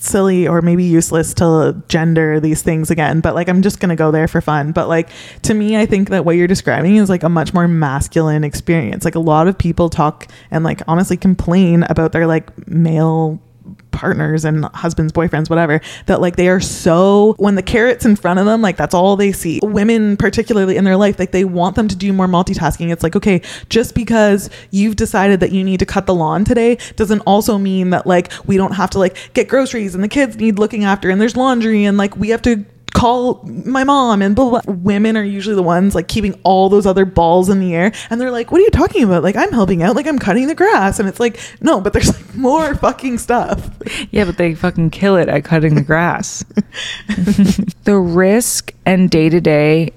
silly 0.07 0.47
or 0.47 0.63
maybe 0.63 0.85
useless 0.85 1.35
to 1.35 1.83
gender 1.89 2.41
these 2.41 2.63
things 2.63 2.91
again, 2.91 3.21
but 3.21 3.35
like 3.35 3.49
I'm 3.49 3.63
just 3.63 3.81
going 3.81 3.91
to 3.91 3.97
go 3.97 4.11
there 4.11 4.29
for 4.29 4.41
fun. 4.41 4.73
But 4.73 4.89
like 4.89 5.09
to 5.43 5.55
me, 5.55 5.77
I 5.77 5.87
think 5.87 6.11
that 6.11 6.25
what 6.25 6.37
you're 6.37 6.47
describing 6.47 6.97
is 6.97 7.09
like 7.09 7.23
a 7.23 7.29
much 7.29 7.53
more 7.53 7.69
masculine 7.69 8.45
experience. 8.45 9.05
Like 9.05 9.15
a 9.15 9.21
lot 9.21 9.49
of 9.49 9.59
people 9.59 9.91
talk 9.91 10.29
and 10.51 10.65
like 10.65 10.83
honestly 10.89 11.17
complain 11.17 11.83
about 11.85 12.13
their 12.13 12.27
like 12.27 12.69
male 12.69 13.41
partners 13.91 14.45
and 14.45 14.65
husbands, 14.67 15.13
boyfriends, 15.13 15.49
whatever, 15.49 15.81
that 16.07 16.21
like 16.21 16.37
they 16.37 16.49
are 16.49 16.61
so 16.61 17.35
when 17.39 17.55
the 17.55 17.63
carrot's 17.63 18.05
in 18.05 18.17
front 18.17 18.39
of 18.39 18.47
them, 18.47 18.63
like 18.63 18.77
that's 18.77 18.95
all 18.95 19.17
they 19.17 19.33
see. 19.33 19.61
Women, 19.63 20.17
particularly 20.17 20.77
in 20.77 20.85
their 20.85 20.97
life, 20.97 21.19
like 21.19 21.33
they 21.33 21.45
want 21.45 21.77
them 21.77 21.89
to 21.89 21.97
do 21.97 22.13
more 22.13 22.27
multitasking. 22.27 22.93
It's 22.93 23.03
like, 23.03 23.17
okay, 23.17 23.41
just 23.69 23.95
because 23.95 24.51
you've 24.71 24.97
decided 24.97 25.41
that 25.41 25.53
you 25.53 25.65
need 25.65 25.81
to 25.81 25.87
cut 25.87 26.07
the 26.07 26.15
lawn 26.15 26.45
today 26.45 26.79
doesn't 26.97 27.21
also 27.21 27.59
mean 27.59 27.91
that 27.91 28.07
like 28.07 28.31
we 28.47 28.57
don't 28.57 28.73
have 28.73 28.91
to 28.91 28.99
like 28.99 29.17
get 29.35 29.49
groceries 29.49 29.95
and 29.95 30.05
the 30.05 30.09
kids 30.09 30.37
need 30.37 30.59
looking 30.59 30.85
after 30.85 31.11
and 31.11 31.21
there's 31.21 31.37
laundry 31.37 31.85
and 31.85 31.97
like 31.97 32.17
we 32.17 32.29
have 32.29 32.43
to 32.43 32.65
call 32.97 33.43
my 33.45 33.85
mom 33.85 34.23
and 34.23 34.35
blah, 34.35 34.49
blah 34.49 34.61
blah. 34.63 34.75
Women 34.75 35.17
are 35.19 35.23
usually 35.23 35.55
the 35.55 35.63
ones 35.63 35.95
like 35.95 36.09
keeping 36.09 36.33
all 36.45 36.71
those 36.71 36.87
other 36.87 37.05
balls 37.05 37.51
in 37.51 37.61
the 37.61 37.75
air 37.75 37.93
and 38.09 38.19
they're 38.19 38.31
like, 38.31 38.51
what 38.51 38.59
are 38.61 38.65
you 38.65 38.71
talking 38.71 39.05
about? 39.05 39.23
Like 39.23 39.37
I'm 39.37 39.53
helping 39.53 39.83
out, 39.83 39.95
like 39.95 40.07
I'm 40.07 40.19
cutting 40.19 40.47
the 40.47 40.55
grass. 40.55 40.99
And 40.99 41.07
it's 41.07 41.21
like, 41.21 41.39
no, 41.61 41.81
but 41.81 41.93
there's 41.93 42.09
like 42.09 42.35
more 42.35 42.75
fucking 42.75 43.19
stuff. 43.19 43.71
Yeah, 44.11 44.25
but 44.25 44.39
they 44.39 44.55
fucking 44.55 44.91
kill 44.91 45.17
it 45.17 45.29
at 45.29 45.45
cutting 45.45 45.75
the 45.75 45.83
grass. 45.83 46.43
the 47.85 47.99
risk 47.99 48.73
and 48.87 49.11
day 49.11 49.29
to 49.29 49.41
day 49.43 49.91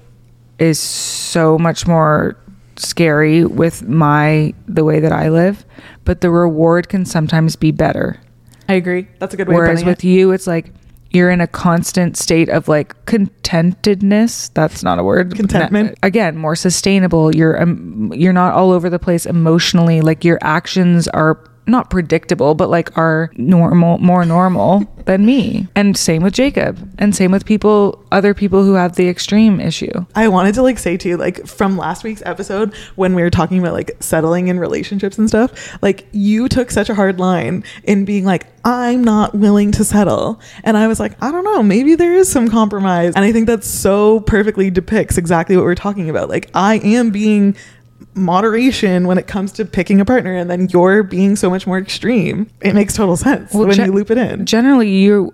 is 0.58 0.78
so 0.78 1.58
much 1.58 1.86
more 1.86 2.36
scary 2.76 3.44
with 3.44 3.82
my 3.82 4.52
the 4.68 4.84
way 4.84 5.00
that 5.00 5.12
I 5.12 5.30
live, 5.30 5.64
but 6.04 6.20
the 6.20 6.30
reward 6.30 6.90
can 6.90 7.06
sometimes 7.06 7.56
be 7.56 7.72
better. 7.72 8.20
I 8.68 8.74
agree. 8.74 9.08
That's 9.18 9.32
a 9.32 9.36
good 9.38 9.48
way 9.48 9.54
Whereas 9.54 9.84
with 9.84 10.04
it. 10.04 10.06
you, 10.06 10.32
it's 10.32 10.46
like 10.46 10.72
you're 11.10 11.30
in 11.30 11.40
a 11.40 11.46
constant 11.46 12.16
state 12.16 12.48
of 12.48 12.68
like 12.68 12.94
contentedness. 13.06 14.50
That's 14.50 14.82
not 14.82 14.98
a 14.98 15.04
word. 15.04 15.34
Contentment. 15.34 15.98
Again, 16.02 16.36
more 16.36 16.54
sustainable. 16.54 17.34
You're 17.34 17.60
um, 17.60 18.12
you're 18.14 18.32
not 18.32 18.54
all 18.54 18.70
over 18.70 18.88
the 18.88 18.98
place 18.98 19.26
emotionally. 19.26 20.00
Like 20.00 20.24
your 20.24 20.38
actions 20.40 21.08
are 21.08 21.42
not 21.66 21.90
predictable, 21.90 22.54
but 22.54 22.68
like 22.68 22.96
are 22.98 23.30
normal, 23.36 23.98
more 23.98 24.24
normal 24.24 24.84
than 25.04 25.24
me. 25.24 25.68
And 25.74 25.96
same 25.96 26.22
with 26.22 26.34
Jacob. 26.34 26.78
And 26.98 27.14
same 27.14 27.30
with 27.30 27.44
people, 27.44 28.04
other 28.12 28.34
people 28.34 28.64
who 28.64 28.74
have 28.74 28.96
the 28.96 29.08
extreme 29.08 29.60
issue. 29.60 29.92
I 30.14 30.28
wanted 30.28 30.54
to 30.56 30.62
like 30.62 30.78
say 30.78 30.96
too, 30.96 31.16
like 31.16 31.46
from 31.46 31.76
last 31.76 32.04
week's 32.04 32.22
episode 32.26 32.74
when 32.96 33.14
we 33.14 33.22
were 33.22 33.30
talking 33.30 33.58
about 33.58 33.72
like 33.72 33.96
settling 34.00 34.48
in 34.48 34.58
relationships 34.58 35.18
and 35.18 35.28
stuff, 35.28 35.78
like 35.82 36.06
you 36.12 36.48
took 36.48 36.70
such 36.70 36.88
a 36.88 36.94
hard 36.94 37.18
line 37.18 37.64
in 37.84 38.04
being 38.04 38.24
like, 38.24 38.46
I'm 38.64 39.02
not 39.02 39.34
willing 39.34 39.72
to 39.72 39.84
settle. 39.84 40.40
And 40.64 40.76
I 40.76 40.86
was 40.86 41.00
like, 41.00 41.20
I 41.22 41.30
don't 41.30 41.44
know, 41.44 41.62
maybe 41.62 41.94
there 41.94 42.14
is 42.14 42.30
some 42.30 42.48
compromise. 42.48 43.14
And 43.14 43.24
I 43.24 43.32
think 43.32 43.46
that 43.46 43.64
so 43.64 44.20
perfectly 44.20 44.70
depicts 44.70 45.16
exactly 45.16 45.56
what 45.56 45.64
we're 45.64 45.74
talking 45.74 46.10
about. 46.10 46.28
Like, 46.28 46.50
I 46.54 46.76
am 46.78 47.10
being 47.10 47.56
moderation 48.14 49.06
when 49.06 49.18
it 49.18 49.26
comes 49.26 49.52
to 49.52 49.64
picking 49.64 50.00
a 50.00 50.04
partner, 50.04 50.34
and 50.34 50.50
then 50.50 50.68
you're 50.70 51.02
being 51.02 51.36
so 51.36 51.50
much 51.50 51.66
more 51.66 51.78
extreme. 51.78 52.48
It 52.60 52.74
makes 52.74 52.94
total 52.94 53.16
sense 53.16 53.52
Well, 53.54 53.66
when 53.66 53.76
gen- 53.76 53.86
you 53.86 53.92
loop 53.92 54.10
it 54.10 54.18
in. 54.18 54.46
Generally, 54.46 54.90
you 54.90 55.32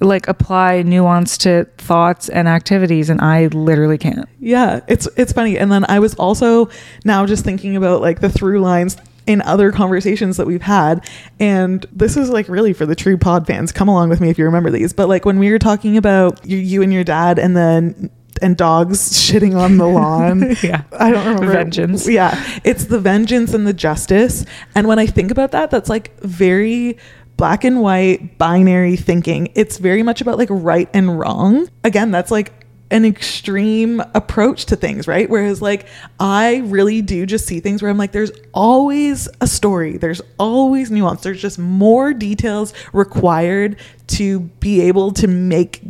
like 0.00 0.28
apply 0.28 0.82
nuance 0.82 1.38
to 1.38 1.64
thoughts 1.78 2.28
and 2.28 2.48
activities, 2.48 3.10
and 3.10 3.20
I 3.20 3.46
literally 3.48 3.98
can't. 3.98 4.28
Yeah, 4.40 4.80
it's 4.88 5.06
it's 5.16 5.32
funny. 5.32 5.58
And 5.58 5.70
then 5.70 5.84
I 5.88 5.98
was 5.98 6.14
also 6.14 6.68
now 7.04 7.26
just 7.26 7.44
thinking 7.44 7.76
about 7.76 8.00
like 8.00 8.20
the 8.20 8.28
through 8.28 8.60
lines 8.60 8.96
in 9.26 9.40
other 9.42 9.72
conversations 9.72 10.36
that 10.36 10.46
we've 10.46 10.62
had. 10.62 11.08
And 11.40 11.86
this 11.90 12.16
is 12.16 12.28
like 12.28 12.48
really 12.48 12.72
for 12.74 12.84
the 12.84 12.94
true 12.94 13.16
pod 13.16 13.46
fans. 13.46 13.72
Come 13.72 13.88
along 13.88 14.10
with 14.10 14.20
me 14.20 14.28
if 14.28 14.38
you 14.38 14.44
remember 14.44 14.70
these. 14.70 14.92
But 14.92 15.08
like 15.08 15.24
when 15.24 15.38
we 15.38 15.50
were 15.50 15.58
talking 15.58 15.96
about 15.96 16.44
you, 16.44 16.58
you 16.58 16.82
and 16.82 16.92
your 16.92 17.04
dad 17.04 17.38
and 17.38 17.56
then 17.56 18.10
and 18.42 18.56
dogs 18.56 19.12
shitting 19.12 19.56
on 19.56 19.76
the 19.76 19.86
lawn. 19.86 20.56
Yeah. 20.62 20.82
I 20.92 21.10
don't 21.10 21.26
remember. 21.26 21.52
Vengeance. 21.52 22.08
Yeah. 22.08 22.42
It's 22.64 22.86
the 22.86 22.98
vengeance 22.98 23.52
and 23.52 23.66
the 23.66 23.72
justice. 23.72 24.46
And 24.74 24.88
when 24.88 24.98
I 24.98 25.06
think 25.06 25.30
about 25.30 25.50
that, 25.50 25.70
that's 25.70 25.90
like 25.90 26.18
very 26.20 26.96
black 27.36 27.64
and 27.64 27.82
white 27.82 28.38
binary 28.38 28.96
thinking. 28.96 29.50
It's 29.54 29.78
very 29.78 30.02
much 30.02 30.20
about 30.20 30.38
like 30.38 30.48
right 30.50 30.88
and 30.94 31.18
wrong. 31.18 31.68
Again, 31.82 32.10
that's 32.10 32.30
like 32.30 32.52
an 32.90 33.04
extreme 33.04 34.00
approach 34.14 34.66
to 34.66 34.76
things, 34.76 35.08
right? 35.08 35.28
Whereas 35.28 35.60
like 35.60 35.86
I 36.20 36.58
really 36.66 37.02
do 37.02 37.26
just 37.26 37.46
see 37.46 37.60
things 37.60 37.82
where 37.82 37.90
I'm 37.90 37.98
like 37.98 38.12
there's 38.12 38.32
always 38.52 39.28
a 39.40 39.46
story, 39.46 39.96
there's 39.96 40.20
always 40.38 40.90
nuance, 40.90 41.22
there's 41.22 41.42
just 41.42 41.58
more 41.58 42.14
details 42.14 42.72
required 42.92 43.76
to 44.08 44.40
be 44.40 44.82
able 44.82 45.12
to 45.14 45.26
make 45.26 45.82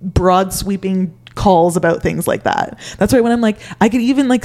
broad 0.00 0.52
sweeping 0.52 1.16
calls 1.34 1.76
about 1.76 2.02
things 2.02 2.26
like 2.26 2.44
that. 2.44 2.78
That's 2.98 3.12
why 3.12 3.20
when 3.20 3.32
I'm 3.32 3.40
like, 3.40 3.58
I 3.80 3.88
could 3.88 4.00
even 4.00 4.28
like 4.28 4.44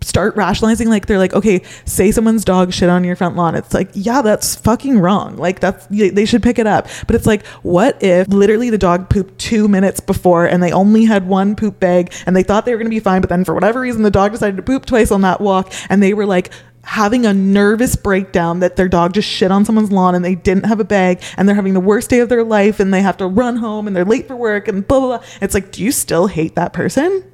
start 0.00 0.36
rationalizing, 0.36 0.88
like 0.88 1.06
they're 1.06 1.18
like, 1.18 1.34
okay, 1.34 1.62
say 1.84 2.10
someone's 2.10 2.44
dog 2.44 2.72
shit 2.72 2.88
on 2.88 3.04
your 3.04 3.16
front 3.16 3.36
lawn. 3.36 3.54
It's 3.54 3.74
like, 3.74 3.90
yeah, 3.94 4.22
that's 4.22 4.56
fucking 4.56 4.98
wrong. 4.98 5.36
Like 5.36 5.60
that's 5.60 5.86
they 5.86 6.24
should 6.24 6.42
pick 6.42 6.58
it 6.58 6.66
up. 6.66 6.88
But 7.06 7.16
it's 7.16 7.26
like, 7.26 7.46
what 7.62 8.02
if 8.02 8.28
literally 8.28 8.70
the 8.70 8.78
dog 8.78 9.08
pooped 9.08 9.38
two 9.38 9.68
minutes 9.68 10.00
before 10.00 10.46
and 10.46 10.62
they 10.62 10.72
only 10.72 11.04
had 11.04 11.26
one 11.26 11.56
poop 11.56 11.80
bag 11.80 12.12
and 12.26 12.36
they 12.36 12.42
thought 12.42 12.64
they 12.64 12.72
were 12.72 12.78
gonna 12.78 12.90
be 12.90 13.00
fine, 13.00 13.20
but 13.20 13.30
then 13.30 13.44
for 13.44 13.54
whatever 13.54 13.80
reason 13.80 14.02
the 14.02 14.10
dog 14.10 14.32
decided 14.32 14.56
to 14.56 14.62
poop 14.62 14.86
twice 14.86 15.10
on 15.10 15.22
that 15.22 15.40
walk 15.40 15.72
and 15.88 16.02
they 16.02 16.14
were 16.14 16.26
like 16.26 16.50
having 16.84 17.26
a 17.26 17.34
nervous 17.34 17.96
breakdown 17.96 18.60
that 18.60 18.76
their 18.76 18.88
dog 18.88 19.12
just 19.12 19.28
shit 19.28 19.50
on 19.50 19.64
someone's 19.64 19.92
lawn 19.92 20.14
and 20.14 20.24
they 20.24 20.34
didn't 20.34 20.64
have 20.64 20.80
a 20.80 20.84
bag 20.84 21.22
and 21.36 21.46
they're 21.46 21.56
having 21.56 21.74
the 21.74 21.80
worst 21.80 22.08
day 22.08 22.20
of 22.20 22.28
their 22.28 22.44
life 22.44 22.80
and 22.80 22.94
they 22.94 23.02
have 23.02 23.16
to 23.16 23.26
run 23.26 23.56
home 23.56 23.86
and 23.86 23.94
they're 23.94 24.04
late 24.04 24.26
for 24.26 24.36
work 24.36 24.68
and 24.68 24.86
blah 24.88 25.00
blah 25.00 25.18
blah. 25.18 25.26
It's 25.40 25.54
like, 25.54 25.72
do 25.72 25.82
you 25.82 25.92
still 25.92 26.28
hate 26.28 26.54
that 26.54 26.72
person? 26.72 27.24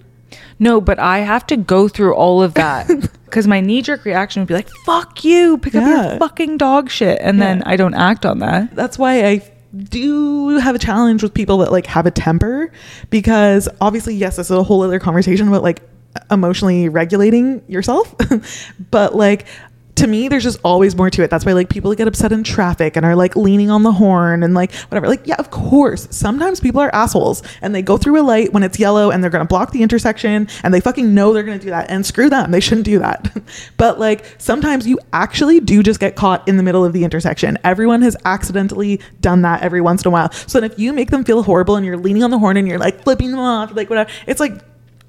No, 0.59 0.81
but 0.81 0.99
I 0.99 1.19
have 1.19 1.47
to 1.49 1.57
go 1.57 1.89
through 1.89 2.15
all 2.15 2.43
of 2.43 2.55
that 2.55 2.89
because 3.25 3.47
my 3.47 3.61
knee 3.61 3.83
jerk 3.83 4.05
reaction 4.05 4.43
would 4.43 4.49
be 4.49 4.55
like, 4.55 4.71
fuck 4.85 5.25
you, 5.25 5.59
pick 5.59 5.75
up 5.75 5.83
your 5.83 6.19
fucking 6.19 6.59
dog 6.59 6.91
shit. 6.91 7.19
And 7.21 7.41
then 7.41 7.63
I 7.65 7.77
don't 7.77 7.95
act 7.95 8.25
on 8.27 8.39
that. 8.41 8.75
That's 8.75 8.99
why 8.99 9.25
I 9.25 9.43
do 9.75 10.59
have 10.59 10.75
a 10.75 10.79
challenge 10.79 11.23
with 11.23 11.35
people 11.35 11.59
that 11.59 11.73
like 11.73 11.87
have 11.87 12.07
a 12.07 12.11
temper 12.11 12.71
because 13.11 13.69
obviously 13.81 14.15
yes 14.15 14.37
this 14.37 14.47
is 14.47 14.57
a 14.57 14.63
whole 14.63 14.83
other 14.83 15.01
conversation 15.01 15.49
about 15.49 15.65
like 15.65 15.83
emotionally 16.31 16.89
regulating 16.89 17.63
yourself. 17.69 18.15
But 18.91 19.15
like 19.15 19.47
to 19.97 20.07
me 20.09 20.27
there's 20.29 20.43
just 20.43 20.59
always 20.65 20.97
more 20.97 21.09
to 21.09 21.23
it. 21.23 21.31
That's 21.31 21.45
why 21.45 21.53
like 21.53 21.69
people 21.69 21.95
get 21.95 22.09
upset 22.09 22.33
in 22.33 22.43
traffic 22.43 22.97
and 22.97 23.07
are 23.07 23.15
like 23.15 23.37
leaning 23.37 23.71
on 23.71 23.85
the 23.85 23.93
horn 23.93 24.43
and 24.43 24.55
like 24.55 24.73
whatever. 24.73 25.07
Like 25.07 25.27
yeah 25.27 25.37
of 25.39 25.51
course. 25.51 26.09
Sometimes 26.11 26.61
people 26.61 26.81
are 26.81 26.93
assholes 26.95 27.43
and 27.63 27.75
they 27.75 27.83
go 27.83 27.97
through 27.97 28.21
a 28.21 28.23
light 28.23 28.53
when 28.53 28.63
it's 28.63 28.79
yellow 28.79 29.11
and 29.11 29.23
they're 29.23 29.31
gonna 29.31 29.45
block 29.45 29.71
the 29.71 29.83
intersection 29.83 30.49
and 30.63 30.75
they 30.75 30.81
fucking 30.81 31.15
know 31.15 31.33
they're 31.33 31.45
gonna 31.45 31.59
do 31.59 31.71
that. 31.71 31.91
And 31.91 32.05
screw 32.05 32.29
them. 32.29 32.51
They 32.51 32.61
shouldn't 32.61 32.87
do 32.87 32.99
that. 33.01 33.31
But 33.77 33.99
like 34.01 34.25
sometimes 34.39 34.87
you 34.87 34.99
actually 35.13 35.61
do 35.61 35.83
just 35.83 36.01
get 36.01 36.17
caught 36.17 36.47
in 36.49 36.57
the 36.57 36.63
middle 36.63 36.85
of 36.85 36.93
the 36.93 37.05
intersection. 37.05 37.59
Everyone 37.63 38.03
has 38.03 38.17
accidentally 38.25 39.01
done 39.21 39.43
that 39.43 39.63
every 39.63 39.81
once 39.81 40.03
in 40.03 40.09
a 40.09 40.11
while. 40.11 40.33
So 40.33 40.61
then 40.61 40.71
if 40.71 40.79
you 40.79 40.93
make 40.93 41.11
them 41.11 41.25
feel 41.25 41.43
horrible 41.43 41.77
and 41.77 41.85
you're 41.85 41.97
leaning 41.97 42.23
on 42.23 42.31
the 42.31 42.39
horn 42.39 42.57
and 42.57 42.67
you're 42.67 42.79
like 42.79 43.03
flipping 43.03 43.31
them 43.31 43.41
off 43.41 43.75
like 43.75 43.91
whatever 43.91 44.11
it's 44.27 44.41
like 44.41 44.61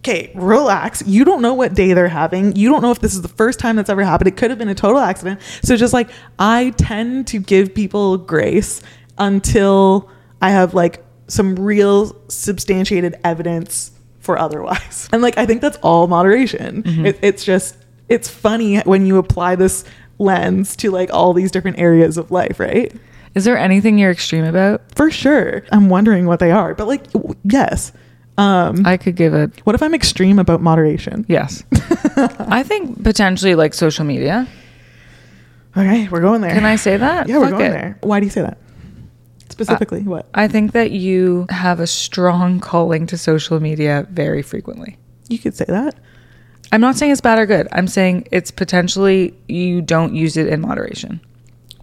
okay, 0.06 0.32
relax. 0.36 1.04
You 1.08 1.26
don't 1.26 1.42
know 1.42 1.56
what 1.56 1.74
day 1.74 1.94
they're 1.94 2.08
having. 2.08 2.56
You 2.56 2.70
don't 2.70 2.82
know 2.82 2.92
if 2.92 3.00
this 3.00 3.16
is 3.16 3.24
the 3.24 3.28
first 3.28 3.60
time 3.60 3.76
that's 3.76 3.90
ever 3.90 4.04
happened. 4.04 4.28
It 4.28 4.38
could 4.38 4.52
have 4.52 4.60
been 4.60 4.70
a 4.70 4.76
total 4.76 5.00
accident. 5.00 5.42
So 5.64 5.76
just 5.76 5.94
like 5.94 6.10
I 6.38 6.72
tend 6.78 7.28
to 7.28 7.40
give 7.40 7.74
people 7.74 8.18
grace 8.18 8.84
until 9.18 10.10
I 10.42 10.52
have 10.52 10.74
like 10.76 11.04
some 11.28 11.56
real 11.56 12.16
substantiated 12.30 13.16
evidence 13.24 13.92
for 14.20 14.38
otherwise. 14.38 15.10
And 15.14 15.22
like 15.22 15.38
I 15.38 15.46
think 15.46 15.62
that's 15.62 15.78
all 15.78 16.08
moderation. 16.08 16.84
Mm-hmm. 16.84 17.06
It, 17.08 17.20
it's 17.22 17.44
just 17.44 17.78
it's 18.08 18.30
funny 18.30 18.80
when 18.82 19.06
you 19.06 19.18
apply 19.18 19.56
this 19.56 19.86
lens 20.20 20.76
to 20.78 20.92
like 20.92 21.12
all 21.12 21.34
these 21.34 21.52
different 21.52 21.80
areas 21.80 22.18
of 22.18 22.30
life, 22.32 22.60
right? 22.60 22.94
Is 23.34 23.44
there 23.44 23.58
anything 23.58 23.98
you're 23.98 24.12
extreme 24.12 24.46
about? 24.46 24.82
For 24.94 25.10
sure. 25.10 25.64
I'm 25.72 25.90
wondering 25.90 26.26
what 26.26 26.40
they 26.40 26.52
are. 26.52 26.76
But 26.76 26.88
like 26.88 27.06
yes. 27.44 27.92
Um 28.38 28.86
I 28.86 28.98
could 28.98 29.16
give 29.16 29.34
it. 29.34 29.52
what 29.64 29.76
if 29.76 29.82
I'm 29.82 29.94
extreme 29.94 30.40
about 30.40 30.62
moderation? 30.62 31.26
yes. 31.28 31.64
I 32.18 32.64
think 32.64 33.04
potentially 33.04 33.56
like 33.56 33.74
social 33.74 34.06
media. 34.06 34.48
Okay, 35.78 36.08
we're 36.08 36.22
going 36.22 36.42
there. 36.42 36.54
Can 36.54 36.66
I 36.66 36.78
say 36.78 36.96
that? 36.98 37.28
Yeah, 37.28 37.40
we're 37.40 37.52
going 37.52 37.66
it. 37.66 37.72
there. 37.72 37.98
Why 38.02 38.20
do 38.20 38.26
you 38.26 38.30
say 38.32 38.42
that? 38.42 38.58
Specifically, 39.50 40.02
what? 40.02 40.28
I 40.34 40.48
think 40.48 40.72
that 40.72 40.92
you 40.92 41.46
have 41.50 41.80
a 41.80 41.88
strong 41.88 42.60
calling 42.60 43.08
to 43.08 43.18
social 43.18 43.60
media 43.60 44.08
very 44.10 44.42
frequently. 44.42 44.98
You 45.30 45.40
could 45.40 45.56
say 45.56 45.66
that. 45.68 45.96
I'm 46.72 46.82
not 46.82 46.96
saying 46.96 47.12
it's 47.12 47.22
bad 47.22 47.40
or 47.40 47.46
good. 47.46 47.68
I'm 47.72 47.88
saying 47.88 48.28
it's 48.32 48.52
potentially 48.52 49.34
you 49.48 49.82
don't 49.82 50.14
use 50.14 50.36
it 50.36 50.48
in 50.48 50.62
moderation. 50.62 51.22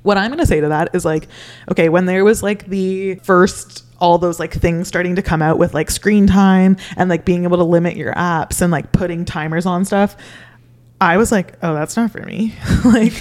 What 0.03 0.19
I'm 0.19 0.31
going 0.31 0.41
to 0.41 0.47
say 0.47 0.61
to 0.61 0.69
that 0.69 0.95
is 0.95 1.05
like, 1.05 1.29
okay, 1.71 1.89
when 1.89 2.07
there 2.07 2.25
was 2.25 2.43
like 2.43 2.67
the 2.67 3.15
first 3.17 3.85
all 4.03 4.19
those 4.19 4.41
like 4.41 4.53
things 4.53 4.89
starting 4.89 5.15
to 5.15 5.23
come 5.23 5.41
out 5.41 5.59
with 5.59 5.75
like 5.75 5.89
screen 5.89 6.27
time 6.27 6.77
and 6.97 7.09
like 7.09 7.25
being 7.25 7.45
able 7.45 7.57
to 7.57 7.65
limit 7.65 7.97
your 7.97 8.13
apps 8.15 8.61
and 8.61 8.73
like 8.73 8.91
putting 8.91 9.25
timers 9.25 9.65
on 9.65 9.85
stuff, 9.85 10.17
I 11.01 11.17
was 11.17 11.33
like, 11.33 11.55
oh, 11.63 11.75
that's 11.75 11.97
not 11.97 12.13
for 12.13 12.21
me. 12.23 12.55
like, 12.85 13.13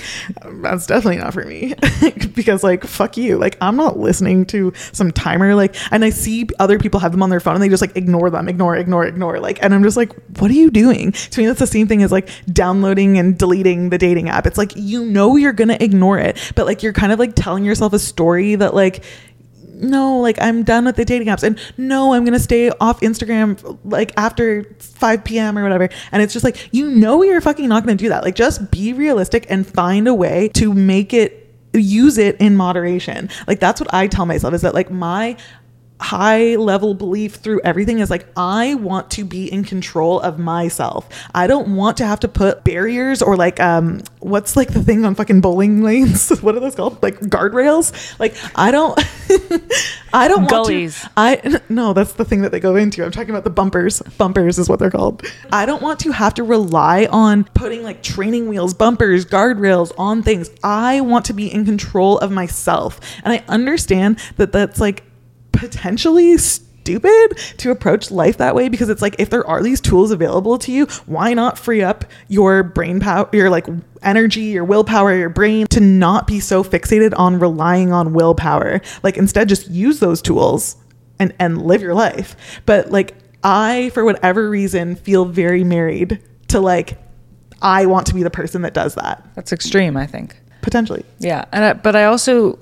that's 0.45 0.85
definitely 0.85 1.17
not 1.17 1.33
for 1.33 1.43
me. 1.43 1.73
because, 2.35 2.63
like, 2.63 2.83
fuck 2.83 3.17
you. 3.17 3.37
Like, 3.37 3.57
I'm 3.59 3.75
not 3.75 3.97
listening 3.97 4.45
to 4.47 4.71
some 4.91 5.11
timer. 5.11 5.55
Like, 5.55 5.75
and 5.91 6.05
I 6.05 6.11
see 6.11 6.47
other 6.59 6.77
people 6.77 6.99
have 6.99 7.11
them 7.11 7.23
on 7.23 7.31
their 7.31 7.39
phone 7.39 7.55
and 7.55 7.63
they 7.63 7.69
just 7.69 7.81
like 7.81 7.95
ignore 7.97 8.29
them, 8.29 8.47
ignore, 8.47 8.75
ignore, 8.75 9.05
ignore. 9.05 9.39
Like, 9.39 9.61
and 9.63 9.73
I'm 9.73 9.81
just 9.81 9.97
like, 9.97 10.13
what 10.39 10.51
are 10.51 10.55
you 10.55 10.69
doing? 10.69 11.11
To 11.11 11.41
me, 11.41 11.47
that's 11.47 11.59
the 11.59 11.65
same 11.65 11.87
thing 11.87 12.03
as 12.03 12.11
like 12.11 12.29
downloading 12.53 13.17
and 13.17 13.35
deleting 13.35 13.89
the 13.89 13.97
dating 13.97 14.29
app. 14.29 14.45
It's 14.45 14.59
like, 14.59 14.73
you 14.75 15.03
know, 15.05 15.35
you're 15.35 15.53
going 15.53 15.69
to 15.69 15.83
ignore 15.83 16.19
it, 16.19 16.53
but 16.55 16.67
like, 16.67 16.83
you're 16.83 16.93
kind 16.93 17.11
of 17.11 17.17
like 17.17 17.33
telling 17.35 17.65
yourself 17.65 17.93
a 17.93 17.99
story 17.99 18.53
that, 18.55 18.75
like, 18.75 19.03
no, 19.81 20.19
like 20.19 20.41
I'm 20.41 20.63
done 20.63 20.85
with 20.85 20.95
the 20.95 21.05
dating 21.05 21.27
apps, 21.27 21.43
and 21.43 21.59
no, 21.77 22.13
I'm 22.13 22.23
gonna 22.25 22.39
stay 22.39 22.69
off 22.79 23.01
Instagram 23.01 23.79
like 23.83 24.13
after 24.17 24.63
5 24.79 25.23
p.m. 25.23 25.57
or 25.57 25.63
whatever. 25.63 25.89
And 26.11 26.21
it's 26.21 26.33
just 26.33 26.43
like, 26.43 26.69
you 26.71 26.89
know, 26.89 27.23
you're 27.23 27.41
fucking 27.41 27.67
not 27.67 27.83
gonna 27.83 27.95
do 27.97 28.09
that. 28.09 28.23
Like, 28.23 28.35
just 28.35 28.71
be 28.71 28.93
realistic 28.93 29.45
and 29.49 29.65
find 29.65 30.07
a 30.07 30.13
way 30.13 30.49
to 30.55 30.73
make 30.73 31.13
it 31.13 31.37
use 31.73 32.17
it 32.17 32.35
in 32.41 32.55
moderation. 32.55 33.29
Like, 33.47 33.59
that's 33.59 33.79
what 33.79 33.93
I 33.93 34.07
tell 34.07 34.25
myself 34.25 34.53
is 34.53 34.61
that 34.61 34.73
like 34.73 34.91
my 34.91 35.37
high 36.01 36.55
level 36.55 36.93
belief 36.93 37.35
through 37.35 37.61
everything 37.63 37.99
is 37.99 38.09
like 38.09 38.25
I 38.35 38.73
want 38.75 39.11
to 39.11 39.23
be 39.23 39.51
in 39.51 39.63
control 39.63 40.19
of 40.19 40.39
myself. 40.39 41.07
I 41.33 41.47
don't 41.47 41.75
want 41.75 41.97
to 41.97 42.05
have 42.05 42.19
to 42.21 42.27
put 42.27 42.63
barriers 42.63 43.21
or 43.21 43.37
like 43.37 43.59
um 43.59 44.01
what's 44.19 44.55
like 44.55 44.73
the 44.73 44.83
thing 44.83 45.05
on 45.05 45.15
fucking 45.15 45.41
bowling 45.41 45.83
lanes? 45.83 46.29
what 46.41 46.55
are 46.55 46.59
those 46.59 46.75
called? 46.75 47.01
Like 47.03 47.19
guardrails? 47.19 48.19
Like 48.19 48.35
I 48.55 48.71
don't 48.71 48.99
I 50.13 50.27
don't 50.27 50.49
Gullies. 50.49 51.07
want 51.15 51.43
to 51.45 51.57
I 51.57 51.61
no, 51.69 51.93
that's 51.93 52.13
the 52.13 52.25
thing 52.25 52.41
that 52.41 52.51
they 52.51 52.59
go 52.59 52.75
into. 52.75 53.05
I'm 53.05 53.11
talking 53.11 53.29
about 53.29 53.43
the 53.43 53.51
bumpers. 53.51 54.01
Bumpers 54.17 54.57
is 54.57 54.67
what 54.67 54.79
they're 54.79 54.91
called. 54.91 55.23
I 55.51 55.65
don't 55.65 55.81
want 55.81 55.99
to 56.01 56.11
have 56.11 56.33
to 56.35 56.43
rely 56.43 57.07
on 57.11 57.43
putting 57.43 57.83
like 57.83 58.01
training 58.01 58.47
wheels, 58.47 58.73
bumpers, 58.73 59.25
guardrails 59.25 59.91
on 59.97 60.23
things. 60.23 60.49
I 60.63 61.01
want 61.01 61.25
to 61.25 61.33
be 61.33 61.51
in 61.51 61.63
control 61.63 62.17
of 62.19 62.31
myself. 62.31 62.99
And 63.23 63.31
I 63.33 63.43
understand 63.47 64.19
that 64.37 64.51
that's 64.51 64.79
like 64.79 65.03
potentially 65.51 66.37
stupid 66.37 67.37
to 67.57 67.69
approach 67.69 68.09
life 68.09 68.37
that 68.37 68.55
way 68.55 68.67
because 68.67 68.89
it's 68.89 69.01
like 69.01 69.15
if 69.19 69.29
there 69.29 69.45
are 69.45 69.61
these 69.61 69.79
tools 69.79 70.09
available 70.09 70.57
to 70.57 70.71
you 70.71 70.85
why 71.05 71.33
not 71.33 71.57
free 71.57 71.81
up 71.81 72.05
your 72.27 72.63
brain 72.63 72.99
power 72.99 73.29
your 73.33 73.51
like 73.51 73.67
energy 74.01 74.41
your 74.41 74.63
willpower 74.65 75.15
your 75.15 75.29
brain 75.29 75.67
to 75.67 75.79
not 75.79 76.25
be 76.25 76.39
so 76.39 76.63
fixated 76.63 77.13
on 77.17 77.37
relying 77.39 77.91
on 77.93 78.13
willpower? 78.13 78.81
Like 79.03 79.17
instead 79.17 79.47
just 79.47 79.69
use 79.69 79.99
those 79.99 80.21
tools 80.21 80.75
and 81.19 81.33
and 81.39 81.61
live 81.61 81.81
your 81.81 81.93
life. 81.93 82.35
But 82.65 82.91
like 82.91 83.15
i 83.43 83.89
for 83.93 84.03
whatever 84.03 84.49
reason 84.49 84.95
feel 84.95 85.25
very 85.25 85.63
married 85.63 86.21
to 86.47 86.59
like 86.59 86.97
i 87.61 87.85
want 87.85 88.05
to 88.07 88.13
be 88.13 88.23
the 88.23 88.29
person 88.31 88.63
that 88.63 88.73
does 88.73 88.95
that. 88.95 89.27
That's 89.35 89.53
extreme, 89.53 89.95
I 89.97 90.07
think. 90.07 90.35
potentially. 90.63 91.05
Yeah, 91.19 91.45
and 91.51 91.63
I, 91.63 91.73
but 91.73 91.95
I 91.95 92.05
also 92.05 92.57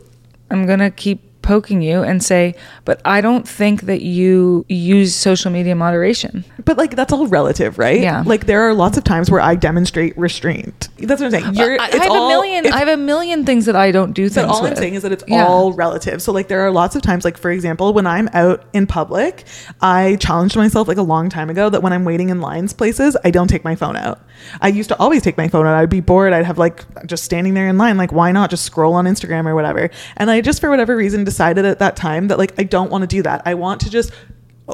I'm 0.52 0.66
gonna 0.66 0.92
keep 0.92 1.29
poking 1.50 1.82
you 1.82 2.04
and 2.04 2.24
say, 2.24 2.54
but 2.86 3.02
I 3.06 3.22
don't 3.22 3.48
think 3.48 3.82
that 3.84 4.04
you 4.04 4.66
use 4.70 5.16
social 5.16 5.50
media 5.52 5.74
moderation. 5.76 6.46
But 6.64 6.78
like 6.78 6.96
that's 6.96 7.12
all 7.12 7.26
relative, 7.26 7.80
right? 7.80 8.00
Yeah. 8.00 8.22
Like 8.24 8.46
there 8.46 8.62
are 8.70 8.74
lots 8.76 9.00
of 9.00 9.04
times 9.04 9.32
where 9.32 9.42
I 9.42 9.56
demonstrate 9.56 10.16
restraint. 10.16 10.90
That's 11.00 11.20
what 11.20 11.26
I'm 11.28 11.32
saying. 11.32 11.46
Uh, 11.46 11.52
You're, 11.54 11.82
I, 11.82 11.86
I 11.88 11.98
have 11.98 12.12
all- 12.12 12.28
a 12.28 12.30
million. 12.30 12.68
I 12.72 12.78
have 12.78 12.88
a 12.88 12.98
million 12.98 13.46
things 13.48 13.66
that 13.66 13.76
I 13.76 13.90
don't 13.92 14.14
do 14.14 14.30
things. 14.30 14.46
but 14.46 14.54
all 14.54 14.64
I'm 14.64 14.76
saying 14.76 14.94
is 14.94 15.02
that 15.02 15.12
it's 15.12 15.24
Yeah. 15.28 15.48
all 15.48 15.74
relative. 15.74 16.22
So 16.22 16.32
like 16.32 16.50
there 16.50 16.62
are 16.62 16.70
lots 16.70 16.96
of 16.96 17.02
times, 17.02 17.26
like 17.26 17.40
for 17.40 17.50
example, 17.50 17.94
when 17.94 18.06
I'm 18.06 18.30
out 18.34 18.64
in 18.74 18.86
public, 18.86 19.44
I 19.82 20.18
challenged 20.20 20.56
myself 20.56 20.88
like 20.88 20.98
a 20.98 21.02
long 21.16 21.30
time 21.30 21.50
ago 21.50 21.68
that 21.72 21.82
when 21.82 21.94
I'm 21.94 22.06
waiting 22.06 22.30
in 22.30 22.42
lines 22.42 22.74
places, 22.74 23.18
I 23.24 23.32
don't 23.32 23.48
take 23.48 23.64
my 23.64 23.76
phone 23.76 23.96
out. 23.96 24.22
I 24.62 24.68
used 24.68 24.90
to 24.90 24.98
always 25.00 25.24
take 25.24 25.36
my 25.36 25.48
phone 25.48 25.66
out. 25.66 25.74
I'd 25.74 25.90
be 25.90 26.00
bored. 26.02 26.32
I'd 26.32 26.46
have 26.46 26.60
like 26.60 26.86
just 27.08 27.24
standing 27.24 27.56
there 27.56 27.68
in 27.68 27.80
line, 27.80 27.98
like 27.98 28.12
why 28.12 28.32
not 28.32 28.52
just 28.52 28.66
scroll 28.66 28.94
on 28.94 29.06
Instagram 29.06 29.48
or 29.48 29.56
whatever. 29.56 29.90
And 30.16 30.30
I 30.30 30.42
just 30.42 30.62
for 30.62 30.70
whatever 30.70 30.96
reason 30.96 31.24
decided 31.24 31.39
at 31.40 31.80
that 31.80 31.96
time 31.96 32.28
that 32.28 32.38
like 32.38 32.54
I 32.60 32.64
don't 32.64 32.92
want 32.92 33.02
to 33.04 33.08
do 33.08 33.22
that. 33.24 33.42
I 33.46 33.54
want 33.56 33.82
to 33.82 33.90
just 33.90 34.12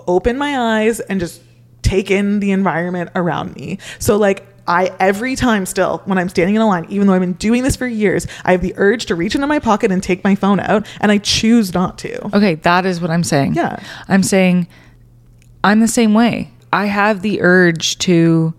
open 0.07 0.37
my 0.37 0.81
eyes 0.81 0.99
and 0.99 1.19
just 1.19 1.41
take 1.81 2.09
in 2.11 2.39
the 2.39 2.51
environment 2.51 3.11
around 3.15 3.55
me. 3.55 3.77
So 3.99 4.17
like 4.17 4.45
I 4.67 4.91
every 4.99 5.35
time 5.35 5.65
still 5.67 6.01
when 6.05 6.17
I'm 6.17 6.27
standing 6.29 6.55
in 6.55 6.61
a 6.61 6.67
line, 6.67 6.85
even 6.89 7.05
though 7.07 7.13
I've 7.13 7.21
been 7.21 7.33
doing 7.33 7.63
this 7.63 7.75
for 7.75 7.87
years, 7.87 8.25
I 8.43 8.51
have 8.51 8.61
the 8.61 8.73
urge 8.77 9.05
to 9.07 9.15
reach 9.15 9.35
into 9.35 9.45
my 9.47 9.59
pocket 9.59 9.91
and 9.91 10.01
take 10.01 10.23
my 10.23 10.33
phone 10.35 10.59
out, 10.59 10.87
and 10.99 11.11
I 11.11 11.19
choose 11.19 11.73
not 11.73 11.99
to. 11.99 12.35
Okay, 12.35 12.55
that 12.55 12.85
is 12.85 12.99
what 12.99 13.11
I'm 13.11 13.23
saying. 13.23 13.53
Yeah. 13.53 13.81
I'm 14.07 14.23
saying 14.23 14.67
I'm 15.63 15.79
the 15.81 15.87
same 15.87 16.13
way. 16.13 16.51
I 16.73 16.85
have 16.87 17.21
the 17.21 17.41
urge 17.41 17.97
to 17.99 18.53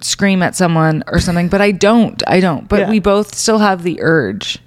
scream 0.00 0.42
at 0.42 0.54
someone 0.54 1.02
or 1.08 1.18
something, 1.18 1.48
but 1.48 1.60
I 1.60 1.72
don't. 1.72 2.22
I 2.28 2.38
don't. 2.40 2.68
But 2.68 2.80
Yeah. 2.80 2.90
we 2.90 3.00
both 3.00 3.34
still 3.34 3.58
have 3.58 3.82
the 3.82 3.98
urge. 4.02 4.58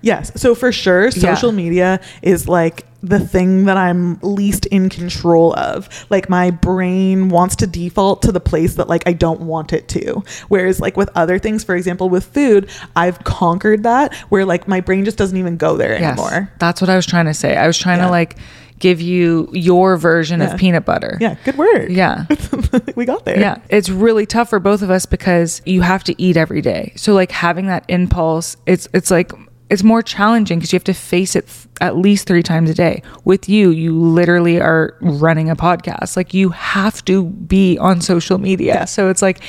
Yes. 0.00 0.32
So 0.40 0.54
for 0.54 0.72
sure, 0.72 1.10
social 1.10 1.52
media 1.52 2.00
is 2.22 2.48
like 2.48 2.84
the 3.00 3.20
thing 3.20 3.64
that 3.66 3.76
I'm 3.76 4.18
least 4.22 4.66
in 4.66 4.88
control 4.88 5.54
of. 5.56 5.88
Like 6.10 6.28
my 6.28 6.50
brain 6.50 7.28
wants 7.28 7.54
to 7.56 7.66
default 7.66 8.22
to 8.22 8.32
the 8.32 8.40
place 8.40 8.74
that 8.74 8.88
like 8.88 9.04
I 9.06 9.12
don't 9.12 9.42
want 9.42 9.72
it 9.72 9.88
to. 9.90 10.22
Whereas 10.48 10.80
like 10.80 10.96
with 10.96 11.08
other 11.14 11.38
things, 11.38 11.62
for 11.64 11.76
example, 11.76 12.08
with 12.08 12.24
food, 12.24 12.68
I've 12.96 13.22
conquered 13.24 13.82
that 13.84 14.14
where 14.30 14.44
like 14.44 14.66
my 14.66 14.80
brain 14.80 15.04
just 15.04 15.16
doesn't 15.18 15.36
even 15.36 15.56
go 15.56 15.76
there 15.76 15.92
Yes. 15.92 16.18
anymore. 16.18 16.50
That's 16.58 16.80
what 16.80 16.90
I 16.90 16.96
was 16.96 17.06
trying 17.06 17.26
to 17.26 17.34
say. 17.34 17.56
I 17.56 17.66
was 17.66 17.78
trying 17.78 17.98
Yeah. 17.98 18.06
to 18.06 18.10
like 18.10 18.36
give 18.80 19.00
you 19.00 19.48
your 19.52 19.96
version 19.96 20.40
Yeah. 20.40 20.52
of 20.52 20.58
peanut 20.58 20.84
butter. 20.84 21.18
Yeah, 21.20 21.34
good 21.44 21.56
work. 21.58 21.86
Yeah. 21.88 22.26
we 22.96 23.04
got 23.04 23.24
there. 23.24 23.38
Yeah, 23.38 23.58
it's 23.68 23.90
really 23.90 24.26
tough 24.26 24.50
for 24.50 24.60
both 24.60 24.82
of 24.82 24.90
us 24.90 25.04
because 25.06 25.62
you 25.64 25.80
have 25.82 26.04
to 26.04 26.20
eat 26.20 26.36
every 26.36 26.62
day. 26.62 26.92
So 26.96 27.12
like 27.12 27.30
having 27.32 27.66
that 27.66 27.84
impulse, 27.88 28.56
it's 28.66 28.88
it's 28.92 29.10
like 29.10 29.32
it's 29.70 29.82
more 29.82 30.02
challenging 30.02 30.58
because 30.58 30.72
you 30.72 30.76
have 30.76 30.84
to 30.84 30.94
face 30.94 31.36
it 31.36 31.46
th- 31.46 31.66
at 31.80 31.96
least 31.96 32.26
3 32.26 32.42
times 32.42 32.70
a 32.70 32.74
day. 32.74 33.02
With 33.24 33.48
you, 33.48 33.70
you 33.70 33.94
literally 34.00 34.60
are 34.60 34.96
running 35.00 35.50
a 35.50 35.56
podcast. 35.56 36.16
Like 36.16 36.32
you 36.32 36.50
have 36.50 37.04
to 37.04 37.24
be 37.24 37.76
on 37.78 38.00
social 38.00 38.38
media. 38.38 38.86
So 38.86 39.08
it's 39.10 39.22
like 39.22 39.40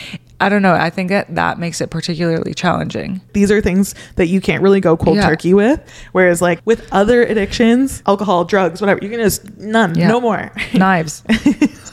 I 0.41 0.47
don't 0.47 0.61
know, 0.61 0.73
I 0.73 0.89
think 0.89 1.09
that 1.09 1.35
that 1.35 1.59
makes 1.59 1.81
it 1.81 1.89
particularly 1.89 2.53
challenging. 2.53 3.19
these 3.33 3.51
are 3.51 3.59
things 3.59 3.93
that 4.15 4.27
you 4.27 4.39
can't 4.39 4.63
really 4.63 4.79
go 4.79 4.95
cold 4.95 5.17
Yeah. 5.17 5.27
turkey 5.27 5.53
with. 5.53 5.81
Whereas, 6.13 6.41
like 6.41 6.61
with 6.63 6.87
other 6.93 7.23
addictions, 7.23 8.01
alcohol, 8.07 8.45
drugs, 8.45 8.79
whatever, 8.79 9.01
you 9.03 9.09
can 9.09 9.19
just 9.19 9.57
none, 9.57 9.95
Yeah. 9.95 10.07
no 10.07 10.21
more. 10.21 10.51
Knives. 10.73 11.23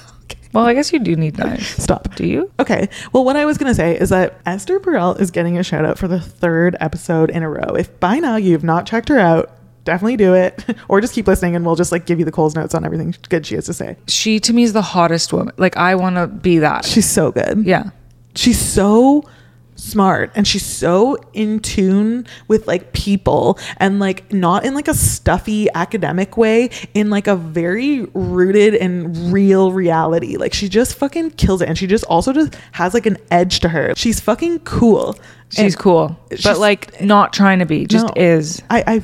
Well, 0.57 0.65
I 0.65 0.73
guess 0.73 0.91
you 0.91 1.01
do 1.01 1.15
need 1.17 1.37
knives. 1.37 1.67
Stop. 1.83 2.15
Do 2.15 2.27
you? 2.27 2.51
Okay. 2.59 2.89
Well, 3.13 3.27
what 3.27 3.37
I 3.37 3.45
was 3.45 3.59
going 3.59 3.71
to 3.71 3.75
say 3.75 3.95
is 3.95 4.09
that 4.09 4.41
Esther 4.47 4.81
Perel 4.81 5.21
is 5.21 5.31
getting 5.31 5.59
a 5.59 5.63
shout 5.63 5.85
out 5.85 5.99
for 5.99 6.09
the 6.09 6.19
third 6.19 6.75
episode 6.81 7.29
in 7.29 7.43
a 7.43 7.51
row. 7.51 7.75
If 7.75 8.01
by 8.01 8.21
now 8.21 8.37
you've 8.37 8.65
not 8.65 8.87
checked 8.87 9.11
her 9.11 9.19
out, 9.19 9.55
definitely 9.85 10.17
do 10.17 10.33
it 10.33 10.65
or 10.89 11.03
just 11.03 11.13
keep 11.13 11.27
listening 11.27 11.57
and 11.57 11.67
we'll 11.67 11.77
just 11.77 11.93
like 11.93 12.07
give 12.07 12.19
you 12.19 12.25
the 12.25 12.33
Coles 12.33 12.55
notes 12.55 12.75
on 12.75 12.87
everything 12.87 13.15
good 13.29 13.45
she 13.45 13.55
has 13.55 13.67
to 13.67 13.75
say. 13.75 13.99
She 14.09 14.41
to 14.41 14.55
me 14.55 14.63
is 14.63 14.73
the 14.73 14.81
hottest 14.81 15.31
woman. 15.31 15.53
Like 15.59 15.77
I 15.77 15.95
want 15.95 16.17
to 16.17 16.27
be 16.27 16.61
that. 16.61 16.87
She's 16.87 17.09
so 17.09 17.33
good. 17.33 17.67
yeah. 17.67 17.91
she's 18.35 18.59
so 18.59 19.29
smart 19.77 20.33
and 20.35 20.47
she's 20.47 20.65
so 20.65 21.17
in 21.33 21.61
tune 21.61 22.27
with 22.49 22.67
like 22.67 22.93
people 22.93 23.59
and 23.77 23.99
like 24.01 24.33
not 24.33 24.65
in 24.65 24.75
like 24.75 24.89
a 24.89 24.95
stuffy 24.95 25.69
academic 25.75 26.37
way 26.37 26.71
in 26.95 27.11
like 27.11 27.27
a 27.27 27.37
very 27.37 28.05
rooted 28.15 28.75
and 28.75 29.33
real 29.33 29.73
reality 29.73 30.37
like 30.37 30.53
she 30.55 30.69
just 30.69 30.97
fucking 30.97 31.31
kills 31.33 31.63
it 31.63 31.69
and 31.69 31.79
she 31.79 31.87
just 31.87 32.05
also 32.05 32.33
just 32.33 32.55
has 32.73 32.95
like 32.95 33.07
an 33.07 33.17
edge 33.31 33.61
to 33.61 33.69
her 33.69 33.95
she's 33.97 34.19
fucking 34.19 34.59
cool 34.61 35.17
She's 35.49 35.75
And 35.75 35.79
cool, 35.79 36.19
but 36.43 36.59
like 36.59 37.01
not 37.01 37.33
trying 37.33 37.61
to 37.61 37.67
be, 37.67 37.87
just 37.87 38.07
No. 38.07 38.13
is. 38.17 38.61
I 38.69 38.99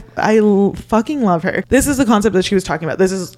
fucking 0.75 1.23
love 1.23 1.45
her. 1.45 1.63
This 1.69 1.87
is 1.87 1.99
the 1.99 2.05
concept 2.05 2.35
that 2.35 2.45
she 2.45 2.57
was 2.57 2.65
talking 2.65 2.89
about. 2.89 2.99
This 2.99 3.13
is 3.13 3.37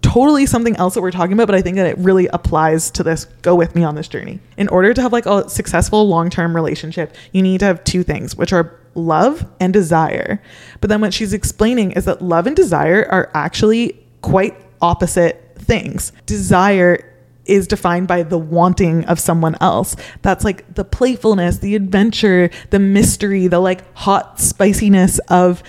totally 0.00 0.46
something 0.46 0.76
else 0.76 0.94
that 0.94 1.02
we're 1.02 1.10
talking 1.10 1.32
about, 1.32 1.46
but 1.46 1.54
I 1.54 1.62
think 1.62 1.76
that 1.76 1.86
it 1.86 1.98
really 1.98 2.26
applies 2.28 2.90
to 2.92 3.02
this. 3.02 3.24
Go 3.42 3.54
with 3.54 3.74
me 3.74 3.84
on 3.84 3.94
this 3.94 4.08
journey. 4.08 4.40
In 4.56 4.68
order 4.68 4.94
to 4.94 5.02
have 5.02 5.12
like 5.12 5.26
a 5.26 5.48
successful 5.48 6.08
long-term 6.08 6.54
relationship, 6.54 7.14
you 7.32 7.42
need 7.42 7.60
to 7.60 7.66
have 7.66 7.84
two 7.84 8.02
things, 8.02 8.36
which 8.36 8.52
are 8.52 8.78
love 8.94 9.46
and 9.60 9.72
desire. 9.72 10.42
But 10.80 10.90
then 10.90 11.00
what 11.00 11.14
she's 11.14 11.32
explaining 11.32 11.92
is 11.92 12.06
that 12.06 12.22
love 12.22 12.46
and 12.46 12.56
desire 12.56 13.06
are 13.10 13.30
actually 13.34 13.98
quite 14.22 14.56
opposite 14.80 15.54
things. 15.58 16.12
Desire 16.26 17.12
is 17.44 17.66
defined 17.66 18.08
by 18.08 18.22
the 18.22 18.38
wanting 18.38 19.04
of 19.04 19.20
someone 19.20 19.56
else. 19.60 19.96
That's 20.22 20.44
like 20.44 20.74
the 20.74 20.84
playfulness, 20.84 21.58
the 21.58 21.76
adventure, 21.76 22.50
the 22.70 22.78
mystery, 22.78 23.46
the 23.46 23.60
like 23.60 23.94
hot 23.96 24.40
spiciness 24.40 25.18
of 25.28 25.62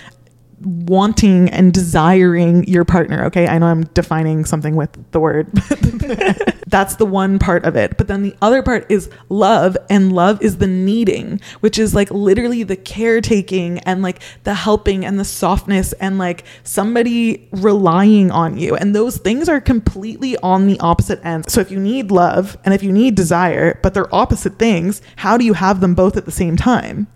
wanting 0.62 1.48
and 1.50 1.72
desiring 1.72 2.66
your 2.66 2.84
partner. 2.84 3.24
Okay. 3.26 3.46
I 3.46 3.58
know 3.58 3.66
I'm 3.66 3.84
defining 3.84 4.44
something 4.44 4.76
with 4.76 4.90
the 5.12 5.20
word. 5.20 5.50
That's 6.66 6.96
the 6.96 7.06
one 7.06 7.38
part 7.38 7.64
of 7.64 7.76
it. 7.76 7.96
But 7.96 8.08
then 8.08 8.22
the 8.22 8.36
other 8.42 8.62
part 8.62 8.90
is 8.90 9.10
love, 9.28 9.76
and 9.88 10.12
love 10.12 10.42
is 10.42 10.58
the 10.58 10.66
needing, 10.66 11.40
which 11.60 11.78
is 11.78 11.94
like 11.94 12.10
literally 12.10 12.62
the 12.62 12.76
caretaking 12.76 13.78
and 13.80 14.02
like 14.02 14.20
the 14.44 14.54
helping 14.54 15.04
and 15.04 15.18
the 15.18 15.24
softness 15.24 15.92
and 15.94 16.18
like 16.18 16.44
somebody 16.64 17.48
relying 17.52 18.30
on 18.30 18.58
you. 18.58 18.76
And 18.76 18.94
those 18.94 19.18
things 19.18 19.48
are 19.48 19.60
completely 19.60 20.36
on 20.38 20.66
the 20.66 20.78
opposite 20.80 21.24
ends. 21.24 21.52
So 21.52 21.60
if 21.60 21.70
you 21.70 21.80
need 21.80 22.10
love 22.10 22.56
and 22.64 22.74
if 22.74 22.82
you 22.82 22.92
need 22.92 23.14
desire, 23.14 23.78
but 23.82 23.94
they're 23.94 24.14
opposite 24.14 24.58
things, 24.58 25.00
how 25.16 25.36
do 25.36 25.44
you 25.44 25.54
have 25.54 25.80
them 25.80 25.94
both 25.94 26.16
at 26.16 26.24
the 26.24 26.32
same 26.32 26.56
time? 26.56 27.06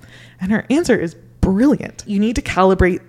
And 0.40 0.50
her 0.50 0.66
answer 0.70 0.98
is 0.98 1.14
brilliant. 1.40 2.04
You 2.06 2.18
need 2.18 2.36
to 2.36 2.42
calibrate 2.42 3.02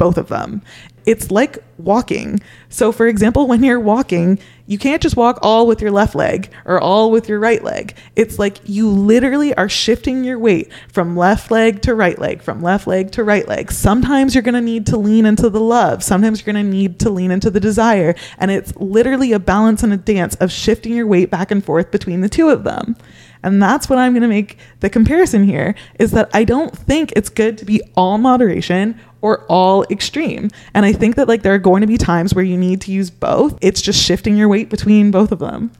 both 0.00 0.16
of 0.16 0.28
them. 0.28 0.62
It's 1.04 1.30
like 1.30 1.58
walking. 1.76 2.40
So, 2.70 2.90
for 2.90 3.06
example, 3.06 3.46
when 3.46 3.62
you're 3.62 3.78
walking, 3.78 4.38
you 4.66 4.78
can't 4.78 5.02
just 5.02 5.16
walk 5.16 5.38
all 5.42 5.66
with 5.66 5.82
your 5.82 5.90
left 5.90 6.14
leg 6.14 6.50
or 6.64 6.80
all 6.80 7.10
with 7.10 7.28
your 7.28 7.38
right 7.38 7.62
leg. 7.62 7.94
It's 8.16 8.38
like 8.38 8.60
you 8.64 8.88
literally 8.88 9.54
are 9.54 9.68
shifting 9.68 10.24
your 10.24 10.38
weight 10.38 10.72
from 10.88 11.18
left 11.18 11.50
leg 11.50 11.82
to 11.82 11.94
right 11.94 12.18
leg, 12.18 12.40
from 12.40 12.62
left 12.62 12.86
leg 12.86 13.12
to 13.12 13.24
right 13.24 13.46
leg. 13.46 13.70
Sometimes 13.72 14.34
you're 14.34 14.42
going 14.42 14.54
to 14.54 14.60
need 14.62 14.86
to 14.86 14.96
lean 14.96 15.26
into 15.26 15.50
the 15.50 15.60
love, 15.60 16.02
sometimes 16.02 16.40
you're 16.40 16.52
going 16.52 16.64
to 16.64 16.70
need 16.70 16.98
to 17.00 17.10
lean 17.10 17.30
into 17.30 17.50
the 17.50 17.60
desire. 17.60 18.14
And 18.38 18.50
it's 18.50 18.74
literally 18.76 19.32
a 19.32 19.38
balance 19.38 19.82
and 19.82 19.92
a 19.92 19.98
dance 19.98 20.34
of 20.36 20.50
shifting 20.50 20.94
your 20.94 21.06
weight 21.06 21.30
back 21.30 21.50
and 21.50 21.62
forth 21.62 21.90
between 21.90 22.22
the 22.22 22.28
two 22.30 22.48
of 22.48 22.64
them. 22.64 22.96
And 23.42 23.62
that's 23.62 23.88
what 23.88 23.98
I'm 23.98 24.12
going 24.12 24.22
to 24.22 24.28
make 24.28 24.58
the 24.80 24.90
comparison 24.90 25.44
here 25.44 25.74
is 25.98 26.10
that 26.12 26.28
I 26.34 26.44
don't 26.44 26.76
think 26.76 27.12
it's 27.16 27.28
good 27.28 27.56
to 27.58 27.64
be 27.64 27.80
all 27.96 28.18
moderation 28.18 29.00
or 29.22 29.44
all 29.46 29.84
extreme. 29.84 30.50
And 30.74 30.84
I 30.84 30.92
think 30.92 31.16
that 31.16 31.28
like 31.28 31.42
there 31.42 31.54
are 31.54 31.58
going 31.58 31.80
to 31.80 31.86
be 31.86 31.96
times 31.96 32.34
where 32.34 32.44
you 32.44 32.56
need 32.56 32.80
to 32.82 32.92
use 32.92 33.10
both. 33.10 33.58
It's 33.60 33.80
just 33.80 34.02
shifting 34.02 34.36
your 34.36 34.48
weight 34.48 34.68
between 34.70 35.10
both 35.10 35.32
of 35.32 35.38
them. 35.38 35.72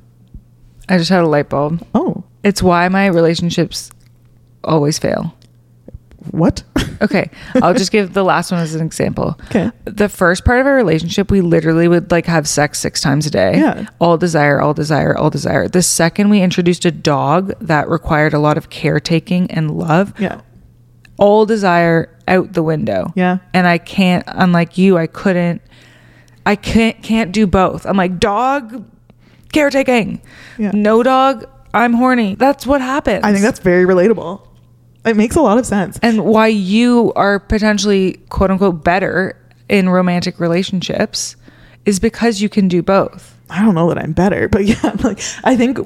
I 0.89 0.99
just 0.99 1.11
had 1.11 1.23
a 1.23 1.29
light 1.29 1.49
bulb. 1.49 1.87
Oh, 1.95 2.25
It's 2.43 2.63
why 2.63 2.89
my 2.89 3.07
relationships 3.07 3.91
always 4.65 4.99
fail. 4.99 5.35
What? 6.31 6.63
Okay, 7.03 7.31
I'll 7.55 7.73
just 7.73 7.93
give 7.93 8.13
the 8.13 8.23
last 8.23 8.53
one 8.53 8.61
as 8.61 8.75
an 8.75 8.85
example. 8.85 9.41
Okay. 9.45 9.71
The 9.87 10.11
first 10.11 10.45
part 10.45 10.61
of 10.61 10.67
our 10.67 10.75
relationship, 10.75 11.31
we 11.31 11.41
literally 11.41 11.89
would 11.89 12.11
like 12.11 12.27
have 12.27 12.47
sex 12.47 12.79
six 12.79 13.01
times 13.01 13.25
a 13.25 13.31
day. 13.31 13.57
Yeah. 13.57 13.87
All 14.01 14.19
desire, 14.19 14.61
all 14.61 14.75
desire, 14.75 15.17
all 15.17 15.31
desire. 15.31 15.67
The 15.67 15.81
second 15.81 16.29
we 16.29 16.43
introduced 16.43 16.85
a 16.85 16.91
dog 16.91 17.55
that 17.59 17.89
required 17.89 18.35
a 18.35 18.39
lot 18.39 18.59
of 18.59 18.69
caretaking 18.69 19.51
and 19.51 19.71
love, 19.71 20.13
yeah. 20.21 20.43
all 21.17 21.47
desire 21.47 22.15
out 22.29 22.53
the 22.53 22.63
window. 22.63 23.15
Yeah. 23.17 23.39
And 23.55 23.67
I 23.67 23.79
can't, 23.79 24.25
unlike 24.27 24.77
you, 24.77 24.99
I 24.99 25.07
couldn't, 25.07 25.63
I 26.45 26.55
can't, 26.55 27.03
can't 27.03 27.33
do 27.33 27.47
both. 27.47 27.87
I'm 27.87 27.97
like, 27.97 28.21
dog 28.21 28.85
caretaking. 29.53 30.21
Yeah. 30.59 30.73
No 30.75 31.03
dog, 31.03 31.47
I'm 31.73 31.95
horny. 31.95 32.35
That's 32.35 32.67
what 32.67 32.83
happens. 32.83 33.25
I 33.25 33.33
think 33.33 33.43
that's 33.43 33.61
very 33.61 33.87
relatable. 33.87 34.47
It 35.05 35.17
makes 35.17 35.37
a 35.37 35.41
lot 35.41 35.59
of 35.59 35.67
sense. 35.67 35.99
and 36.03 36.25
why 36.25 36.49
you 36.49 37.13
are 37.17 37.39
potentially 37.41 38.21
quote 38.29 38.51
unquote 38.51 38.85
better 38.85 39.37
in 39.69 39.89
romantic 39.89 40.41
relationships 40.41 41.37
is 41.87 41.99
because 41.99 42.43
you 42.43 42.49
can 42.49 42.69
do 42.69 42.83
both. 42.83 43.37
I 43.49 43.63
don't 43.65 43.75
know 43.75 43.89
that 43.89 43.99
I'm 43.99 44.13
better, 44.13 44.49
but 44.49 44.65
yeah, 44.67 44.97
like 45.03 45.21
I 45.45 45.57
think 45.57 45.79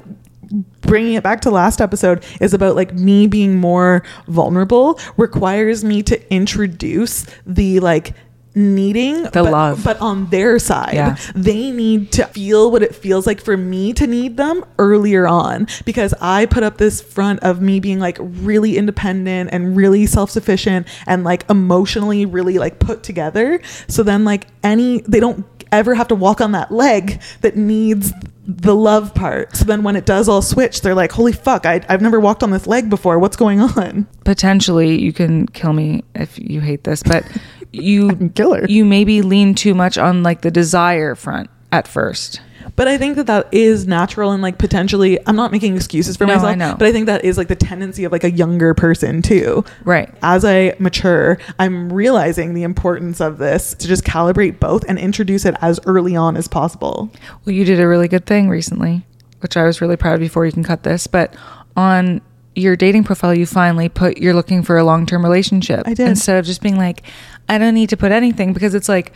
bringing 0.81 1.13
it 1.13 1.23
back 1.23 1.41
to 1.41 1.49
last 1.49 1.81
episode 1.81 2.23
is 2.39 2.53
about 2.53 2.75
like 2.75 2.93
me 2.93 3.27
being 3.27 3.59
more 3.59 4.03
vulnerable 4.27 4.99
requires 5.17 5.83
me 5.83 6.03
to 6.03 6.33
introduce 6.33 7.25
the 7.45 7.79
like 7.79 8.13
needing 8.55 9.23
The 9.23 9.29
but, 9.31 9.51
love. 9.51 9.83
but 9.83 9.99
on 10.01 10.27
their 10.29 10.57
side 10.59 10.93
Yeah. 10.93 11.17
they 11.35 11.71
need 11.71 12.11
to 12.13 12.25
feel 12.27 12.71
what 12.71 12.81
it 12.81 12.95
feels 12.95 13.27
like 13.27 13.41
for 13.41 13.57
me 13.57 13.91
to 13.93 14.07
need 14.07 14.37
them 14.37 14.63
earlier 14.79 15.27
on. 15.27 15.67
Because 15.85 16.13
i 16.21 16.45
put 16.45 16.63
up 16.63 16.77
this 16.77 17.01
front 17.01 17.41
of 17.41 17.61
me 17.61 17.79
being 17.79 17.99
like 17.99 18.17
really 18.21 18.77
independent 18.77 19.49
and 19.51 19.75
really 19.75 20.05
self-sufficient 20.05 20.87
and 21.05 21.23
like 21.23 21.47
emotionally 21.49 22.25
really 22.25 22.57
like 22.57 22.79
put 22.79 23.03
together. 23.03 23.59
So 23.87 24.03
then 24.03 24.23
like 24.25 24.47
any 24.63 25.01
they 25.01 25.19
don't 25.19 25.45
ever 25.71 25.93
have 25.95 26.07
to 26.07 26.15
walk 26.15 26.39
on 26.39 26.53
that 26.53 26.71
leg 26.71 27.21
that 27.41 27.57
needs 27.57 28.13
the 28.47 28.75
love 28.75 29.13
part. 29.15 29.55
So 29.55 29.65
then 29.65 29.81
when 29.83 29.95
it 29.95 30.05
does 30.05 30.29
all 30.29 30.41
switch 30.41 30.81
they're 30.81 30.95
like 30.95 31.11
holy 31.11 31.33
fuck 31.33 31.65
I, 31.65 31.83
i've 31.89 32.01
never 32.01 32.19
walked 32.19 32.43
on 32.43 32.51
this 32.51 32.67
leg 32.67 32.89
before. 32.89 33.19
What's 33.19 33.35
going 33.35 33.59
on? 33.59 34.07
Potentially, 34.23 34.99
you 35.01 35.11
can 35.13 35.47
kill 35.47 35.73
me 35.73 36.03
if 36.13 36.37
you 36.39 36.61
hate 36.61 36.83
this, 36.83 37.03
but 37.03 37.25
you 37.75 38.09
can 38.09 38.29
kill 38.29 38.53
her. 38.53 38.65
you 38.67 38.85
maybe 38.85 39.21
lean 39.21 39.55
too 39.55 39.73
much 39.73 39.97
on 39.97 40.23
like 40.23 40.41
the 40.41 40.51
desire 40.51 41.15
front 41.15 41.49
at 41.71 41.87
first. 41.87 42.41
But 42.75 42.87
I 42.87 42.97
think 42.97 43.15
that 43.17 43.27
that 43.27 43.47
is 43.53 43.85
natural 43.87 44.31
and 44.31 44.41
like 44.41 44.57
potentially, 44.57 45.17
I'm 45.27 45.35
not 45.35 45.51
making 45.51 45.75
excuses 45.75 46.17
for 46.17 46.25
No, 46.25 46.33
myself, 46.33 46.51
I 46.51 46.55
know. 46.55 46.75
but 46.77 46.87
I 46.87 46.91
think 46.91 47.05
that 47.05 47.23
is 47.23 47.37
like 47.37 47.47
the 47.47 47.55
tendency 47.55 48.03
of 48.03 48.11
like 48.11 48.23
a 48.23 48.31
younger 48.31 48.73
person 48.73 49.21
too. 49.21 49.63
Right. 49.85 50.13
As 50.23 50.43
I 50.43 50.75
mature, 50.79 51.37
I'm 51.59 51.93
realizing 51.93 52.53
the 52.53 52.63
importance 52.63 53.21
of 53.21 53.37
this 53.37 53.75
to 53.75 53.87
just 53.87 54.03
calibrate 54.03 54.59
both 54.59 54.83
and 54.89 54.97
introduce 54.97 55.45
it 55.45 55.55
as 55.61 55.79
early 55.85 56.15
on 56.15 56.35
as 56.35 56.47
possible. 56.47 57.11
Well, 57.45 57.53
you 57.53 57.63
did 57.65 57.79
a 57.79 57.87
really 57.87 58.07
good 58.07 58.25
thing 58.25 58.49
recently, 58.49 59.05
which 59.41 59.55
I 59.55 59.63
was 59.63 59.79
really 59.79 59.95
proud 59.95 60.15
of 60.15 60.19
before 60.19 60.45
you 60.45 60.51
can 60.51 60.63
cut 60.63 60.83
this, 60.83 61.05
but 61.07 61.33
on 61.77 62.19
your 62.55 62.75
dating 62.75 63.03
profile, 63.03 63.33
you 63.35 63.45
finally 63.45 63.89
put 63.89 64.17
you're 64.17 64.33
looking 64.33 64.63
for 64.63 64.77
a 64.77 64.83
long 64.83 65.05
term 65.05 65.23
relationship. 65.23 65.83
I 65.85 65.93
did. 65.93 66.07
Instead 66.07 66.39
of 66.39 66.45
just 66.45 66.61
being 66.61 66.77
like, 66.77 67.03
I 67.49 67.57
don't 67.57 67.73
need 67.73 67.89
to 67.89 67.97
put 67.97 68.11
anything 68.11 68.53
because 68.53 68.73
it's 68.75 68.89
like 68.89 69.11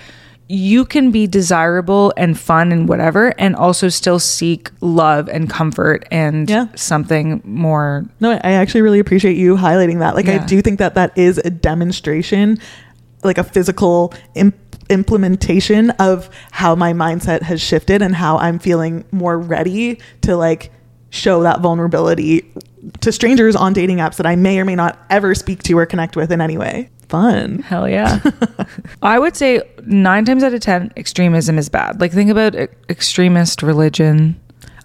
you 0.52 0.84
can 0.84 1.12
be 1.12 1.28
desirable 1.28 2.12
and 2.18 2.38
fun 2.40 2.72
and 2.72 2.90
whatever 2.90 3.36
and 3.38 3.56
also 3.56 3.88
still 3.88 4.18
seek 4.18 4.72
love 4.82 5.30
and 5.30 5.48
comfort 5.50 6.08
and 6.12 6.50
Yeah. 6.50 6.68
something 6.76 7.42
more 7.44 8.06
No, 8.20 8.32
I 8.32 8.54
actually 8.54 8.82
really 8.82 9.00
appreciate 9.00 9.38
you 9.38 9.56
highlighting 9.56 10.00
that. 10.00 10.16
Like, 10.16 10.28
I 10.28 10.40
do 10.40 10.62
think 10.64 10.80
that 10.80 10.96
that 10.96 11.16
is 11.16 11.38
a 11.46 11.52
demonstration, 11.52 12.58
like 13.24 13.38
a 13.38 13.44
physical 13.44 14.12
imp- 14.34 14.56
implementation 14.90 15.92
of 15.92 16.30
how 16.52 16.74
my 16.74 16.94
mindset 16.94 17.44
has 17.44 17.62
shifted 17.62 18.02
and 18.02 18.16
how 18.16 18.38
I'm 18.38 18.58
feeling 18.58 19.06
more 19.12 19.38
ready 19.38 20.00
to 20.22 20.36
like 20.36 20.72
show 21.12 21.44
that 21.44 21.60
vulnerability 21.62 22.52
to 23.02 23.12
strangers 23.12 23.56
on 23.56 23.74
dating 23.74 23.98
apps 23.98 24.16
that 24.18 24.26
I 24.26 24.36
may 24.36 24.60
or 24.60 24.66
may 24.66 24.76
not 24.76 24.98
ever 25.12 25.36
speak 25.36 25.62
to 25.64 25.78
or 25.78 25.86
connect 25.86 26.16
with 26.16 26.32
in 26.32 26.42
any 26.42 26.58
way. 26.58 26.90
Fun. 27.10 27.60
Hell 27.60 27.90
yeah. 27.90 28.20
I 29.02 29.18
would 29.20 29.36
say 29.36 29.62
nine 29.86 30.26
times 30.26 30.44
out 30.44 30.54
of 30.54 30.62
10, 30.62 30.94
extremism 30.96 31.58
is 31.58 31.68
bad. 31.68 32.00
Like, 32.00 32.12
think 32.12 32.30
about 32.30 32.56
e- 32.56 32.68
extremist 32.88 33.64
religion. 33.64 34.40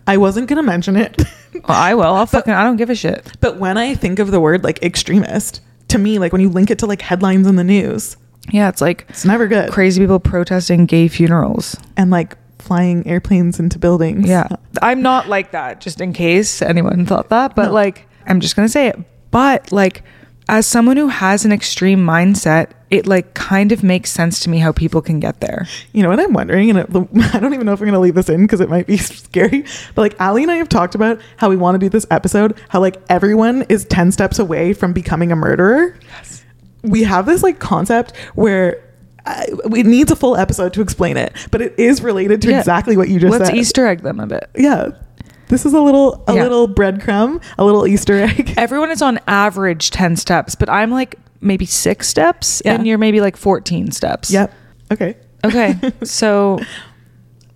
I 0.07 0.17
wasn't 0.17 0.49
going 0.49 0.57
to 0.57 0.63
mention 0.63 0.97
it, 0.97 1.21
Well, 1.55 1.63
I 1.69 1.95
will. 1.95 2.03
I'll 2.05 2.27
fucking, 2.27 2.53
I 2.53 2.65
don't 2.65 2.77
give 2.77 2.91
a 2.91 2.95
shit. 2.95 3.33
but 3.41 3.59
when 3.59 3.79
I 3.79 3.95
think 3.95 4.19
of 4.19 4.31
the 4.31 4.41
word 4.41 4.65
like 4.65 4.83
extremist, 4.83 5.61
to 5.89 5.99
me, 5.99 6.19
like 6.19 6.33
when 6.33 6.41
you 6.41 6.49
link 6.49 6.71
it 6.71 6.79
to 6.81 6.87
like 6.87 7.01
headlines 7.03 7.47
in 7.47 7.57
the 7.57 7.65
news, 7.65 8.17
Yeah, 8.51 8.69
it's 8.71 8.81
like 8.81 9.07
it's 9.09 9.25
never 9.25 9.47
good. 9.47 9.71
crazy 9.71 10.01
people 10.03 10.19
protesting 10.19 10.87
gay 10.87 11.09
funerals. 11.09 11.77
and 11.97 12.11
like 12.11 12.37
flying 12.59 13.07
airplanes 13.07 13.61
into 13.61 13.79
buildings. 13.79 14.27
Yeah. 14.29 14.49
I'm 14.83 15.03
not 15.03 15.29
like 15.29 15.53
that, 15.53 15.81
just 15.83 16.01
in 16.01 16.13
case 16.15 16.61
anyone 16.63 17.05
thought 17.07 17.29
that. 17.29 17.55
But 17.55 17.67
No. 17.67 17.73
like, 17.73 18.09
I'm 18.27 18.41
just 18.41 18.57
going 18.57 18.67
to 18.67 18.73
say 18.73 18.89
it. 18.89 18.99
But 19.31 19.71
like, 19.73 20.03
as 20.49 20.67
someone 20.67 20.97
who 20.97 21.09
has 21.09 21.45
an 21.45 21.53
extreme 21.53 22.05
mindset, 22.05 22.71
it 22.91 23.07
like 23.07 23.35
kind 23.35 23.73
of 23.73 23.83
makes 23.83 24.11
sense 24.13 24.41
to 24.41 24.51
me 24.51 24.59
how 24.59 24.73
people 24.73 25.01
can 25.03 25.19
get 25.19 25.41
there. 25.41 25.67
You 25.93 26.03
know 26.03 26.11
what 26.11 26.21
I'm 26.21 26.33
wondering, 26.33 26.71
and 26.71 26.79
it, 26.81 26.89
I 27.35 27.39
don't 27.41 27.55
even 27.55 27.67
know 27.67 27.73
if 27.73 27.81
we're 27.81 27.87
gonna 27.87 27.99
leave 28.01 28.15
this 28.15 28.29
in 28.29 28.43
because 28.43 28.61
it 28.61 28.69
might 28.69 28.87
be 28.87 28.97
scary. 28.99 29.65
But 29.95 30.03
like 30.03 30.21
Allie 30.21 30.43
and 30.43 30.53
I 30.53 30.57
have 30.57 30.69
talked 30.69 30.95
about 30.95 31.21
how 31.39 31.49
we 31.49 31.57
want 31.57 31.75
to 31.77 31.79
do 31.79 31.89
this 31.89 32.07
episode, 32.11 32.59
how 32.69 32.81
like 32.81 32.97
everyone 33.09 33.63
is 33.69 33.85
ten 33.87 34.13
steps 34.13 34.39
away 34.39 34.73
from 34.75 34.93
becoming 34.93 35.33
a 35.33 35.37
murderer. 35.37 35.97
Yes. 36.03 36.45
We 36.83 37.03
have 37.05 37.27
this 37.27 37.43
like 37.43 37.59
concept 37.59 38.17
where. 38.35 38.81
Uh, 39.27 39.43
it 39.75 39.87
needs 39.87 40.13
a 40.13 40.17
full 40.17 40.37
episode 40.37 40.75
to 40.75 40.83
explain 40.83 41.17
it, 41.17 41.33
but 41.51 41.63
it 41.63 41.75
is 41.79 42.03
related 42.03 42.43
to 42.43 42.51
Yeah. 42.51 42.59
exactly 42.59 42.95
what 42.95 43.09
you 43.09 43.19
just 43.19 43.31
Let's 43.33 43.47
said. 43.47 43.57
Easter 43.57 43.87
egg 43.87 44.03
them 44.03 44.21
a 44.21 44.27
bit. 44.27 44.51
yeah, 44.55 44.89
this 45.49 45.67
is 45.67 45.73
a 45.75 45.81
little 45.81 46.23
a 46.27 46.35
Yeah. 46.35 46.43
little 46.43 46.69
breadcrumb, 46.69 47.43
a 47.59 47.65
little 47.65 47.87
Easter 47.87 48.15
egg. 48.15 48.55
Everyone 48.59 48.91
is 48.91 49.03
on 49.03 49.19
average 49.27 49.91
10 49.91 50.17
steps, 50.17 50.55
but 50.55 50.69
I'm 50.71 50.91
like 50.91 51.17
maybe 51.41 51.67
six 51.67 52.09
steps, 52.09 52.63
Yeah. 52.65 52.75
and 52.75 52.87
you're 52.87 52.99
maybe 52.99 53.21
like 53.21 53.37
14 53.37 53.91
steps. 53.91 54.31
yep. 54.31 54.53
Okay. 54.93 55.17
Okay. 55.45 55.79
so 56.05 56.59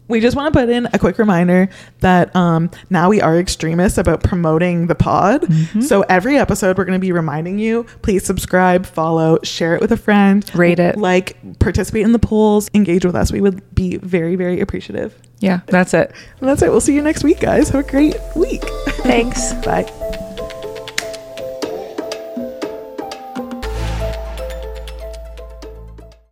we 0.08 0.20
just 0.20 0.36
want 0.36 0.52
to 0.52 0.58
put 0.58 0.68
in 0.68 0.86
a 0.92 0.98
quick 0.98 1.18
reminder 1.18 1.68
that 2.00 2.34
um, 2.34 2.70
now 2.90 3.08
we 3.08 3.20
are 3.20 3.38
extremists 3.38 3.98
about 3.98 4.22
promoting 4.22 4.86
the 4.86 4.94
pod. 4.94 5.42
Mm-hmm. 5.42 5.82
So 5.82 6.02
every 6.02 6.36
episode, 6.38 6.76
we're 6.78 6.84
going 6.84 6.98
to 6.98 7.04
be 7.04 7.12
reminding 7.12 7.58
you 7.58 7.84
please 8.02 8.24
subscribe, 8.24 8.86
follow, 8.86 9.38
share 9.42 9.74
it 9.74 9.80
with 9.80 9.92
a 9.92 9.96
friend, 9.96 10.48
Rate 10.54 10.78
it. 10.78 10.96
like, 10.96 11.36
participate 11.58 12.02
in 12.02 12.12
the 12.12 12.18
polls, 12.18 12.70
engage 12.74 13.04
with 13.04 13.14
us. 13.14 13.30
We 13.30 13.40
would 13.40 13.74
be 13.74 13.96
very, 13.98 14.34
very 14.36 14.60
appreciative. 14.60 15.14
yeah, 15.40 15.60
that's 15.66 15.94
it. 15.94 16.12
And 16.40 16.48
that's 16.48 16.62
it. 16.62 16.70
We'll 16.70 16.80
see 16.80 16.94
you 16.94 17.02
next 17.02 17.22
week, 17.24 17.40
guys. 17.40 17.68
Have 17.68 17.86
a 17.86 17.90
great 17.90 18.16
week. 18.34 18.62
Thanks. 19.02 19.52
Bye. 19.64 20.17